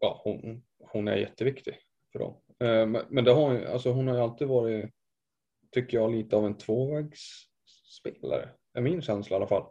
Ja, 0.00 0.20
hon, 0.24 0.62
hon 0.92 1.08
är 1.08 1.16
jätteviktig 1.16 1.74
för 2.12 2.18
dem. 2.18 2.34
Eh, 2.60 2.86
men, 2.86 3.02
men 3.08 3.24
det 3.24 3.32
har, 3.32 3.64
alltså, 3.64 3.90
hon 3.90 4.08
har 4.08 4.14
ju 4.14 4.20
alltid 4.20 4.48
varit, 4.48 4.90
tycker 5.70 5.96
jag, 5.98 6.12
lite 6.12 6.36
av 6.36 6.46
en 6.46 6.58
tvåvägsspelare. 6.58 8.48
är 8.74 8.80
min 8.80 9.02
känsla 9.02 9.34
i 9.34 9.36
alla 9.36 9.46
fall. 9.46 9.64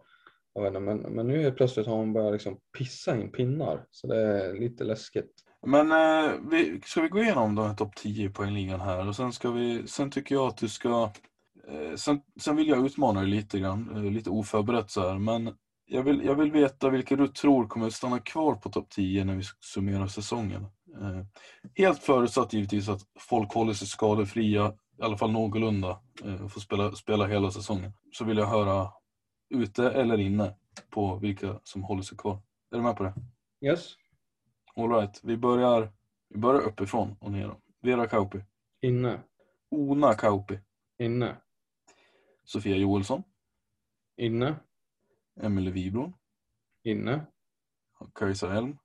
Jag 0.54 0.62
vet 0.62 0.70
inte, 0.70 0.80
men, 0.80 0.98
men 0.98 1.28
nu 1.28 1.48
är 1.48 1.52
plötsligt 1.52 1.88
har 1.88 1.96
hon 1.96 2.14
börjat 2.14 2.34
liksom 2.34 2.58
pissa 2.78 3.18
in 3.18 3.32
pinnar, 3.32 3.86
så 3.92 4.08
det 4.08 4.18
är 4.18 4.54
lite 4.60 4.84
läskigt. 4.84 5.32
Men 5.66 5.92
eh, 5.92 6.32
vi, 6.52 6.82
ska 6.86 7.02
vi 7.02 7.08
gå 7.08 7.20
igenom 7.20 7.56
de 7.56 7.68
här 7.68 7.74
topp 7.74 7.96
10 7.96 8.30
poängligan 8.30 8.82
här 8.82 9.08
och 9.08 9.16
sen 9.16 9.34
ska 9.34 9.52
vi, 9.52 9.88
sen 9.88 10.12
tycker 10.12 10.36
jag 10.36 10.48
att 10.48 10.58
du 10.58 10.70
ska, 10.70 11.12
eh, 11.68 11.96
sen, 11.96 12.22
sen 12.42 12.56
vill 12.56 12.68
jag 12.68 12.86
utmana 12.86 13.22
dig 13.22 13.30
lite 13.30 13.60
grann, 13.60 13.90
eh, 13.96 14.12
lite 14.12 14.30
oförberett 14.30 14.92
så 14.92 15.10
här, 15.10 15.18
men 15.18 15.54
jag 15.86 16.04
vill, 16.04 16.22
jag 16.26 16.36
vill 16.36 16.52
veta 16.52 16.90
vilka 16.90 17.16
du 17.16 17.28
tror 17.28 17.68
kommer 17.68 17.90
stanna 17.90 18.20
kvar 18.20 18.56
på 18.56 18.70
topp 18.70 18.90
10 18.90 19.26
när 19.26 19.36
vi 19.36 19.44
summerar 19.60 20.08
säsongen. 20.08 20.64
Eh, 21.02 21.26
helt 21.76 22.04
förutsatt 22.04 22.54
givetvis 22.54 22.90
att 22.90 23.02
folk 23.20 23.54
håller 23.54 23.74
sig 23.74 23.88
skadefria, 23.88 24.74
i 25.00 25.04
alla 25.04 25.18
fall 25.18 25.32
någorlunda, 25.32 26.00
eh, 26.24 26.44
och 26.44 26.52
får 26.52 26.62
spela, 26.62 26.92
spela 26.92 27.28
hela 27.28 27.52
säsongen. 27.52 27.94
Så 28.12 28.26
vill 28.26 28.38
jag 28.38 28.48
höra 28.48 28.88
ute 29.52 29.92
eller 29.92 30.18
inne 30.18 30.56
på 30.90 31.16
vilka 31.16 31.60
som 31.64 31.84
håller 31.84 32.02
sig 32.04 32.18
kvar. 32.18 32.40
Är 32.72 32.78
du 32.78 32.84
med 32.84 32.96
på 32.96 33.04
det? 33.04 33.14
Yes, 33.62 33.96
All 34.76 34.90
right, 34.90 35.20
vi 35.24 35.38
börjar, 35.38 35.92
vi 36.30 36.38
börjar 36.38 36.62
uppifrån 36.62 37.16
och 37.20 37.32
ner. 37.32 37.56
Vera 37.82 38.08
Kauppi, 38.08 38.44
inne, 38.82 39.22
Ona 39.70 40.14
Kauppi, 40.14 40.60
inne, 40.98 41.38
Sofia 42.44 42.76
Joelsson, 42.76 43.24
inne, 44.18 44.56
Emelie 45.42 45.72
Wibron, 45.72 46.14
inne, 46.84 47.26
Kajsa 48.16 48.58
Elm, 48.58 48.78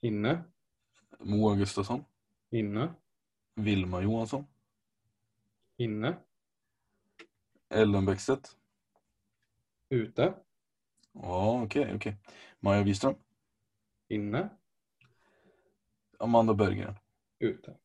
inne, 0.00 0.44
Moa 1.18 1.54
Gustafsson, 1.54 2.04
inne, 2.50 2.94
Vilma 3.54 4.02
Johansson, 4.02 4.46
inne, 5.78 6.16
Ellen 7.70 8.06
Bäckstedt. 8.06 8.56
Ute, 9.92 10.34
Ja, 11.12 11.62
okej, 11.62 11.92
okej. 11.94 12.16
Maja 12.60 12.82
Wiström, 12.82 13.14
inne, 14.08 14.48
Amanda 16.18 16.54
Berggren. 16.54 16.94
ute. 17.38 17.76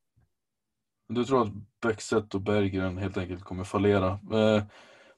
Du 1.10 1.26
tror 1.26 1.41
att 1.41 1.53
Bäckstedt 1.82 2.36
och 2.36 2.41
Berggren 2.41 2.97
helt 2.97 3.18
enkelt 3.18 3.43
kommer 3.43 3.64
fallera. 3.64 4.08
Eh, 4.12 4.64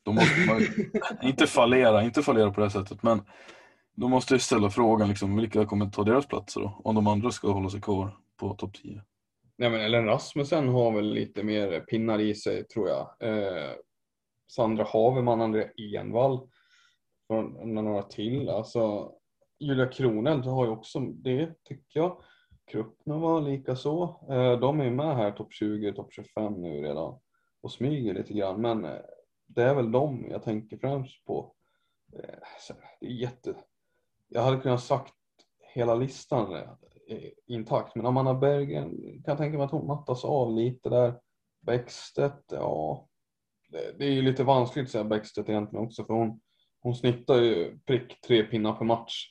då 0.04 0.12
måste 0.12 0.40
man 0.48 0.62
inte 1.30 1.48
fallera, 1.48 2.04
inte 2.04 2.22
fallera 2.24 2.52
på 2.52 2.60
det 2.62 2.66
här 2.66 2.82
sättet, 2.84 3.04
men 3.04 3.22
då 3.96 4.08
måste 4.08 4.34
jag 4.34 4.42
ställa 4.42 4.70
frågan 4.70 5.10
liksom, 5.10 5.38
vilka 5.38 5.66
kommer 5.66 5.90
ta 5.90 6.04
deras 6.04 6.28
platser 6.28 6.62
då? 6.62 6.82
Om 6.84 6.96
de 6.96 7.08
andra 7.08 7.32
ska 7.32 7.52
hålla 7.52 7.70
sig 7.70 7.82
kvar 7.82 8.18
på 8.38 8.54
topp 8.54 8.74
10. 8.74 9.04
Nej, 9.58 9.70
men 9.70 9.82
Ellen 9.82 10.06
Rasmussen 10.06 10.68
har 10.68 10.92
väl 10.92 11.14
lite 11.14 11.44
mer 11.44 11.80
pinnar 11.80 12.20
i 12.20 12.36
sig 12.36 12.68
tror 12.68 12.90
jag. 12.90 13.16
Eh, 13.20 13.72
Sandra 14.48 14.84
Haveman, 14.94 15.42
Andrea 15.42 15.70
Envall 16.00 16.50
från 17.30 17.76
några 17.76 18.04
till. 18.04 18.50
Alltså, 18.50 19.12
Julia 19.60 19.88
Kroneld 19.88 20.46
har 20.46 20.66
ju 20.66 20.72
också 20.72 21.00
det 21.00 21.64
tycker 21.64 22.00
jag. 22.00 22.22
Krupnova 22.66 23.40
likaså. 23.40 24.20
Eh, 24.30 24.60
de 24.60 24.80
är 24.80 24.84
ju 24.84 24.92
med 24.92 25.16
här 25.16 25.32
topp 25.32 25.54
20, 25.54 25.94
topp 25.94 26.14
25 26.14 26.62
nu 26.62 26.82
redan 26.82 27.20
och 27.62 27.72
smyger 27.72 28.14
lite 28.14 28.34
grann. 28.34 28.62
Men 28.62 28.86
eh, 28.86 29.02
det 29.48 29.64
är 29.64 29.76
väl 29.76 29.92
dem 29.92 30.28
jag 30.30 30.44
tänker 30.44 30.78
främst 30.78 31.26
på. 31.26 31.54
Eh, 32.14 32.40
det 33.00 33.06
är 33.08 33.12
jätte... 33.12 33.56
Jag 34.28 34.42
hade 34.42 34.58
kunnat 34.58 34.84
sagt 34.84 35.14
hela 35.74 35.96
listan 35.96 36.58
intakt. 37.48 37.96
Men 37.96 38.06
Amanda 38.06 38.34
Bergen 38.34 38.90
kan 39.00 39.24
jag 39.26 39.38
tänka 39.38 39.58
mig 39.58 39.66
att 39.66 39.72
hon 39.72 39.88
mattas 39.88 40.26
av 40.26 40.56
lite 40.56 40.90
där. 40.90 41.20
Bäckstedt, 41.62 42.44
ja. 42.52 43.08
Det, 43.70 44.00
det 44.00 44.06
är 44.06 44.12
ju 44.12 44.22
lite 44.22 44.44
vanskligt 44.44 44.86
att 44.86 44.92
säga 44.92 45.04
Bäckstedt 45.04 45.50
egentligen 45.50 45.86
också 45.86 46.06
för 46.06 46.14
hon, 46.14 46.40
hon 46.82 46.96
snittar 46.96 47.36
ju 47.36 47.80
prick 47.86 48.22
tre 48.22 48.44
pinnar 48.44 48.74
per 48.74 48.86
match. 48.86 49.26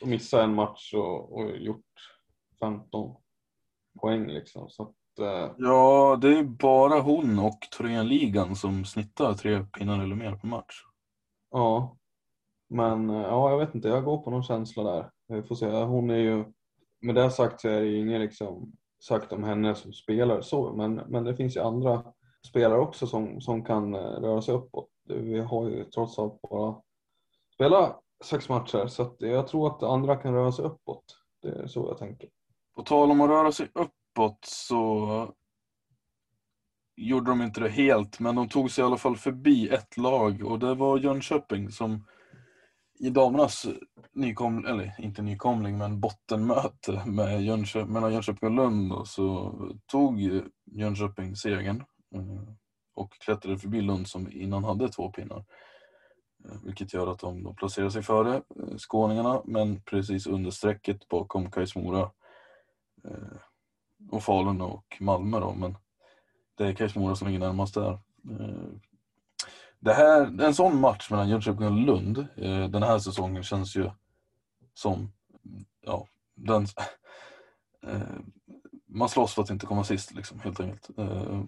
Och 0.00 0.08
missar 0.08 0.42
en 0.42 0.54
match 0.54 0.94
och, 0.94 1.32
och 1.32 1.56
gjort 1.56 1.84
15 2.60 3.16
poäng 4.00 4.26
liksom. 4.26 4.68
Så 4.70 4.82
att, 4.82 5.18
eh, 5.18 5.54
Ja, 5.58 6.18
det 6.22 6.38
är 6.38 6.42
bara 6.42 7.00
hon 7.00 7.38
och 7.38 7.58
Thorén-ligan 7.78 8.56
som 8.56 8.84
snittar 8.84 9.34
tre 9.34 9.64
pinnar 9.64 10.02
eller 10.04 10.16
mer 10.16 10.36
per 10.36 10.48
match. 10.48 10.74
ja. 11.50 11.94
Men 12.70 13.10
eh, 13.10 13.16
ja, 13.22 13.50
jag 13.50 13.58
vet 13.58 13.74
inte, 13.74 13.88
jag 13.88 14.04
går 14.04 14.18
på 14.18 14.30
någon 14.30 14.42
känsla 14.42 14.82
där. 14.82 15.10
Vi 15.28 15.42
får 15.42 15.54
se. 15.54 15.66
Hon 15.70 16.10
är 16.10 16.16
ju, 16.16 16.44
med 17.00 17.14
det 17.14 17.30
sagt 17.30 17.60
så 17.60 17.68
är 17.68 17.80
det 17.80 17.86
ju 17.86 17.98
inget 18.00 18.20
liksom 18.20 18.72
sagt 19.04 19.32
om 19.32 19.44
henne 19.44 19.74
som 19.74 19.92
spelare 19.92 20.42
så, 20.42 20.72
men, 20.72 20.94
men 20.94 21.24
det 21.24 21.36
finns 21.36 21.56
ju 21.56 21.60
andra 21.60 22.04
spelare 22.48 22.78
också 22.78 23.06
som, 23.06 23.40
som 23.40 23.64
kan 23.64 23.94
eh, 23.94 24.00
röra 24.00 24.42
sig 24.42 24.54
uppåt. 24.54 24.88
Vi 25.08 25.40
har 25.40 25.68
ju 25.68 25.84
trots 25.84 26.18
allt 26.18 26.40
bara 26.42 26.76
Spela 27.58 27.96
sex 28.24 28.48
matcher 28.48 28.86
så 28.86 29.02
att 29.02 29.16
jag 29.18 29.48
tror 29.48 29.66
att 29.66 29.82
andra 29.82 30.16
kan 30.16 30.34
röra 30.34 30.52
sig 30.52 30.64
uppåt. 30.64 31.04
Det 31.42 31.48
är 31.48 31.66
så 31.66 31.86
jag 31.88 31.98
tänker. 31.98 32.28
På 32.76 32.82
tal 32.82 33.10
om 33.10 33.20
att 33.20 33.30
röra 33.30 33.52
sig 33.52 33.68
uppåt 33.74 34.38
så 34.42 35.34
gjorde 36.96 37.30
de 37.30 37.42
inte 37.42 37.60
det 37.60 37.68
helt, 37.68 38.20
men 38.20 38.34
de 38.34 38.48
tog 38.48 38.70
sig 38.70 38.82
i 38.82 38.86
alla 38.86 38.96
fall 38.96 39.16
förbi 39.16 39.68
ett 39.68 39.96
lag 39.96 40.44
och 40.44 40.58
det 40.58 40.74
var 40.74 40.98
Jönköping 40.98 41.70
som 41.70 42.06
i 43.00 43.10
damernas 43.10 43.66
nykomling, 44.12 44.70
eller 44.70 44.94
inte 44.98 45.22
nykomling, 45.22 45.78
men 45.78 46.00
bottenmöte 46.00 47.02
med 47.06 47.42
Jönköping, 47.42 47.92
mellan 47.92 48.12
Jönköping 48.12 48.48
och 48.48 48.54
Lund 48.54 48.92
och 48.92 49.08
så 49.08 49.54
tog 49.86 50.20
Jönköping 50.64 51.36
segern 51.36 51.84
eh, 52.14 52.54
och 52.94 53.12
klättrade 53.12 53.58
förbi 53.58 53.80
Lund 53.80 54.08
som 54.08 54.32
innan 54.32 54.64
hade 54.64 54.88
två 54.88 55.10
pinnar. 55.10 55.44
Vilket 56.64 56.94
gör 56.94 57.12
att 57.12 57.18
de 57.18 57.42
då 57.42 57.54
placerar 57.54 57.90
sig 57.90 58.02
före 58.02 58.34
eh, 58.34 58.76
skåningarna, 58.76 59.42
men 59.44 59.80
precis 59.80 60.26
under 60.26 60.50
strecket 60.50 61.08
bakom 61.08 61.50
Kais 61.50 61.76
Mora 61.76 62.10
eh, 63.04 63.38
och 64.10 64.22
Falun 64.22 64.60
och 64.60 64.96
Malmö 65.00 65.40
då, 65.40 65.54
men 65.54 65.76
det 66.54 66.66
är 66.66 66.72
Kais 66.72 66.94
Mora 66.94 67.16
som 67.16 67.26
ligger 67.26 67.40
närmast 67.40 67.74
där. 67.74 67.90
Eh, 68.30 68.68
det 69.80 69.92
här, 69.92 70.42
en 70.42 70.54
sån 70.54 70.80
match 70.80 71.10
mellan 71.10 71.28
Jönköping 71.28 71.66
och 71.66 71.72
Lund 71.72 72.26
den 72.70 72.82
här 72.82 72.98
säsongen 72.98 73.42
känns 73.42 73.76
ju 73.76 73.90
som, 74.74 75.12
ja, 75.80 76.06
den, 76.34 76.66
man 78.86 79.08
slåss 79.08 79.34
för 79.34 79.42
att 79.42 79.50
inte 79.50 79.66
komma 79.66 79.84
sist 79.84 80.14
liksom, 80.14 80.40
helt 80.40 80.60
enkelt. 80.60 80.90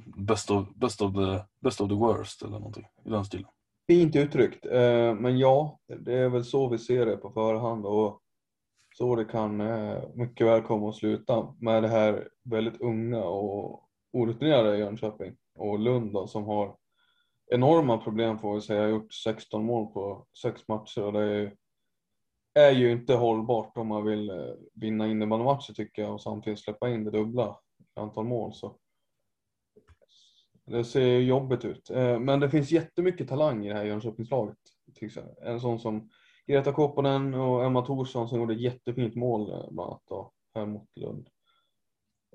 Best 0.04 0.50
of, 0.50 0.68
best 0.74 1.02
of, 1.02 1.14
the, 1.14 1.44
best 1.60 1.80
of 1.80 1.88
the 1.88 1.94
worst 1.94 2.42
eller 2.42 2.58
någonting 2.58 2.86
i 3.04 3.10
den 3.10 3.24
stilen. 3.24 3.50
Fint 3.86 4.16
uttryckt, 4.16 4.66
eh, 4.66 5.14
men 5.14 5.38
ja, 5.38 5.80
det 5.86 6.14
är 6.14 6.28
väl 6.28 6.44
så 6.44 6.68
vi 6.68 6.78
ser 6.78 7.06
det 7.06 7.16
på 7.16 7.30
förhand 7.30 7.86
och 7.86 8.20
så 8.94 9.16
det 9.16 9.24
kan 9.24 9.60
eh, 9.60 10.02
mycket 10.14 10.46
väl 10.46 10.62
komma 10.62 10.88
att 10.88 10.96
sluta 10.96 11.54
med 11.58 11.82
det 11.82 11.88
här 11.88 12.28
väldigt 12.44 12.80
unga 12.80 13.24
och 13.24 13.88
orutinerade 14.12 14.78
Jönköping 14.78 15.36
och 15.54 15.78
Lund 15.78 16.12
då, 16.12 16.26
som 16.26 16.44
har 16.44 16.76
enorma 17.50 17.98
problem 17.98 18.38
får 18.38 18.54
vi 18.54 18.60
säga, 18.60 18.82
har 18.82 18.88
gjort 18.88 19.12
16 19.12 19.64
mål 19.64 19.92
på 19.92 20.26
sex 20.42 20.68
matcher 20.68 21.02
och 21.02 21.12
det 21.12 21.20
är, 21.20 21.52
är 22.54 22.70
ju 22.70 22.92
inte 22.92 23.14
hållbart 23.14 23.76
om 23.76 23.86
man 23.86 24.04
vill 24.04 24.30
eh, 24.30 24.54
vinna 24.74 25.08
innebandymatcher 25.08 25.72
tycker 25.72 26.02
jag 26.02 26.14
och 26.14 26.22
samtidigt 26.22 26.58
släppa 26.58 26.90
in 26.90 27.04
det 27.04 27.10
dubbla 27.10 27.56
antal 27.94 28.24
mål. 28.24 28.54
Så 28.54 28.76
det 30.70 30.84
ser 30.84 31.18
jobbigt 31.18 31.64
ut. 31.64 31.90
Eh, 31.90 32.18
men 32.18 32.40
det 32.40 32.50
finns 32.50 32.70
jättemycket 32.70 33.28
talang 33.28 33.66
i 33.66 33.68
det 33.68 33.74
här 33.74 33.84
Jönköpingslaget. 33.84 34.58
En 35.42 35.60
sån 35.60 35.78
som 35.78 36.10
Greta 36.46 36.72
Kopponen 36.72 37.34
och 37.34 37.64
Emma 37.64 37.82
Thorsson 37.82 38.28
som 38.28 38.38
gjorde 38.38 38.54
ett 38.54 38.60
jättefint 38.60 39.14
mål 39.14 39.50
eh, 39.50 39.70
bland 39.70 39.90
annat 39.90 40.02
då, 40.08 40.32
här 40.54 40.66
mot 40.66 40.88
Lund. 40.96 41.28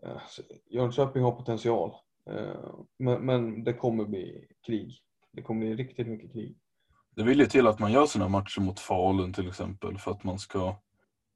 Eh, 0.04 0.22
Jönköping 0.70 1.24
har 1.24 1.32
potential. 1.32 1.92
Men, 2.98 3.26
men 3.26 3.64
det 3.64 3.74
kommer 3.74 4.06
bli 4.06 4.48
krig. 4.66 5.00
Det 5.32 5.42
kommer 5.42 5.66
bli 5.66 5.76
riktigt 5.76 6.08
mycket 6.08 6.32
krig. 6.32 6.58
Det 7.16 7.24
vill 7.24 7.40
ju 7.40 7.46
till 7.46 7.68
att 7.68 7.80
man 7.80 7.92
gör 7.92 8.06
sina 8.06 8.28
matcher 8.28 8.62
mot 8.62 8.80
Falun 8.80 9.34
till 9.34 9.48
exempel 9.48 9.98
för 9.98 10.12
att 10.12 10.24
man 10.24 10.40
ska, 10.40 10.76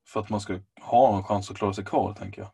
för 0.07 0.19
att 0.19 0.29
man 0.29 0.41
ska 0.41 0.59
ha 0.81 1.17
en 1.17 1.23
chans 1.23 1.51
att 1.51 1.57
klara 1.57 1.73
sig 1.73 1.85
kvar 1.85 2.13
tänker 2.13 2.41
jag. 2.41 2.51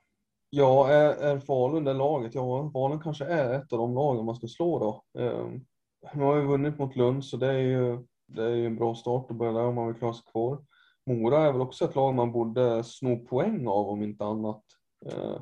Ja, 0.50 0.90
är, 0.90 1.16
är 1.16 1.40
Falun 1.40 1.84
det 1.84 1.94
laget? 1.94 2.36
Ja, 2.36 2.72
Falun 2.74 3.02
kanske 3.02 3.26
är 3.26 3.54
ett 3.54 3.74
av 3.74 3.80
de 3.80 3.96
lagen 3.96 4.26
man 4.26 4.36
ska 4.36 4.48
slå 4.48 4.80
då. 4.80 5.22
Um, 5.22 5.66
nu 6.14 6.24
har 6.24 6.36
ju 6.36 6.46
vunnit 6.46 6.78
mot 6.80 6.96
Lund 6.96 7.26
så 7.26 7.38
det 7.38 7.48
är 7.48 7.60
ju, 7.60 8.06
det 8.28 8.44
är 8.44 8.56
ju 8.56 8.66
en 8.66 8.76
bra 8.76 8.96
start 8.96 9.32
att 9.32 9.38
börja 9.38 9.52
där 9.52 9.66
om 9.66 9.76
man 9.76 9.88
vill 9.88 9.96
klara 9.96 10.14
sig 10.14 10.26
kvar. 10.32 10.66
Mora 11.06 11.42
är 11.42 11.52
väl 11.52 11.62
också 11.62 11.86
ett 11.86 11.96
lag 11.96 12.16
man 12.16 12.32
borde 12.32 12.84
sno 12.84 13.18
poäng 13.18 13.68
av 13.68 13.90
om 13.90 14.04
inte 14.04 14.26
annat. 14.26 14.64
Uh, 15.06 15.42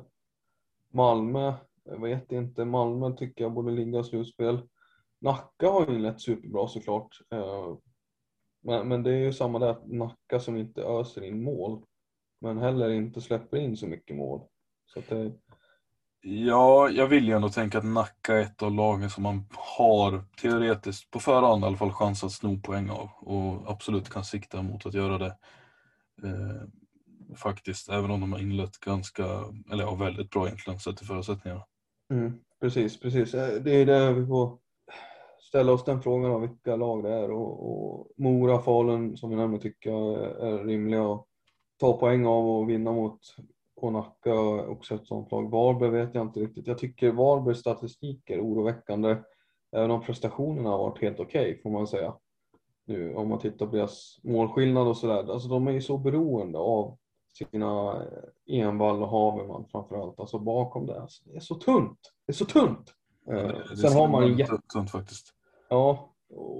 Malmö, 0.90 1.54
jag 1.84 2.00
vet 2.00 2.32
inte, 2.32 2.64
Malmö 2.64 3.16
tycker 3.16 3.44
jag 3.44 3.52
borde 3.52 3.72
ligga 3.72 4.00
i 4.00 4.04
slutspel. 4.04 4.68
Nacka 5.20 5.68
har 5.68 5.86
ju 5.86 5.94
inlett 5.94 6.20
superbra 6.20 6.68
såklart. 6.68 7.18
Uh, 7.34 7.76
men, 8.62 8.88
men 8.88 9.02
det 9.02 9.10
är 9.10 9.18
ju 9.18 9.32
samma 9.32 9.58
där, 9.58 9.76
Nacka 9.84 10.40
som 10.40 10.56
inte 10.56 10.82
öser 10.82 11.24
in 11.24 11.42
mål. 11.42 11.82
Men 12.40 12.58
heller 12.58 12.90
inte 12.90 13.20
släpper 13.20 13.56
in 13.56 13.76
så 13.76 13.86
mycket 13.86 14.16
mål. 14.16 14.40
Så 14.86 15.02
det... 15.08 15.32
Ja, 16.26 16.90
jag 16.90 17.06
vill 17.06 17.28
ju 17.28 17.34
ändå 17.34 17.48
tänka 17.48 17.78
att 17.78 17.84
Nacka 17.84 18.34
är 18.34 18.40
ett 18.42 18.62
av 18.62 18.72
lagen 18.72 19.10
som 19.10 19.22
man 19.22 19.46
har 19.50 20.24
teoretiskt 20.40 21.10
på 21.10 21.20
förhand 21.20 21.62
i 21.62 21.66
alla 21.66 21.76
fall 21.76 21.92
chans 21.92 22.24
att 22.24 22.32
sno 22.32 22.60
poäng 22.60 22.90
av 22.90 23.08
och 23.20 23.70
absolut 23.70 24.10
kan 24.10 24.24
sikta 24.24 24.62
mot 24.62 24.86
att 24.86 24.94
göra 24.94 25.18
det. 25.18 25.36
Eh, 26.22 26.68
faktiskt, 27.36 27.88
även 27.88 28.10
om 28.10 28.20
de 28.20 28.32
har 28.32 28.40
inlett 28.40 28.78
ganska, 28.78 29.24
eller 29.72 29.84
ja, 29.84 29.94
väldigt 29.94 30.30
bra 30.30 30.46
egentligen 30.46 30.80
sett 30.80 30.96
till 30.96 31.06
förutsättningarna. 31.06 31.64
Mm, 32.12 32.38
precis, 32.60 33.00
precis. 33.00 33.34
Eh, 33.34 33.62
det 33.62 33.70
är 33.70 33.86
där 33.86 34.12
vi 34.12 34.26
får 34.26 34.58
ställa 35.40 35.72
oss 35.72 35.84
den 35.84 36.02
frågan 36.02 36.30
av 36.30 36.40
vilka 36.40 36.76
lag 36.76 37.02
det 37.02 37.14
är 37.14 37.30
och, 37.30 37.70
och 37.70 38.08
Mora, 38.16 38.58
Falun 38.58 39.16
som 39.16 39.30
vi 39.30 39.36
nämnde 39.36 39.58
tycker 39.58 39.90
jag 39.90 40.14
är 40.48 40.64
rimliga 40.64 41.12
att 41.12 41.26
ta 41.80 41.98
poäng 41.98 42.26
av 42.26 42.48
och 42.48 42.70
vinna 42.70 42.92
mot 42.92 43.20
och 43.84 43.92
Nacka 43.92 44.34
också 44.68 44.94
ett 44.94 45.06
sånt 45.06 45.32
lag. 45.32 45.50
Varberg 45.50 45.90
vet 45.90 46.14
jag 46.14 46.26
inte 46.26 46.40
riktigt. 46.40 46.66
Jag 46.66 46.78
tycker 46.78 47.12
Varbergs 47.12 47.58
statistik 47.58 48.30
är 48.30 48.40
oroväckande. 48.40 49.16
Även 49.76 49.90
om 49.90 50.00
prestationerna 50.00 50.70
har 50.70 50.78
varit 50.78 51.02
helt 51.02 51.20
okej 51.20 51.50
okay, 51.50 51.62
får 51.62 51.70
man 51.70 51.86
säga. 51.86 52.14
Nu 52.86 53.14
om 53.14 53.28
man 53.28 53.38
tittar 53.38 53.66
på 53.66 53.76
deras 53.76 54.20
målskillnad 54.22 54.88
och 54.88 54.96
sådär. 54.96 55.32
Alltså 55.32 55.48
de 55.48 55.66
är 55.66 55.72
ju 55.72 55.80
så 55.80 55.98
beroende 55.98 56.58
av 56.58 56.98
sina 57.38 58.02
Envall 58.46 59.02
och 59.02 59.08
Haverman 59.08 59.64
framförallt. 59.72 60.20
Alltså 60.20 60.38
bakom 60.38 60.86
det. 60.86 61.00
Alltså, 61.00 61.22
det 61.24 61.36
är 61.36 61.40
så 61.40 61.54
tunt. 61.54 61.98
Det 62.26 62.30
är 62.30 62.34
så 62.34 62.44
tunt. 62.44 62.94
Ja, 63.26 63.32
det, 63.32 63.42
det 63.42 63.48
eh, 63.48 63.76
Sen 63.76 63.92
har 63.92 64.08
man 64.08 64.26
ju 64.26 64.34
jätte... 64.34 64.58
tunt 64.72 64.90
faktiskt. 64.90 65.26
Ja, 65.68 66.14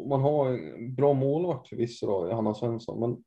man 0.08 0.20
har 0.20 0.46
en 0.48 0.94
bra 0.94 1.12
målvakt 1.12 1.68
förvisso 1.68 2.06
då, 2.06 2.34
Hanna 2.34 2.54
Svensson. 2.54 3.00
Men 3.00 3.24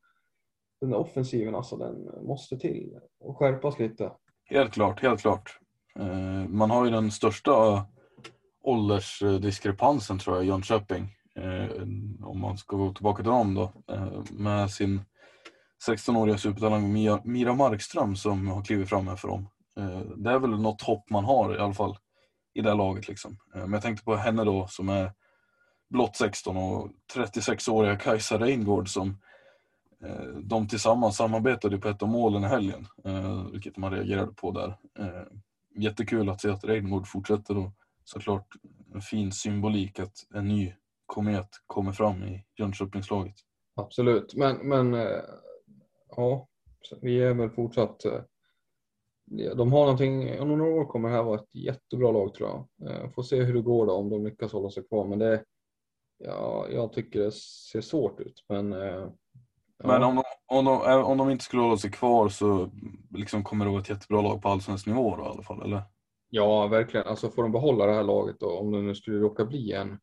den 0.82 0.90
där 0.90 0.98
offensiven 0.98 1.56
alltså, 1.56 1.78
den 1.78 2.26
måste 2.28 2.58
till 2.58 3.00
och 3.20 3.38
skärpas 3.38 3.80
lite. 3.80 4.12
Helt 4.50 4.74
klart, 4.74 5.02
helt 5.02 5.22
klart. 5.22 5.60
Eh, 6.00 6.48
man 6.48 6.72
har 6.72 6.86
ju 6.86 6.92
den 6.92 7.12
största 7.12 7.86
åldersdiskrepansen 8.64 10.20
tror 10.20 10.36
jag 10.36 10.46
i 10.46 10.48
Jönköping. 10.48 11.14
Eh, 11.36 11.82
om 12.24 12.40
man 12.40 12.58
ska 12.58 12.78
gå 12.78 12.94
tillbaka 12.94 13.24
till 13.24 13.32
dem 13.32 13.54
då. 13.54 13.72
Eh, 13.94 14.22
med 14.32 14.72
sin 14.72 15.02
16-åriga 15.88 16.38
supertalang 16.38 16.94
Mira 17.24 17.54
Markström 17.54 18.16
som 18.16 18.48
har 18.48 18.64
klivit 18.64 18.90
fram 18.90 19.08
här 19.08 19.16
för 19.16 19.28
dem. 19.28 19.50
Det 20.16 20.32
är 20.32 20.40
väl 20.40 20.50
något 20.50 20.82
hopp 20.82 21.10
man 21.10 21.26
har 21.26 21.56
i 21.56 21.60
alla 21.60 21.74
fall 21.74 21.98
i 22.54 22.62
det 22.62 22.70
här 22.70 22.78
laget. 22.78 23.08
Liksom. 23.08 23.38
Men 23.54 23.74
jag 23.74 23.82
tänkte 23.82 24.06
på 24.06 24.16
henne 24.16 24.44
då 24.44 24.68
som 24.68 24.90
är 24.90 25.12
blott 25.90 26.16
16 26.16 26.58
och 26.58 26.90
36-åriga 27.16 27.96
Kajsa 27.96 28.40
Reingård 28.40 28.90
som 28.90 29.18
Eh, 30.04 30.26
de 30.44 30.68
tillsammans 30.68 31.18
samarbetade 31.18 31.78
på 31.78 31.88
ett 31.88 32.02
av 32.02 32.10
målen 32.10 32.44
i 32.44 32.48
helgen, 32.48 32.88
eh, 33.04 33.46
vilket 33.52 33.78
man 33.78 33.92
reagerade 33.92 34.34
på 34.34 34.52
där. 34.52 34.78
Eh, 35.00 35.24
jättekul 35.76 36.30
att 36.30 36.42
se 36.42 36.50
att 36.50 36.64
Reidengård 36.64 37.08
fortsätter 37.08 37.58
och 37.58 37.72
såklart 38.04 38.48
en 38.94 39.02
fin 39.02 39.32
symbolik 39.32 40.00
att 40.00 40.28
en 40.36 40.48
ny 40.48 40.74
komet 41.06 41.50
kommer 41.68 41.92
fram 41.92 42.24
i 42.24 42.44
Jönköpingslaget. 42.58 43.36
Absolut, 43.76 44.36
men, 44.36 44.58
men 44.58 45.12
ja, 46.16 46.48
vi 47.02 47.22
är 47.22 47.34
väl 47.34 47.50
fortsatt 47.50 48.02
de 49.56 49.72
har 49.74 49.82
någonting, 49.82 50.40
om 50.40 50.58
några 50.58 50.74
år 50.74 50.86
kommer 50.86 51.10
det 51.10 51.16
här 51.16 51.24
vara 51.24 51.40
ett 51.40 51.56
jättebra 51.56 52.12
lag 52.12 52.34
tror 52.34 52.50
jag. 52.78 53.14
Får 53.14 53.24
se 53.24 53.44
hur 53.44 53.54
det 53.54 53.62
går 53.62 53.86
då 53.86 53.94
om 53.94 54.10
de 54.10 54.26
lyckas 54.26 54.54
hålla 54.54 54.70
sig 54.70 54.84
kvar. 54.84 55.08
Men 55.08 55.20
det, 55.20 55.44
ja, 56.18 56.68
jag 56.72 56.94
tycker 56.94 57.20
det 57.20 57.32
ser 57.72 57.82
svårt 57.82 58.20
ut. 58.20 58.46
Men 58.50 58.74
men 59.84 60.04
om 60.04 60.16
de, 60.16 60.24
om, 60.48 60.66
de, 60.66 61.04
om 61.04 61.18
de 61.18 61.30
inte 61.30 61.44
skulle 61.44 61.62
hålla 61.62 61.78
sig 61.78 61.92
kvar 61.92 62.30
så 62.30 62.70
liksom 63.10 63.44
kommer 63.44 63.66
det 63.66 63.72
vara 63.72 63.82
ett 63.82 63.90
jättebra 63.90 64.22
lag 64.22 64.42
på 64.42 64.50
allsvensk 64.50 64.88
nivå 64.88 65.16
då, 65.16 65.24
i 65.24 65.28
alla 65.28 65.44
fall, 65.44 65.62
eller? 65.62 65.82
Ja, 66.30 66.68
verkligen. 66.68 67.08
Alltså 67.08 67.30
får 67.30 67.44
de 67.44 67.52
behålla 67.52 67.86
det 67.86 67.94
här 67.94 68.04
laget 68.04 68.40
då, 68.40 68.58
om 68.60 68.72
det 68.72 68.82
nu 68.82 68.96
skulle 68.96 69.20
råka 69.20 69.46
bli 69.46 69.74
en, 69.74 70.00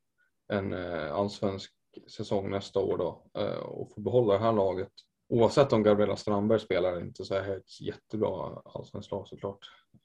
en 0.52 0.72
eh, 0.72 1.14
allsvensk 1.14 1.72
säsong 2.16 2.50
nästa 2.50 2.80
år 2.80 2.98
då 2.98 3.40
eh, 3.40 3.58
och 3.58 3.92
få 3.94 4.00
behålla 4.00 4.34
det 4.34 4.40
här 4.40 4.52
laget. 4.52 4.92
Oavsett 5.28 5.72
om 5.72 5.82
Gabriella 5.82 6.16
Strandberg 6.16 6.60
spelar 6.60 7.00
inte 7.00 7.24
så 7.24 7.34
är 7.34 7.48
det 7.48 7.56
ett 7.56 7.80
jättebra 7.80 8.62
allsvenskt 8.64 9.10
lag 9.10 9.28
såklart. 9.28 9.58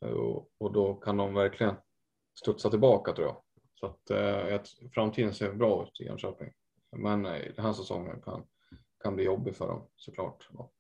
Eh, 0.06 0.12
och, 0.12 0.50
och 0.60 0.74
då 0.74 0.94
kan 0.94 1.18
de 1.18 1.34
verkligen 1.34 1.76
studsa 2.40 2.70
tillbaka 2.70 3.14
tror 3.14 3.28
jag. 3.28 3.42
Så 3.80 3.86
att 3.86 4.10
eh, 4.10 4.62
framtiden 4.94 5.34
ser 5.34 5.54
bra 5.54 5.84
ut 5.84 6.02
i 6.02 6.04
Jönköping. 6.04 6.50
Men 6.98 7.26
eh, 7.26 7.42
den 7.56 7.66
här 7.66 7.74
säsongen 7.74 8.22
kan 8.22 8.44
kan 9.04 9.16
bli 9.16 9.24
jobbig 9.24 9.56
för 9.56 9.68
dem 9.68 9.88
såklart. 9.96 10.50
Ja. 10.54 10.72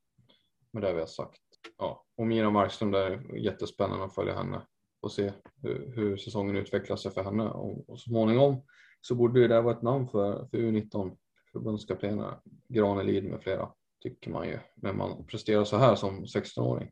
Men 0.71 0.81
det 0.81 0.87
har 0.87 0.95
vi 0.95 1.07
sagt. 1.07 1.41
Ja. 1.77 2.05
Och 2.17 2.27
Mira 2.27 2.49
Markström, 2.49 2.91
det 2.91 2.99
är 2.99 3.35
jättespännande 3.35 4.05
att 4.05 4.15
följa 4.15 4.35
henne 4.35 4.61
och 5.01 5.11
se 5.11 5.31
hur, 5.61 5.93
hur 5.95 6.17
säsongen 6.17 6.55
utvecklar 6.55 6.95
sig 6.95 7.11
för 7.11 7.23
henne. 7.23 7.49
Och, 7.49 7.89
och 7.89 7.99
så 7.99 8.09
småningom 8.09 8.61
så 9.01 9.15
borde 9.15 9.47
det 9.47 9.61
vara 9.61 9.75
ett 9.75 9.81
namn 9.81 10.07
för, 10.07 10.47
för 10.47 10.57
U19 10.57 11.17
förbundskaptenerna, 11.51 12.41
Granelid 12.67 13.23
med 13.23 13.41
flera, 13.41 13.71
tycker 14.03 14.31
man 14.31 14.47
ju. 14.47 14.59
Men 14.75 14.97
man 14.97 15.25
presterar 15.25 15.63
så 15.63 15.77
här 15.77 15.95
som 15.95 16.25
16-åring. 16.25 16.91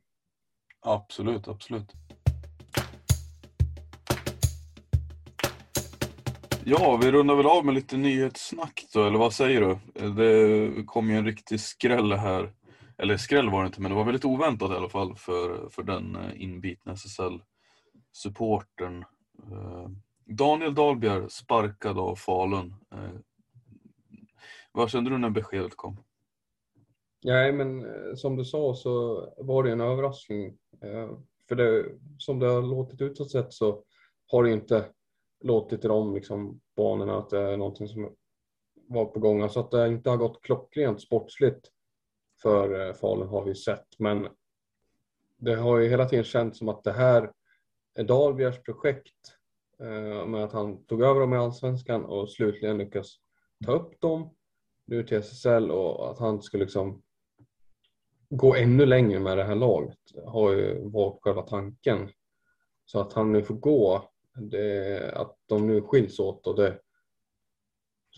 Absolut, 0.79 1.47
absolut. 1.47 1.91
Ja, 6.69 6.99
vi 7.01 7.11
rundar 7.11 7.35
väl 7.35 7.45
av 7.45 7.65
med 7.65 7.75
lite 7.75 7.97
nyhetssnack 7.97 8.85
då, 8.93 9.07
eller 9.07 9.19
vad 9.19 9.33
säger 9.33 9.61
du? 9.61 9.77
Det 10.09 10.83
kom 10.83 11.09
ju 11.09 11.17
en 11.17 11.25
riktig 11.25 11.59
skräll 11.59 12.13
här. 12.13 12.53
Eller 12.97 13.17
skräll 13.17 13.49
var 13.49 13.61
det 13.61 13.67
inte, 13.67 13.81
men 13.81 13.91
det 13.91 13.97
var 13.97 14.03
väldigt 14.03 14.25
oväntat 14.25 14.71
i 14.71 14.73
alla 14.73 14.89
fall 14.89 15.15
för, 15.15 15.69
för 15.69 15.83
den 15.83 16.15
eh, 16.15 16.41
inbitna 16.41 16.95
SSL-supporten. 16.95 19.05
Eh, 19.51 19.89
Daniel 20.25 20.75
Dahlbjer 20.75 21.27
sparkad 21.29 21.99
av 21.99 22.15
Falun. 22.15 22.75
Eh, 22.93 23.11
vad 24.71 24.89
kände 24.89 25.09
du 25.09 25.17
när 25.17 25.29
beskedet 25.29 25.75
kom? 25.75 25.97
Nej, 27.23 27.53
men 27.53 27.85
som 28.17 28.35
du 28.35 28.45
sa 28.45 28.75
så 28.75 29.23
var 29.37 29.63
det 29.63 29.71
en 29.71 29.81
överraskning. 29.81 30.57
För 31.47 31.55
det, 31.55 31.85
som 32.17 32.39
det 32.39 32.47
har 32.47 32.61
låtit 32.61 33.01
utåt 33.01 33.31
sett 33.31 33.53
så 33.53 33.83
har 34.31 34.43
det 34.43 34.51
inte 34.51 34.85
låtit 35.39 35.85
i 35.85 35.87
de 35.87 36.13
liksom, 36.15 36.61
banorna 36.75 37.17
att 37.17 37.29
det 37.29 37.39
är 37.39 37.57
någonting 37.57 37.87
som 37.87 38.15
var 38.87 39.05
på 39.05 39.19
gång. 39.19 39.41
Alltså 39.41 39.59
att 39.59 39.71
det 39.71 39.87
inte 39.87 40.09
har 40.09 40.17
gått 40.17 40.41
klockrent 40.41 41.01
sportsligt 41.01 41.71
för 42.41 42.87
eh, 42.87 42.93
Falun 42.93 43.27
har 43.27 43.43
vi 43.43 43.55
sett. 43.55 43.99
Men 43.99 44.27
det 45.37 45.55
har 45.55 45.77
ju 45.77 45.89
hela 45.89 46.05
tiden 46.05 46.25
känts 46.25 46.59
som 46.59 46.69
att 46.69 46.83
det 46.83 46.91
här 46.91 47.31
är 47.95 48.03
Dahlbjärs 48.03 48.63
projekt 48.63 49.37
eh, 49.79 50.25
med 50.25 50.43
att 50.43 50.53
han 50.53 50.85
tog 50.85 51.01
över 51.01 51.19
dem 51.19 51.33
i 51.33 51.37
Allsvenskan 51.37 52.05
och 52.05 52.31
slutligen 52.31 52.77
lyckas 52.77 53.15
ta 53.65 53.71
upp 53.71 54.01
dem 54.01 54.35
nu 54.85 55.03
till 55.03 55.17
SSL 55.17 55.71
och 55.71 56.11
att 56.11 56.19
han 56.19 56.41
skulle 56.41 56.63
liksom 56.63 57.01
gå 58.29 58.55
ännu 58.55 58.85
längre 58.85 59.19
med 59.19 59.37
det 59.37 59.43
här 59.43 59.55
laget 59.55 59.99
har 60.25 60.51
ju 60.51 60.89
varit 60.89 61.21
själva 61.21 61.41
tanken. 61.41 62.09
Så 62.85 62.99
att 62.99 63.13
han 63.13 63.31
nu 63.31 63.43
får 63.43 63.55
gå 63.55 64.09
det, 64.37 65.11
att 65.11 65.37
de 65.45 65.67
nu 65.67 65.81
skiljs 65.81 66.19
åt 66.19 66.47
och 66.47 66.55
det 66.55 66.79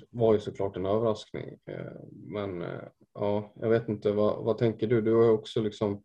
var 0.09 0.33
ju 0.33 0.39
såklart 0.39 0.77
en 0.77 0.85
överraskning. 0.85 1.59
Eh, 1.65 1.91
men 2.11 2.61
eh, 2.61 2.83
ja, 3.13 3.53
jag 3.55 3.69
vet 3.69 3.89
inte, 3.89 4.11
vad, 4.11 4.43
vad 4.43 4.57
tänker 4.57 4.87
du? 4.87 5.01
Du 5.01 5.15
har 5.15 5.23
ju 5.23 5.29
också 5.29 5.61
liksom 5.61 6.03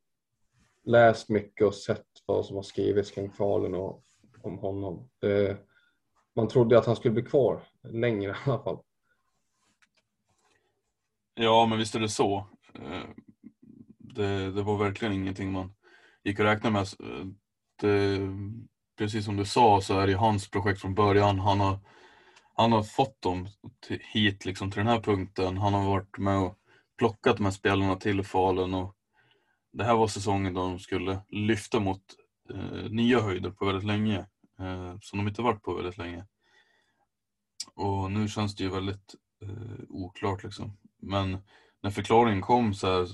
läst 0.85 1.29
mycket 1.29 1.67
och 1.67 1.75
sett 1.75 2.07
vad 2.27 2.47
som 2.47 2.57
har 2.57 2.63
skrivits 2.63 3.11
kring 3.11 3.31
Falun 3.31 3.75
och 3.75 4.05
om 4.43 4.59
honom. 4.59 5.11
Det, 5.19 5.57
man 6.37 6.49
trodde 6.49 6.79
att 6.79 6.87
han 6.87 6.97
skulle 6.97 7.15
bli 7.15 7.23
kvar 7.23 7.63
längre 7.83 8.31
i 8.31 8.51
alla 8.51 8.63
fall. 8.63 8.79
Ja, 11.35 11.67
men 11.67 11.79
visst 11.79 11.95
är 11.95 12.01
det 12.01 12.09
så. 12.09 12.37
Eh, 12.75 13.09
det, 13.99 14.51
det 14.51 14.63
var 14.63 14.79
verkligen 14.79 15.15
ingenting 15.15 15.53
man 15.53 15.75
gick 16.25 16.39
och 16.39 16.45
räknade 16.45 16.73
med. 16.73 16.87
Det, 17.81 18.19
precis 18.99 19.25
som 19.25 19.37
du 19.37 19.45
sa 19.45 19.81
så 19.81 19.99
är 19.99 20.07
det 20.07 20.15
hans 20.15 20.51
projekt 20.51 20.81
från 20.81 20.95
början. 20.95 21.39
Han 21.39 21.61
har, 21.61 21.79
han 22.55 22.73
har 22.73 22.83
fått 22.83 23.23
dem 23.23 23.49
till, 23.87 24.01
hit 24.13 24.45
liksom, 24.45 24.71
till 24.71 24.79
den 24.79 24.87
här 24.87 25.01
punkten. 25.01 25.59
Han 25.59 25.75
har 25.75 25.87
varit 25.91 26.19
med 26.19 26.39
och 26.39 26.59
plockat 26.99 27.37
de 27.37 27.45
här 27.45 27.53
spelarna 27.53 27.97
till 27.97 28.25
Falun. 28.25 28.75
Och 28.75 28.95
det 29.73 29.85
här 29.85 29.95
var 29.95 30.07
säsongen 30.07 30.55
då 30.55 30.61
de 30.61 30.79
skulle 30.79 31.21
lyfta 31.29 31.81
mot 31.81 32.03
eh, 32.51 32.91
nya 32.91 33.21
höjder 33.21 33.51
på 33.51 33.67
väldigt 33.67 33.85
länge. 33.85 34.27
Eh, 34.61 34.97
som 35.01 35.19
de 35.19 35.29
inte 35.29 35.43
varit 35.43 35.63
på 35.63 35.75
väldigt 35.75 35.99
länge. 35.99 36.25
Och 37.75 38.11
nu 38.11 38.29
känns 38.29 38.57
det 38.57 38.65
ju 38.65 38.71
väldigt 38.71 39.15
eh, 39.43 39.85
oklart 39.89 40.45
liksom. 40.45 40.77
Men 41.03 41.39
när 41.83 41.91
förklaringen 41.91 42.41
kom 42.41 42.75
så 42.75 42.87
här, 42.87 43.09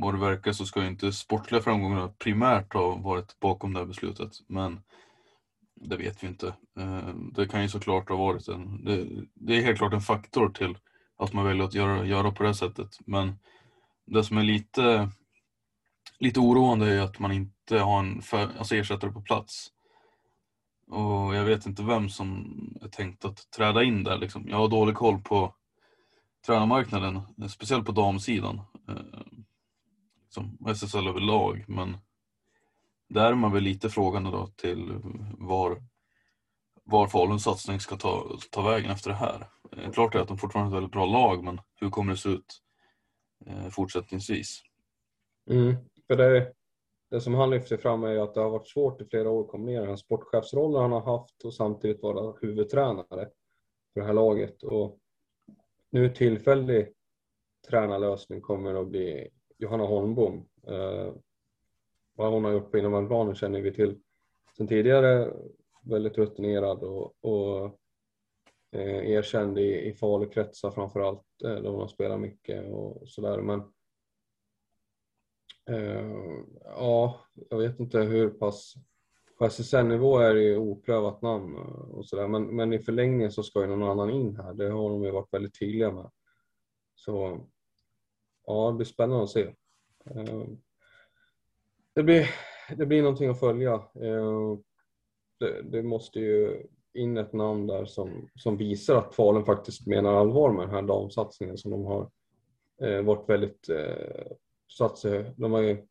vad 0.00 0.14
det 0.14 0.20
verkar 0.20 0.52
så 0.52 0.66
ska 0.66 0.82
ju 0.82 0.88
inte 0.88 1.12
sportliga 1.12 1.62
framgångar 1.62 2.08
primärt 2.08 2.74
ha 2.74 2.96
varit 2.96 3.40
bakom 3.40 3.72
det 3.72 3.78
här 3.78 3.86
beslutet. 3.86 4.32
Men 4.46 4.80
det 5.80 5.96
vet 5.96 6.22
vi 6.22 6.26
inte. 6.26 6.54
Eh, 6.78 7.14
det 7.32 7.48
kan 7.48 7.62
ju 7.62 7.68
såklart 7.68 8.08
ha 8.08 8.16
varit 8.16 8.48
en, 8.48 8.84
det, 8.84 9.06
det 9.34 9.56
är 9.56 9.62
helt 9.62 9.78
klart 9.78 9.92
en 9.92 10.00
faktor 10.00 10.48
till 10.48 10.78
att 11.16 11.32
man 11.32 11.44
väljer 11.44 11.64
att 11.64 11.74
göra, 11.74 12.06
göra 12.06 12.30
på 12.30 12.42
det 12.42 12.54
sättet. 12.54 12.98
Men 13.06 13.38
det 14.06 14.24
som 14.24 14.38
är 14.38 14.42
lite, 14.42 15.10
lite 16.18 16.40
oroande 16.40 16.94
är 16.94 17.00
att 17.00 17.18
man 17.18 17.32
inte 17.32 17.78
har 17.78 18.00
en 18.00 18.22
för, 18.22 18.48
alltså 18.58 18.76
ersättare 18.76 19.12
på 19.12 19.22
plats. 19.22 19.68
Och 20.86 21.34
jag 21.34 21.44
vet 21.44 21.66
inte 21.66 21.82
vem 21.82 22.08
som 22.08 22.56
är 22.82 22.88
tänkt 22.88 23.24
att 23.24 23.50
träda 23.50 23.82
in 23.82 24.04
där. 24.04 24.18
Liksom. 24.18 24.48
Jag 24.48 24.56
har 24.56 24.68
dålig 24.68 24.94
koll 24.94 25.20
på 25.20 25.54
tränarmarknaden, 26.46 27.20
speciellt 27.48 27.86
på 27.86 27.92
damsidan. 27.92 28.60
Eh, 28.88 28.94
liksom 30.24 30.58
som 30.58 30.66
SSL 30.66 31.08
överlag, 31.08 31.64
men 31.68 31.96
där 33.10 33.30
är 33.30 33.34
man 33.34 33.52
väl 33.52 33.62
lite 33.62 33.88
frågande 33.88 34.30
då 34.30 34.46
till 34.46 35.00
var, 35.38 35.82
var 36.84 37.06
Faluns 37.06 37.44
satsning 37.44 37.80
ska 37.80 37.96
ta, 37.96 38.38
ta 38.50 38.62
vägen 38.62 38.90
efter 38.90 39.10
det 39.10 39.16
här. 39.16 39.46
Eh, 39.76 39.90
klart 39.90 40.14
är 40.14 40.18
att 40.18 40.28
de 40.28 40.38
fortfarande 40.38 40.70
har 40.70 40.76
ett 40.76 40.82
väldigt 40.82 40.92
bra 40.92 41.06
lag, 41.06 41.44
men 41.44 41.60
hur 41.80 41.90
kommer 41.90 42.12
det 42.12 42.18
se 42.18 42.28
ut 42.28 42.62
eh, 43.46 43.68
fortsättningsvis? 43.68 44.62
Mm, 45.50 45.76
för 46.06 46.16
det, 46.16 46.52
det 47.10 47.20
som 47.20 47.34
han 47.34 47.50
lyfter 47.50 47.76
fram 47.76 48.04
är 48.04 48.10
ju 48.12 48.20
att 48.20 48.34
det 48.34 48.40
har 48.40 48.50
varit 48.50 48.68
svårt 48.68 49.00
i 49.00 49.04
flera 49.04 49.30
år 49.30 49.44
att 49.44 49.50
kombinera 49.50 49.86
den 49.86 49.98
sportchefsrollen 49.98 50.82
han 50.82 50.92
har 50.92 51.18
haft 51.18 51.44
och 51.44 51.54
samtidigt 51.54 52.02
vara 52.02 52.34
huvudtränare 52.40 53.28
för 53.92 54.00
det 54.00 54.06
här 54.06 54.12
laget. 54.12 54.62
Och 54.62 54.98
nu 55.90 56.08
tillfällig 56.08 56.92
tränarlösning 57.68 58.40
kommer 58.40 58.74
att 58.74 58.88
bli 58.88 59.28
Johanna 59.58 59.84
Holmbom. 59.84 60.48
Eh, 60.66 61.12
vad 62.14 62.32
hon 62.32 62.44
har 62.44 62.52
gjort 62.52 62.70
på 62.70 62.78
innebandyplanen 62.78 63.34
känner 63.34 63.60
vi 63.60 63.72
till 63.72 64.00
sedan 64.56 64.68
tidigare. 64.68 65.32
Väldigt 65.82 66.18
rutinerad 66.18 66.82
och, 66.82 67.24
och 67.24 67.78
eh, 68.72 69.10
erkänd 69.10 69.58
i, 69.58 69.88
i 69.88 69.94
Falukretsar 69.94 70.70
framför 70.70 71.00
allt 71.00 71.26
eh, 71.44 71.54
där 71.54 71.70
hon 71.70 71.80
har 71.80 71.88
spelat 71.88 72.20
mycket 72.20 72.72
och 72.72 73.08
sådär. 73.08 73.42
Men 73.42 73.60
eh, 75.70 76.44
ja, 76.64 77.20
jag 77.50 77.58
vet 77.58 77.80
inte 77.80 77.98
hur 77.98 78.30
pass 78.30 78.74
på 79.38 79.44
SSN-nivå 79.44 80.18
är 80.18 80.34
det 80.34 80.42
ju 80.42 80.56
oprövat 80.56 81.22
namn 81.22 81.56
och 81.56 82.06
sådär 82.06 82.28
men, 82.28 82.56
men 82.56 82.72
i 82.72 82.78
förlängningen 82.78 83.32
så 83.32 83.42
ska 83.42 83.60
ju 83.60 83.66
någon 83.66 83.90
annan 83.90 84.10
in 84.10 84.36
här. 84.36 84.54
Det 84.54 84.70
har 84.70 84.90
de 84.90 85.04
ju 85.04 85.10
varit 85.10 85.32
väldigt 85.32 85.58
tydliga 85.58 85.90
med. 85.90 86.10
Så 86.94 87.40
ja, 88.46 88.70
det 88.70 88.76
blir 88.76 88.86
spännande 88.86 89.24
att 89.24 89.30
se. 89.30 89.54
Eh, 90.04 90.44
det 91.94 92.02
blir, 92.02 92.30
det 92.76 92.86
blir 92.86 93.02
någonting 93.02 93.28
att 93.30 93.40
följa. 93.40 93.74
Eh, 93.74 94.58
det, 95.40 95.62
det 95.62 95.82
måste 95.82 96.20
ju 96.20 96.66
in 96.94 97.16
ett 97.16 97.32
namn 97.32 97.66
där 97.66 97.84
som, 97.84 98.28
som 98.34 98.56
visar 98.56 98.96
att 98.96 99.14
Falun 99.14 99.44
faktiskt 99.44 99.86
menar 99.86 100.14
allvar 100.14 100.52
med 100.52 100.62
den 100.62 100.74
här 100.74 100.82
damsatsningen 100.82 101.58
som 101.58 101.70
de 101.70 101.84
har 101.84 102.10
eh, 102.82 103.02
varit 103.02 103.28
väldigt 103.28 103.68
eh, 103.68 104.32
satt 104.78 104.98
sig, 104.98 105.34
de 105.36 105.52
har 105.52 105.60
ju 105.60 105.86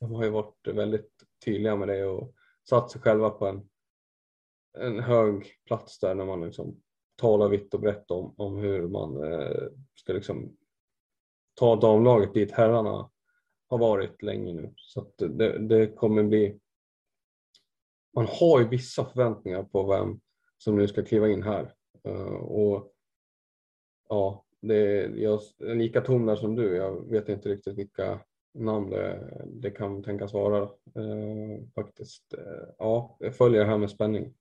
de 0.00 0.14
har 0.14 0.24
ju 0.24 0.30
varit 0.30 0.68
väldigt 0.68 1.10
tydliga 1.44 1.76
med 1.76 1.88
det 1.88 2.04
och 2.04 2.34
satt 2.68 2.90
sig 2.90 3.00
själva 3.00 3.30
på 3.30 3.46
en, 3.46 3.68
en 4.78 5.00
hög 5.00 5.46
plats 5.66 5.98
där 5.98 6.14
när 6.14 6.24
man 6.24 6.44
liksom 6.44 6.80
talar 7.16 7.48
vitt 7.48 7.74
och 7.74 7.80
brett 7.80 8.10
om, 8.10 8.34
om 8.36 8.56
hur 8.56 8.88
man 8.88 9.32
eh, 9.32 9.68
ska 9.94 10.12
liksom 10.12 10.56
ta 11.54 11.76
damlaget 11.76 12.34
dit 12.34 12.52
herrarna 12.52 13.10
har 13.72 13.78
varit 13.78 14.22
länge 14.22 14.52
nu. 14.52 14.74
Så 14.76 15.12
det, 15.16 15.58
det 15.58 15.86
kommer 15.86 16.22
bli... 16.22 16.58
Man 18.14 18.26
har 18.26 18.60
ju 18.60 18.68
vissa 18.68 19.04
förväntningar 19.04 19.62
på 19.62 19.86
vem 19.86 20.20
som 20.58 20.76
nu 20.76 20.88
ska 20.88 21.04
kliva 21.04 21.28
in 21.28 21.42
här. 21.42 21.74
Uh, 22.08 22.34
och 22.34 22.92
ja, 24.08 24.44
det, 24.60 25.06
jag 25.16 25.40
är 25.58 25.74
lika 25.74 26.00
tom 26.00 26.26
där 26.26 26.36
som 26.36 26.54
du. 26.54 26.76
Jag 26.76 27.10
vet 27.10 27.28
inte 27.28 27.48
riktigt 27.48 27.78
vilka 27.78 28.20
namn 28.54 28.90
det, 28.90 29.44
det 29.46 29.70
kan 29.70 30.02
tänkas 30.02 30.32
vara 30.32 30.62
uh, 30.96 31.58
faktiskt. 31.74 32.34
Uh, 32.38 32.68
ja, 32.78 33.16
jag 33.20 33.36
följer 33.36 33.60
det 33.60 33.70
här 33.70 33.78
med 33.78 33.90
spänning. 33.90 34.34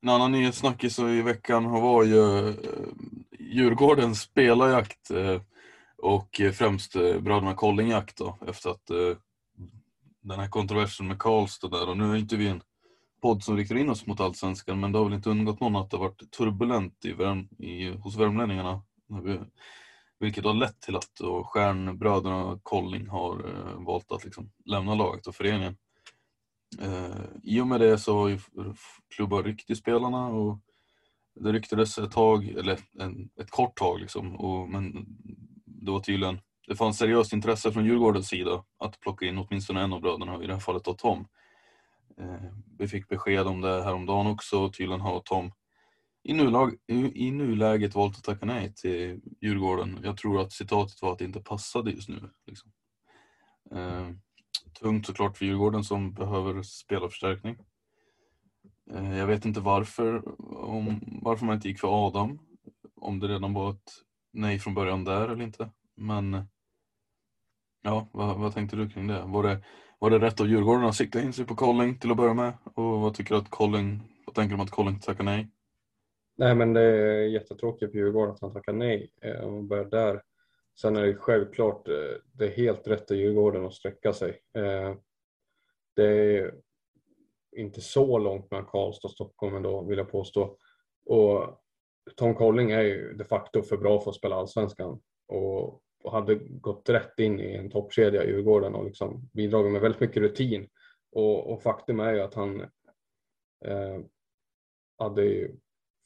En 0.00 0.08
annan 0.08 0.32
nyhetssnackis 0.32 0.98
i 0.98 1.22
veckan 1.22 1.70
var 1.70 2.04
ju 2.04 2.54
Djurgårdens 3.52 4.20
spelarjakt 4.20 5.10
eh, 5.10 5.40
och 5.96 6.40
främst 6.54 6.96
eh, 6.96 7.20
bröderna 7.20 7.54
Kollingjakt 7.54 8.18
då, 8.18 8.38
efter 8.46 8.70
att 8.70 8.90
eh, 8.90 9.16
den 10.22 10.40
här 10.40 10.48
kontroversen 10.48 11.08
med 11.08 11.18
Karlstad 11.18 11.68
där 11.68 11.88
och 11.88 11.96
nu 11.96 12.12
är 12.12 12.16
inte 12.16 12.36
vi 12.36 12.48
en 12.48 12.62
podd 13.22 13.42
som 13.42 13.56
riktar 13.56 13.76
in 13.76 13.90
oss 13.90 14.06
mot 14.06 14.20
allsvenskan 14.20 14.80
men 14.80 14.92
det 14.92 14.98
har 14.98 15.04
väl 15.04 15.14
inte 15.14 15.30
undgått 15.30 15.60
någon 15.60 15.76
att 15.76 15.90
det 15.90 15.96
har 15.96 16.04
varit 16.04 16.30
turbulent 16.30 17.04
i, 17.04 17.12
Värm, 17.12 17.48
i, 17.58 17.88
hos 17.88 18.16
värmlänningarna. 18.16 18.82
Vilket 20.20 20.44
har 20.44 20.54
lett 20.54 20.80
till 20.80 20.96
att 20.96 21.20
stjärnbröderna 21.44 22.60
Colling 22.62 23.08
har 23.08 23.36
valt 23.86 24.12
att 24.12 24.24
liksom 24.24 24.50
lämna 24.64 24.94
laget 24.94 25.26
och 25.26 25.34
föreningen. 25.34 25.76
Eh, 26.80 27.24
I 27.42 27.60
och 27.60 27.66
med 27.66 27.80
det 27.80 27.98
så 27.98 28.18
har 28.18 28.28
ju 28.28 28.38
klubbar 29.14 29.42
ryckt 29.42 29.70
i 29.70 29.76
spelarna 29.76 30.26
och 30.26 30.58
det 31.34 31.52
ryktades 31.52 31.98
ett 31.98 32.10
tag, 32.10 32.48
eller 32.48 32.78
en, 33.00 33.30
ett 33.40 33.50
kort 33.50 33.76
tag 33.76 34.00
liksom, 34.00 34.36
och, 34.36 34.68
men 34.68 35.06
det 35.64 35.90
var 35.90 36.00
tydligen, 36.00 36.40
det 36.68 36.76
fanns 36.76 36.98
seriöst 36.98 37.32
intresse 37.32 37.72
från 37.72 37.84
Djurgårdens 37.84 38.28
sida 38.28 38.64
att 38.78 39.00
plocka 39.00 39.26
in 39.26 39.38
åtminstone 39.38 39.82
en 39.82 39.92
av 39.92 40.00
bröderna, 40.00 40.44
i 40.44 40.46
det 40.46 40.52
här 40.52 40.60
fallet 40.60 40.84
då 40.84 40.94
Tom. 40.94 41.26
Eh, 42.18 42.52
vi 42.78 42.88
fick 42.88 43.08
besked 43.08 43.46
om 43.46 43.60
det 43.60 43.82
häromdagen 43.82 44.26
också 44.26 44.58
och 44.58 44.72
tydligen 44.74 45.00
har 45.00 45.20
Tom 45.20 45.52
i, 46.24 46.32
nulag, 46.32 46.74
i, 46.86 47.26
i 47.26 47.30
nuläget 47.30 47.94
valt 47.94 48.16
att 48.16 48.24
tacka 48.24 48.46
nej 48.46 48.74
till 48.74 49.20
Djurgården. 49.40 50.00
Jag 50.02 50.16
tror 50.16 50.40
att 50.40 50.52
citatet 50.52 51.02
var 51.02 51.12
att 51.12 51.18
det 51.18 51.24
inte 51.24 51.40
passade 51.40 51.90
just 51.90 52.08
nu. 52.08 52.30
Liksom. 52.46 52.72
Eh, 53.74 54.10
tungt 54.80 55.06
såklart 55.06 55.36
för 55.36 55.44
Djurgården 55.44 55.84
som 55.84 56.14
behöver 56.14 56.62
spelarförstärkning. 56.62 57.56
Eh, 58.94 59.18
jag 59.18 59.26
vet 59.26 59.44
inte 59.44 59.60
varför, 59.60 60.22
om, 60.68 61.00
varför 61.22 61.46
man 61.46 61.54
inte 61.54 61.68
gick 61.68 61.80
för 61.80 62.06
Adam. 62.06 62.38
Om 62.96 63.20
det 63.20 63.28
redan 63.28 63.54
var 63.54 63.70
ett 63.70 63.92
nej 64.32 64.58
från 64.58 64.74
början 64.74 65.04
där 65.04 65.28
eller 65.28 65.42
inte. 65.42 65.70
Men 65.96 66.46
ja, 67.82 68.08
vad, 68.12 68.38
vad 68.38 68.54
tänkte 68.54 68.76
du 68.76 68.88
kring 68.90 69.06
det? 69.06 69.22
Var, 69.26 69.42
det? 69.42 69.64
var 69.98 70.10
det 70.10 70.18
rätt 70.18 70.40
av 70.40 70.46
Djurgården 70.46 70.84
att 70.84 70.94
sikta 70.94 71.20
in 71.20 71.32
sig 71.32 71.44
på 71.44 71.54
Colling 71.54 71.98
till 71.98 72.10
att 72.10 72.16
börja 72.16 72.34
med? 72.34 72.52
Och 72.74 73.00
vad 73.00 73.14
tycker 73.14 73.34
du 73.34 73.40
att 73.40 73.50
Colling, 73.50 74.00
vad 74.26 74.34
tänker 74.34 74.48
du 74.48 74.54
om 74.54 74.64
att 74.64 74.70
Colling 74.70 74.98
tackar 75.00 75.24
nej? 75.24 75.48
Nej 76.36 76.54
men 76.54 76.72
det 76.72 76.80
är 76.80 77.26
jättetråkigt 77.26 77.92
för 77.92 77.98
Djurgården 77.98 78.34
att 78.34 78.40
han 78.40 78.52
tackar 78.52 78.72
nej 78.72 79.12
eh, 79.22 79.40
och 79.40 79.64
börjar 79.64 79.84
där. 79.84 80.22
Sen 80.80 80.96
är 80.96 81.02
det 81.02 81.14
självklart, 81.14 81.88
eh, 81.88 81.94
det 82.32 82.44
är 82.44 82.56
helt 82.56 82.86
rätt 82.86 83.10
av 83.10 83.16
Djurgården 83.16 83.64
att 83.64 83.74
sträcka 83.74 84.12
sig. 84.12 84.38
Det 85.96 86.06
är 86.06 86.54
inte 87.56 87.80
så 87.80 88.18
långt 88.18 88.50
mellan 88.50 88.66
Karlstad 88.66 89.08
och 89.08 89.12
Stockholm 89.12 89.56
ändå 89.56 89.82
vill 89.82 89.98
jag 89.98 90.10
påstå. 90.10 90.56
Och 91.06 91.62
Tom 92.16 92.34
Colling 92.34 92.70
är 92.70 92.82
ju 92.82 93.14
de 93.14 93.24
facto 93.24 93.62
för 93.62 93.76
bra 93.76 94.00
för 94.00 94.10
att 94.10 94.16
spela 94.16 94.36
allsvenskan 94.36 95.00
och, 95.28 95.82
och 96.04 96.12
hade 96.12 96.34
gått 96.34 96.88
rätt 96.88 97.18
in 97.18 97.40
i 97.40 97.54
en 97.54 97.70
toppkedja 97.70 98.24
i 98.24 98.28
Djurgården 98.28 98.74
och 98.74 98.84
liksom 98.84 99.28
bidragit 99.32 99.72
med 99.72 99.80
väldigt 99.80 100.00
mycket 100.00 100.22
rutin. 100.22 100.68
Och, 101.12 101.52
och 101.52 101.62
faktum 101.62 102.00
är 102.00 102.12
ju 102.12 102.20
att 102.20 102.34
han 102.34 102.60
eh, 103.64 103.98
hade 104.98 105.24
ju 105.24 105.56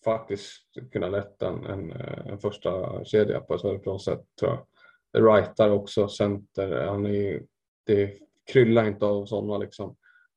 faktiskt 0.04 0.62
kunnat 0.92 1.12
lett 1.12 1.42
en, 1.42 1.64
en, 1.64 1.92
en 2.26 2.38
första 2.38 3.04
kedja 3.04 3.40
på 3.40 3.54
ett 3.54 3.64
väldigt 3.64 3.84
bra 3.84 3.98
sätt 3.98 4.24
tror 4.40 4.52
jag. 4.52 4.66
Rightar 5.12 5.70
också, 5.70 6.08
center, 6.08 6.86
han 6.86 7.06
är 7.06 7.10
ju, 7.10 7.46
det 7.84 8.18
kryllar 8.52 8.86
inte 8.86 9.06
av 9.06 9.26
sådana 9.26 9.58
liksom 9.58 9.96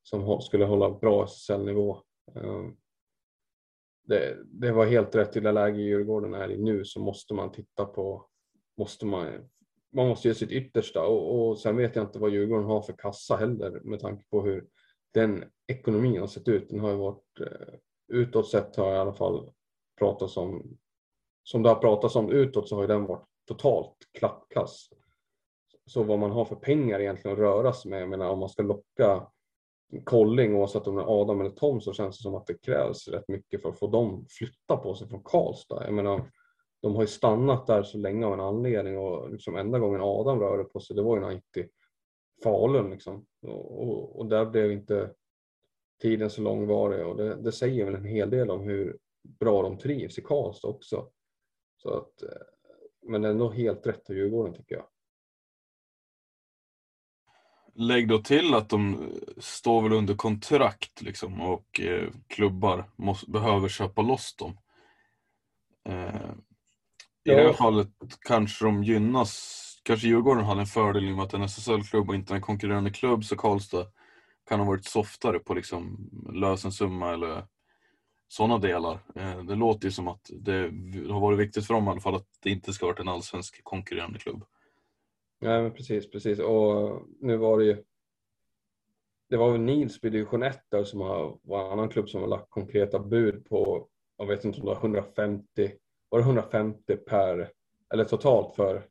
som 0.10 0.42
skulle 0.42 0.66
hålla 0.66 0.90
bra 0.90 1.24
SSL-nivå. 1.24 1.98
Eh, 2.36 2.66
det, 4.04 4.38
det, 4.46 4.72
var 4.72 4.86
helt 4.86 5.16
rätt 5.16 5.38
i 5.38 5.40
det 5.40 5.52
läge 5.52 5.82
Djurgården 5.82 6.34
är 6.34 6.52
i 6.52 6.58
nu 6.58 6.86
så 6.86 7.00
måste 7.00 7.34
man 7.34 7.52
titta 7.52 7.86
på, 7.86 8.26
måste 8.78 9.06
man, 9.06 9.50
man 9.92 10.08
måste 10.08 10.28
göra 10.28 10.36
sitt 10.36 10.52
yttersta 10.52 11.02
och, 11.06 11.50
och 11.50 11.60
sen 11.60 11.78
vet 11.78 11.96
jag 11.96 12.06
inte 12.06 12.20
vad 12.20 12.32
Djurgården 12.32 12.66
har 12.66 12.82
för 12.82 12.94
kassa 12.94 13.36
heller 13.36 13.80
med 13.84 14.00
tanke 14.00 14.26
på 14.30 14.42
hur 14.42 14.68
den 15.14 15.44
ekonomin 15.68 16.20
har 16.20 16.28
sett 16.28 16.48
ut. 16.48 16.70
Den 16.70 16.80
har 16.80 16.90
ju 16.90 16.96
varit 16.96 17.40
eh, 17.40 17.74
utåt 18.08 18.50
sett 18.50 18.76
har 18.76 18.88
jag 18.88 18.96
i 18.96 19.00
alla 19.00 19.14
fall 19.14 19.52
pratat 20.00 20.38
om, 20.38 20.78
som 21.44 21.64
det 21.64 21.70
har 21.70 21.76
pratats 21.76 22.16
om 22.16 22.32
utåt 22.32 22.70
så 22.70 22.76
har 22.76 22.82
ju 22.82 22.88
den 22.88 23.06
varit 23.06 23.28
totalt 23.48 23.98
klappkass. 24.12 24.90
Så 25.86 26.04
vad 26.04 26.20
man 26.20 26.32
har 26.32 26.46
för 26.46 26.56
pengar 26.56 27.00
egentligen 27.00 27.34
att 27.34 27.44
röra 27.44 27.74
sig 27.74 27.92
med, 27.92 28.02
jag 28.02 28.10
menar 28.10 28.30
om 28.30 28.40
man 28.40 28.50
ska 28.50 28.64
locka 28.64 29.28
Kolling 30.04 30.56
oavsett 30.56 30.88
om 30.88 30.96
det 30.96 31.02
är 31.02 31.22
Adam 31.22 31.42
eller 31.42 31.50
Tom 31.50 31.82
så 31.82 31.94
känns 31.94 32.18
det 32.18 32.22
som 32.22 32.36
att 32.36 32.48
det 32.48 32.62
krävs 32.62 33.08
rätt 33.08 33.28
mycket 33.28 33.62
för 33.62 33.70
att 33.70 33.80
få 33.80 33.88
dem 33.88 34.26
flytta 34.30 34.78
på 34.78 34.96
sig 34.96 35.08
från 35.08 35.24
Karlstad. 35.24 35.86
Jag 35.86 35.94
menar, 35.94 36.32
de 36.82 36.96
har 36.96 37.02
ju 37.02 37.08
stannat 37.08 37.68
där 37.68 37.84
så 37.84 37.98
länge 37.98 38.26
av 38.26 38.34
en 38.34 38.40
anledning 38.40 38.98
och 38.98 39.32
liksom 39.32 39.56
enda 39.56 39.80
gången 39.80 40.02
Adam 40.02 40.40
rörde 40.40 40.64
på 40.64 40.80
sig 40.80 40.96
det 40.96 41.02
var 41.02 41.16
ju 41.16 41.20
när 41.20 41.28
han 41.28 41.36
gick 41.36 41.52
till 41.52 41.68
Falun 42.44 42.90
liksom. 42.90 43.26
Och, 43.42 43.82
och, 43.82 44.20
och, 44.20 44.26
där 44.26 44.46
blev 44.46 44.72
inte 44.72 45.14
tiden 46.02 46.30
så 46.30 46.42
långvarig 46.42 47.06
och 47.06 47.18
det, 47.18 47.36
det, 47.36 47.52
säger 47.52 47.86
väl 47.86 47.96
en 47.96 48.06
hel 48.06 48.30
del 48.30 48.50
om 48.50 48.62
hur 48.62 48.98
bra 49.24 49.62
de 49.62 49.78
trivs 49.78 50.18
i 50.18 50.22
Karlstad 50.22 50.68
också. 50.68 51.10
Så 51.78 51.90
att, 51.90 52.24
eh, 52.24 52.30
men 53.02 53.22
det 53.22 53.28
är 53.28 53.32
ändå 53.32 53.50
helt 53.50 53.88
rätt 53.88 54.06
för 54.08 54.14
Djurgården 54.14 54.54
tycker 54.54 54.76
jag. 54.76 54.86
Lägg 57.82 58.08
då 58.08 58.18
till 58.18 58.54
att 58.54 58.70
de 58.70 59.12
står 59.38 59.82
väl 59.82 59.94
under 59.94 60.16
kontrakt 60.16 61.02
liksom 61.02 61.42
och 61.42 61.80
eh, 61.80 62.10
klubbar 62.28 62.90
måste, 62.96 63.32
behöver 63.32 63.70
köpa 63.70 64.02
loss 64.02 64.36
dem. 64.36 64.58
Eh, 65.90 65.96
I 65.96 66.32
ja. 67.24 67.36
det 67.36 67.44
här 67.44 67.54
fallet 67.54 67.90
kanske 68.28 68.66
de 68.66 68.84
gynnas, 68.84 69.66
kanske 69.84 70.08
Djurgården 70.08 70.46
hade 70.46 70.62
en 70.62 70.68
fördel 70.68 71.10
i 71.10 71.12
och 71.12 71.16
med 71.16 71.26
att 71.26 71.34
en 71.34 71.42
SSL-klubb 71.42 72.10
och 72.10 72.16
inte 72.16 72.34
en 72.34 72.42
konkurrerande 72.42 72.92
klubb 72.92 73.26
så 73.26 73.36
Karlstad 73.36 73.86
kan 74.50 74.60
ha 74.60 74.68
varit 74.68 74.86
softare 74.86 75.40
på 75.40 75.54
liksom 75.54 76.10
lösensumma 76.34 77.14
eller 77.14 77.44
sådana 78.28 78.58
delar. 78.58 79.00
Eh, 79.16 79.44
det 79.44 79.56
låter 79.56 79.86
ju 79.86 79.92
som 79.92 80.08
att 80.08 80.30
det 80.34 80.62
har 81.10 81.20
varit 81.20 81.40
viktigt 81.40 81.68
för 81.68 81.74
dem 81.74 81.88
i 81.88 81.90
alla 81.90 82.02
fall 82.02 82.16
att 82.16 82.28
det 82.44 82.50
inte 82.50 82.74
ska 82.74 82.86
vara 82.86 82.98
en 82.98 83.08
allsvensk 83.08 83.64
konkurrerande 83.64 84.20
klubb. 84.20 84.44
Nej 85.40 85.62
men 85.62 85.74
precis, 85.74 86.12
precis. 86.12 86.40
Och 86.40 87.02
nu 87.20 87.38
var 87.38 87.60
det 87.60 87.66
ju 87.66 87.84
det 89.30 89.38
var 89.38 89.52
väl 89.52 89.62
Nilsby 89.62 90.10
division 90.10 90.44
1 90.44 90.60
där 90.70 90.84
som 90.84 91.02
har, 91.02 91.38
var 91.44 91.66
en 91.66 91.72
annan 91.72 91.90
klubb 91.90 92.10
som 92.10 92.22
har 92.22 92.28
lagt 92.28 92.50
konkreta 92.50 93.00
bud 93.00 93.46
på, 93.46 93.88
jag 94.18 94.26
vet 94.26 94.46
inte 94.46 94.60
om 94.60 94.66
det 94.66 94.72
var 94.72 94.80
150, 94.80 95.46
var 96.10 96.20
det 96.20 96.26
150 96.26 96.96
per, 96.96 97.52
eller 97.94 98.04
totalt 98.04 98.56
för, 98.56 98.86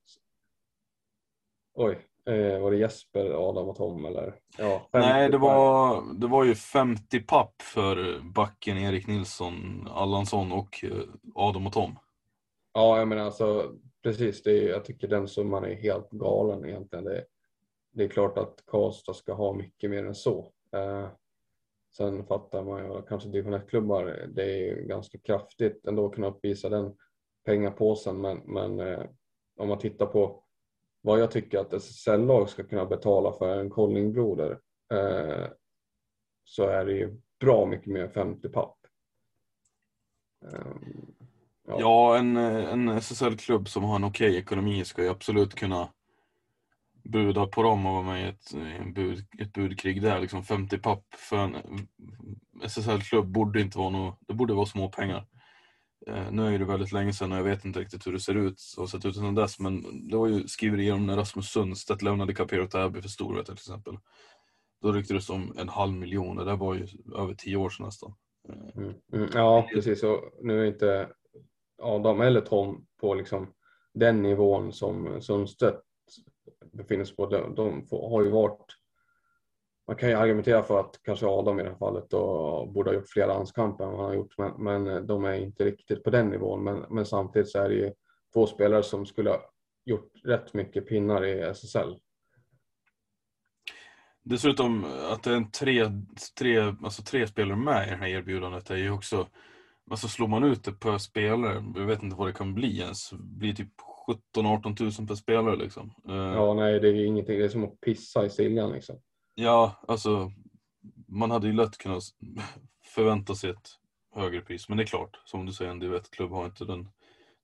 oj, 1.74 1.98
eh, 2.26 2.60
var 2.60 2.70
det 2.70 2.76
Jesper, 2.76 3.48
Adam 3.48 3.68
och 3.68 3.76
Tom 3.76 4.04
eller? 4.04 4.34
Ja, 4.58 4.88
Nej, 4.92 5.30
det 5.30 5.38
var, 5.38 6.02
det 6.20 6.26
var 6.26 6.44
ju 6.44 6.54
50 6.54 7.20
papp 7.20 7.62
för 7.62 8.20
backen 8.20 8.78
Erik 8.78 9.06
Nilsson, 9.06 9.88
Allansson 9.90 10.52
och 10.52 10.84
eh, 10.84 10.98
Adam 11.34 11.66
och 11.66 11.72
Tom. 11.72 11.98
Ja, 12.72 12.98
jag 12.98 13.08
menar 13.08 13.24
alltså 13.24 13.72
precis, 14.08 14.42
det 14.42 14.50
är, 14.50 14.68
jag 14.68 14.84
tycker 14.84 15.08
den 15.08 15.28
summan 15.28 15.64
är 15.64 15.74
helt 15.74 16.10
galen 16.10 16.64
egentligen. 16.64 17.04
Det, 17.04 17.24
det 17.90 18.04
är 18.04 18.08
klart 18.08 18.38
att 18.38 18.62
Karlstad 18.66 19.14
ska 19.14 19.32
ha 19.32 19.52
mycket 19.52 19.90
mer 19.90 20.04
än 20.04 20.14
så. 20.14 20.52
Eh, 20.72 21.08
sen 21.96 22.24
fattar 22.26 22.64
man 22.64 22.84
ju 22.84 23.02
kanske 23.02 23.28
division 23.28 23.54
1-klubbar, 23.54 24.26
det 24.28 24.42
är 24.42 24.56
ju 24.56 24.86
ganska 24.86 25.18
kraftigt 25.18 25.86
ändå 25.86 26.06
att 26.06 26.14
kunna 26.14 26.26
uppvisa 26.26 26.68
den 26.68 26.96
pengapåsen. 27.44 28.20
Men, 28.20 28.38
men 28.38 28.80
eh, 28.80 29.04
om 29.56 29.68
man 29.68 29.78
tittar 29.78 30.06
på 30.06 30.44
vad 31.00 31.20
jag 31.20 31.30
tycker 31.30 31.58
att 31.58 31.72
SSL-lag 31.72 32.48
ska 32.48 32.64
kunna 32.64 32.86
betala 32.86 33.32
för 33.32 33.56
en 33.56 33.70
kollingbroder. 33.70 34.60
eh, 34.92 35.46
så 36.44 36.62
är 36.62 36.84
det 36.84 36.92
ju 36.92 37.20
bra 37.40 37.66
mycket 37.66 37.86
mer 37.86 38.02
än 38.02 38.10
50 38.10 38.48
papp. 38.48 38.78
Um, 40.40 41.17
ja. 41.68 41.76
ja, 41.80 42.18
en, 42.18 42.36
en 42.36 42.88
SSL-klubb 42.88 43.68
som 43.68 43.84
har 43.84 43.96
en 43.96 44.04
okej 44.04 44.28
okay 44.28 44.40
ekonomi 44.40 44.84
ska 44.84 45.02
ju 45.02 45.08
absolut 45.08 45.54
kunna 45.54 45.88
buda 47.04 47.46
på 47.46 47.62
dem 47.62 47.86
och 47.86 47.92
vara 47.92 48.02
med 48.02 48.24
i 48.24 48.28
ett, 48.28 48.94
bud, 48.94 49.26
ett 49.38 49.52
budkrig 49.52 50.02
där. 50.02 50.20
Liksom 50.20 50.44
50 50.44 50.78
papp 50.78 51.04
för 51.16 51.36
en 51.36 51.56
SSL-klubb 52.62 53.26
borde 53.26 53.60
inte 53.60 53.78
vara 53.78 53.90
något, 53.90 54.18
det 54.20 54.34
borde 54.34 54.54
vara 54.54 54.66
små 54.66 54.88
pengar. 54.88 55.26
Eh, 56.06 56.32
nu 56.32 56.54
är 56.54 56.58
det 56.58 56.64
väldigt 56.64 56.92
länge 56.92 57.12
sedan 57.12 57.32
och 57.32 57.38
jag 57.38 57.44
vet 57.44 57.64
inte 57.64 57.80
riktigt 57.80 58.06
hur 58.06 58.12
det 58.12 58.20
ser 58.20 58.34
ut 58.34 58.60
och 58.78 58.90
sett 58.90 59.04
ut 59.04 59.14
sedan 59.14 59.34
dess 59.34 59.60
men 59.60 60.08
det 60.08 60.16
var 60.16 60.26
ju 60.26 60.48
skriverier 60.48 60.94
om 60.94 61.06
när 61.06 61.16
Rasmus 61.16 61.48
Sundstedt 61.50 62.02
lämnade 62.02 62.34
Capero 62.34 62.66
Täby 62.66 63.02
för 63.02 63.08
Storvreta 63.08 63.44
till 63.44 63.52
exempel. 63.52 63.98
Då 64.82 64.92
ryktades 64.92 65.26
det 65.26 65.32
om 65.32 65.54
en 65.58 65.68
halv 65.68 65.92
miljon 65.92 66.38
och 66.38 66.44
det 66.44 66.56
var 66.56 66.74
ju 66.74 66.86
över 67.16 67.34
tio 67.34 67.56
år 67.56 67.70
sedan 67.70 67.86
nästan. 67.86 68.14
Mm, 68.76 68.94
mm, 69.12 69.28
ja 69.34 69.68
precis 69.74 70.02
och 70.02 70.20
nu 70.42 70.60
är 70.60 70.64
inte 70.64 71.08
Adam 71.78 72.20
eller 72.20 72.40
Tom 72.40 72.86
på 73.00 73.14
liksom 73.14 73.54
den 73.94 74.22
nivån 74.22 74.72
som 74.72 75.22
Sundstedt 75.22 75.82
befinner 76.72 77.04
sig 77.04 77.16
på. 77.16 77.26
De, 77.26 77.54
de 77.54 77.86
har 77.90 78.22
ju 78.22 78.30
varit 78.30 78.78
man 79.88 79.96
kan 79.96 80.08
ju 80.08 80.14
argumentera 80.14 80.62
för 80.62 80.80
att 80.80 81.00
kanske 81.02 81.26
Adam 81.26 81.60
i 81.60 81.62
det 81.62 81.68
här 81.68 81.76
fallet 81.76 82.10
då 82.10 82.66
borde 82.74 82.90
ha 82.90 82.94
gjort 82.94 83.08
fler 83.08 83.26
landskamper 83.26 83.84
än 83.84 83.90
vad 83.90 84.00
han 84.00 84.08
har 84.08 84.14
gjort, 84.14 84.38
men, 84.38 84.52
men 84.58 85.06
de 85.06 85.24
är 85.24 85.34
inte 85.34 85.64
riktigt 85.64 86.04
på 86.04 86.10
den 86.10 86.28
nivån. 86.28 86.64
Men, 86.64 86.84
men 86.90 87.06
samtidigt 87.06 87.48
så 87.48 87.58
är 87.58 87.68
det 87.68 87.74
ju 87.74 87.92
två 88.32 88.46
spelare 88.46 88.82
som 88.82 89.06
skulle 89.06 89.30
ha 89.30 89.50
gjort 89.84 90.12
rätt 90.24 90.54
mycket 90.54 90.88
pinnar 90.88 91.24
i 91.24 91.40
SSL. 91.40 91.98
Dessutom 94.22 94.84
att 94.84 95.22
det 95.22 95.30
är 95.30 95.36
en 95.36 95.50
tre, 95.50 95.90
tre, 96.38 96.58
alltså 96.60 97.02
tre 97.02 97.26
spelare 97.26 97.56
med 97.56 97.86
i 97.86 97.90
det 97.90 97.96
här 97.96 98.08
erbjudandet 98.08 98.70
är 98.70 98.76
ju 98.76 98.90
också, 98.90 99.28
alltså 99.90 100.08
slår 100.08 100.28
man 100.28 100.44
ut 100.44 100.64
det 100.64 100.72
per 100.72 100.98
spelare, 100.98 101.64
jag 101.76 101.86
vet 101.86 102.02
inte 102.02 102.16
vad 102.16 102.28
det 102.28 102.32
kan 102.32 102.54
bli 102.54 102.78
ens, 102.78 103.12
blir 103.12 103.54
typ 103.54 103.72
17-18 104.34 104.76
tusen 104.76 105.06
per 105.06 105.14
spelare 105.14 105.56
liksom. 105.56 105.92
Eh, 106.08 106.14
ja, 106.14 106.54
nej 106.54 106.80
det 106.80 106.88
är 106.88 106.92
ju 106.92 107.06
ingenting, 107.06 107.38
det 107.38 107.44
är 107.44 107.48
som 107.48 107.64
att 107.64 107.80
pissa 107.80 108.26
i 108.26 108.30
Siljan 108.30 108.72
liksom. 108.72 108.96
Ja, 109.34 109.72
alltså 109.88 110.32
man 111.08 111.30
hade 111.30 111.46
ju 111.46 111.52
lätt 111.52 111.78
kunnat 111.78 112.02
förvänta 112.84 113.34
sig 113.34 113.50
ett 113.50 113.70
högre 114.14 114.40
pris. 114.40 114.68
Men 114.68 114.78
det 114.78 114.84
är 114.84 114.86
klart, 114.86 115.20
som 115.24 115.46
du 115.46 115.52
säger, 115.52 115.70
en 115.70 115.78
div 115.78 115.98
klubb 116.10 116.30
har 116.30 116.46
inte 116.46 116.64
den, 116.64 116.88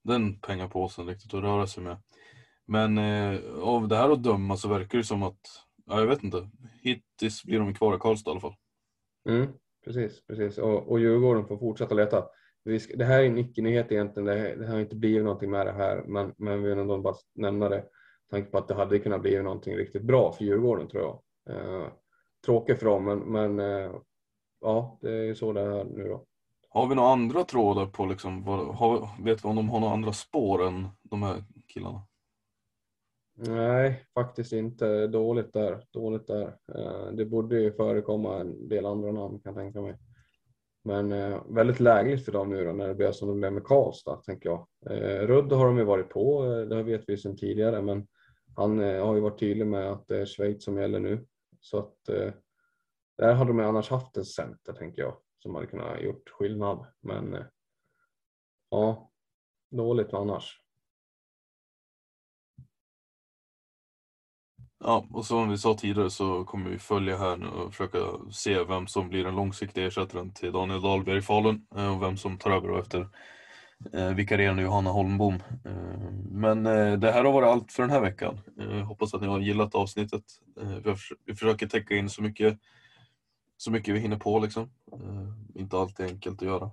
den 0.03 0.41
pengapåsen 0.41 1.07
riktigt 1.07 1.35
att 1.35 1.43
röra 1.43 1.67
sig 1.67 1.83
med. 1.83 1.97
Men 2.67 2.99
eh, 2.99 3.41
av 3.63 3.89
det 3.89 3.97
här 3.97 4.11
att 4.11 4.23
döma 4.23 4.57
så 4.57 4.69
verkar 4.69 4.99
det 4.99 5.05
som 5.05 5.23
att, 5.23 5.41
ja, 5.87 6.01
jag 6.01 6.07
vet 6.07 6.23
inte, 6.23 6.51
hittills 6.83 7.45
blir 7.45 7.59
de 7.59 7.75
kvar 7.75 7.97
i 7.97 7.99
Karlstad 7.99 8.31
i 8.31 8.33
alla 8.33 8.41
fall. 8.41 8.57
Mm, 9.29 9.53
precis, 9.85 10.27
precis. 10.27 10.59
Och, 10.59 10.89
och 10.89 11.01
Djurgården 11.01 11.47
får 11.47 11.59
fortsätta 11.59 11.95
leta. 11.95 12.25
Det 12.95 13.05
här 13.05 13.23
är 13.23 13.27
en 13.27 13.39
icke-nyhet 13.39 13.93
egentligen, 13.93 14.27
det, 14.27 14.55
det 14.55 14.67
har 14.67 14.81
inte 14.81 14.97
blivit 14.97 15.25
någonting 15.25 15.51
med 15.51 15.67
det 15.67 15.73
här, 15.73 16.03
men, 16.07 16.35
men 16.37 16.63
vi 16.63 16.69
vill 16.69 16.79
ändå 16.79 16.99
bara 16.99 17.15
nämna 17.35 17.69
det. 17.69 17.85
Tanke 18.31 18.51
på 18.51 18.59
att 18.59 18.69
det 18.69 18.75
hade 18.75 18.99
kunnat 18.99 19.23
bli 19.23 19.43
någonting 19.43 19.77
riktigt 19.77 20.03
bra 20.03 20.33
för 20.33 20.45
Djurgården 20.45 20.89
tror 20.89 21.03
jag. 21.03 21.21
Eh, 21.57 21.87
tråkigt 22.47 22.79
för 22.79 22.87
dem, 22.87 23.05
men, 23.05 23.19
men 23.19 23.61
eh, 23.61 23.93
ja, 24.61 24.99
det 25.01 25.11
är 25.11 25.35
så 25.35 25.53
det 25.53 25.61
är 25.61 25.85
nu 25.85 26.09
då. 26.09 26.25
Har 26.69 26.87
vi 26.87 26.95
några 26.95 27.09
andra 27.09 27.45
trådar 27.45 27.87
på 27.87 28.07
liksom, 28.07 28.45
vad, 28.45 28.75
har, 28.75 29.09
vet 29.25 29.45
vi 29.45 29.49
om 29.49 29.57
de 29.57 29.69
har 29.69 29.81
några 29.81 29.95
andra 29.95 30.13
spår 30.13 30.67
än 30.67 30.89
de 31.03 31.23
här 31.23 31.45
killarna? 31.69 32.03
Nej, 33.37 34.05
faktiskt 34.15 34.53
inte. 34.53 35.07
Dåligt 35.07 35.53
där. 35.53 35.85
Dåligt 35.91 36.27
där. 36.27 36.57
Eh, 36.75 37.07
det 37.13 37.25
borde 37.25 37.61
ju 37.61 37.73
förekomma 37.73 38.41
en 38.41 38.69
del 38.69 38.87
andra 38.87 39.13
namn 39.13 39.41
kan 39.41 39.55
jag 39.55 39.63
tänka 39.63 39.81
mig. 39.81 39.99
Men 40.85 41.13
eh, 41.13 41.43
väldigt 41.49 41.81
lägligt 41.81 42.25
för 42.25 42.33
dem 42.33 42.51
nu 42.51 42.65
då 42.65 42.73
när 42.73 42.89
det 42.89 42.95
blir 42.95 43.13
som 43.13 43.29
det 43.29 43.35
blev 43.35 43.53
med 43.53 43.65
Karlstad, 43.65 44.17
tänker 44.17 44.49
jag. 44.49 44.67
Eh, 44.91 45.27
Rudd 45.27 45.53
har 45.53 45.67
de 45.67 45.79
ju 45.79 45.85
varit 45.85 46.09
på, 46.09 46.45
det 46.45 46.83
vet 46.83 47.05
vi 47.07 47.17
sedan 47.17 47.37
tidigare, 47.37 47.83
men 47.83 48.07
han 48.57 48.79
har 48.79 49.15
ju 49.15 49.21
varit 49.21 49.39
tydlig 49.39 49.67
med 49.67 49.93
att 49.93 50.09
det 50.09 50.21
är 50.21 50.27
Schweiz 50.27 50.65
som 50.65 50.79
gäller 50.79 51.01
nu. 51.01 51.27
Så 51.61 51.79
att 51.79 51.97
där 53.19 53.33
hade 53.35 53.51
de 53.51 53.61
annars 53.61 53.91
haft 53.91 54.17
en 54.17 54.25
center 54.25 54.73
tänker 54.73 55.03
jag 55.03 55.17
som 55.39 55.55
hade 55.55 55.67
kunnat 55.67 56.03
gjort 56.03 56.29
skillnad. 56.29 56.87
Men 57.01 57.45
ja, 58.71 59.11
dåligt 59.71 60.15
annars. 60.15 60.64
Ja, 64.87 65.07
och 65.11 65.27
som 65.27 65.51
vi 65.51 65.59
sa 65.59 65.75
tidigare 65.75 66.11
så 66.11 66.45
kommer 66.45 66.71
vi 66.71 66.79
följa 66.79 67.19
här 67.19 67.37
nu 67.37 67.47
och 67.47 67.71
försöka 67.71 67.99
se 68.31 68.65
vem 68.65 68.87
som 68.87 69.09
blir 69.09 69.25
den 69.25 69.37
långsiktiga 69.37 69.87
ersättaren 69.87 70.33
till 70.33 70.53
Daniel 70.53 70.83
Dahlberg 70.83 71.19
i 71.19 71.23
Falun 71.23 71.67
eh, 71.77 71.97
och 71.97 72.03
vem 72.03 72.17
som 72.17 72.39
tar 72.39 72.51
över 72.51 72.81
efter 72.81 73.09
eh, 73.93 74.09
vikarierande 74.09 74.63
Johanna 74.63 74.91
Holmbom. 74.91 75.35
Eh, 75.65 76.11
men 76.31 76.67
eh, 76.67 76.93
det 76.93 77.13
här 77.13 77.25
har 77.25 77.33
varit 77.33 77.49
allt 77.49 77.73
för 77.73 77.83
den 77.83 77.91
här 77.91 78.01
veckan. 78.01 78.41
Eh, 78.61 78.87
hoppas 78.87 79.15
att 79.15 79.21
ni 79.21 79.27
har 79.27 79.41
gillat 79.41 79.75
avsnittet. 79.75 80.25
Eh, 80.61 80.69
vi, 80.85 80.95
vi 81.25 81.35
försöker 81.35 81.67
täcka 81.67 81.95
in 81.95 82.11
så 82.11 82.23
mycket 82.23 82.59
så 83.57 83.71
mycket 83.71 83.95
vi 83.95 83.99
hinner 83.99 84.19
på 84.19 84.39
liksom. 84.39 84.71
Eh, 84.93 85.61
inte 85.61 85.77
alltid 85.79 86.07
enkelt 86.07 86.43
att 86.43 86.49
göra. 86.49 86.71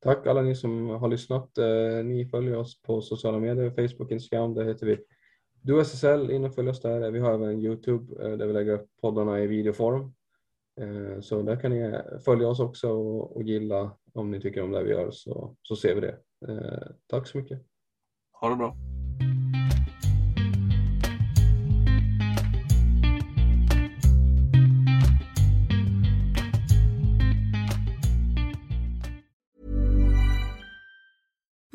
Tack 0.00 0.26
alla 0.26 0.42
ni 0.42 0.54
som 0.54 0.88
har 0.88 1.08
lyssnat. 1.08 1.58
Eh, 1.58 2.04
ni 2.04 2.26
följer 2.26 2.56
oss 2.56 2.82
på 2.82 3.00
sociala 3.00 3.38
medier, 3.38 3.70
Facebook, 3.70 4.10
Instagram, 4.10 4.54
där 4.54 4.64
heter 4.64 4.86
vi 4.86 4.98
du 5.62 5.80
SSL, 5.80 6.30
in 6.30 6.44
och 6.44 6.54
följ 6.54 6.68
oss 6.68 6.80
där. 6.80 7.10
Vi 7.10 7.18
har 7.18 7.34
även 7.34 7.60
Youtube 7.60 8.24
eh, 8.24 8.36
där 8.36 8.46
vi 8.46 8.52
lägger 8.52 8.72
upp 8.72 8.88
poddarna 9.02 9.40
i 9.40 9.46
videoform. 9.46 10.12
Eh, 10.80 11.20
så 11.20 11.42
där 11.42 11.60
kan 11.60 11.70
ni 11.70 12.00
följa 12.24 12.48
oss 12.48 12.60
också 12.60 12.90
och, 12.90 13.36
och 13.36 13.42
gilla 13.42 13.96
om 14.12 14.30
ni 14.30 14.40
tycker 14.40 14.62
om 14.62 14.72
det 14.72 14.84
vi 14.84 14.90
gör 14.90 15.10
så, 15.10 15.56
så 15.62 15.76
ser 15.76 15.94
vi 15.94 16.00
det. 16.00 16.18
Tack 17.06 17.28
så 17.28 17.38
mycket. 17.38 17.62
Ha 18.32 18.48
det 18.48 18.56
bra. 18.56 18.99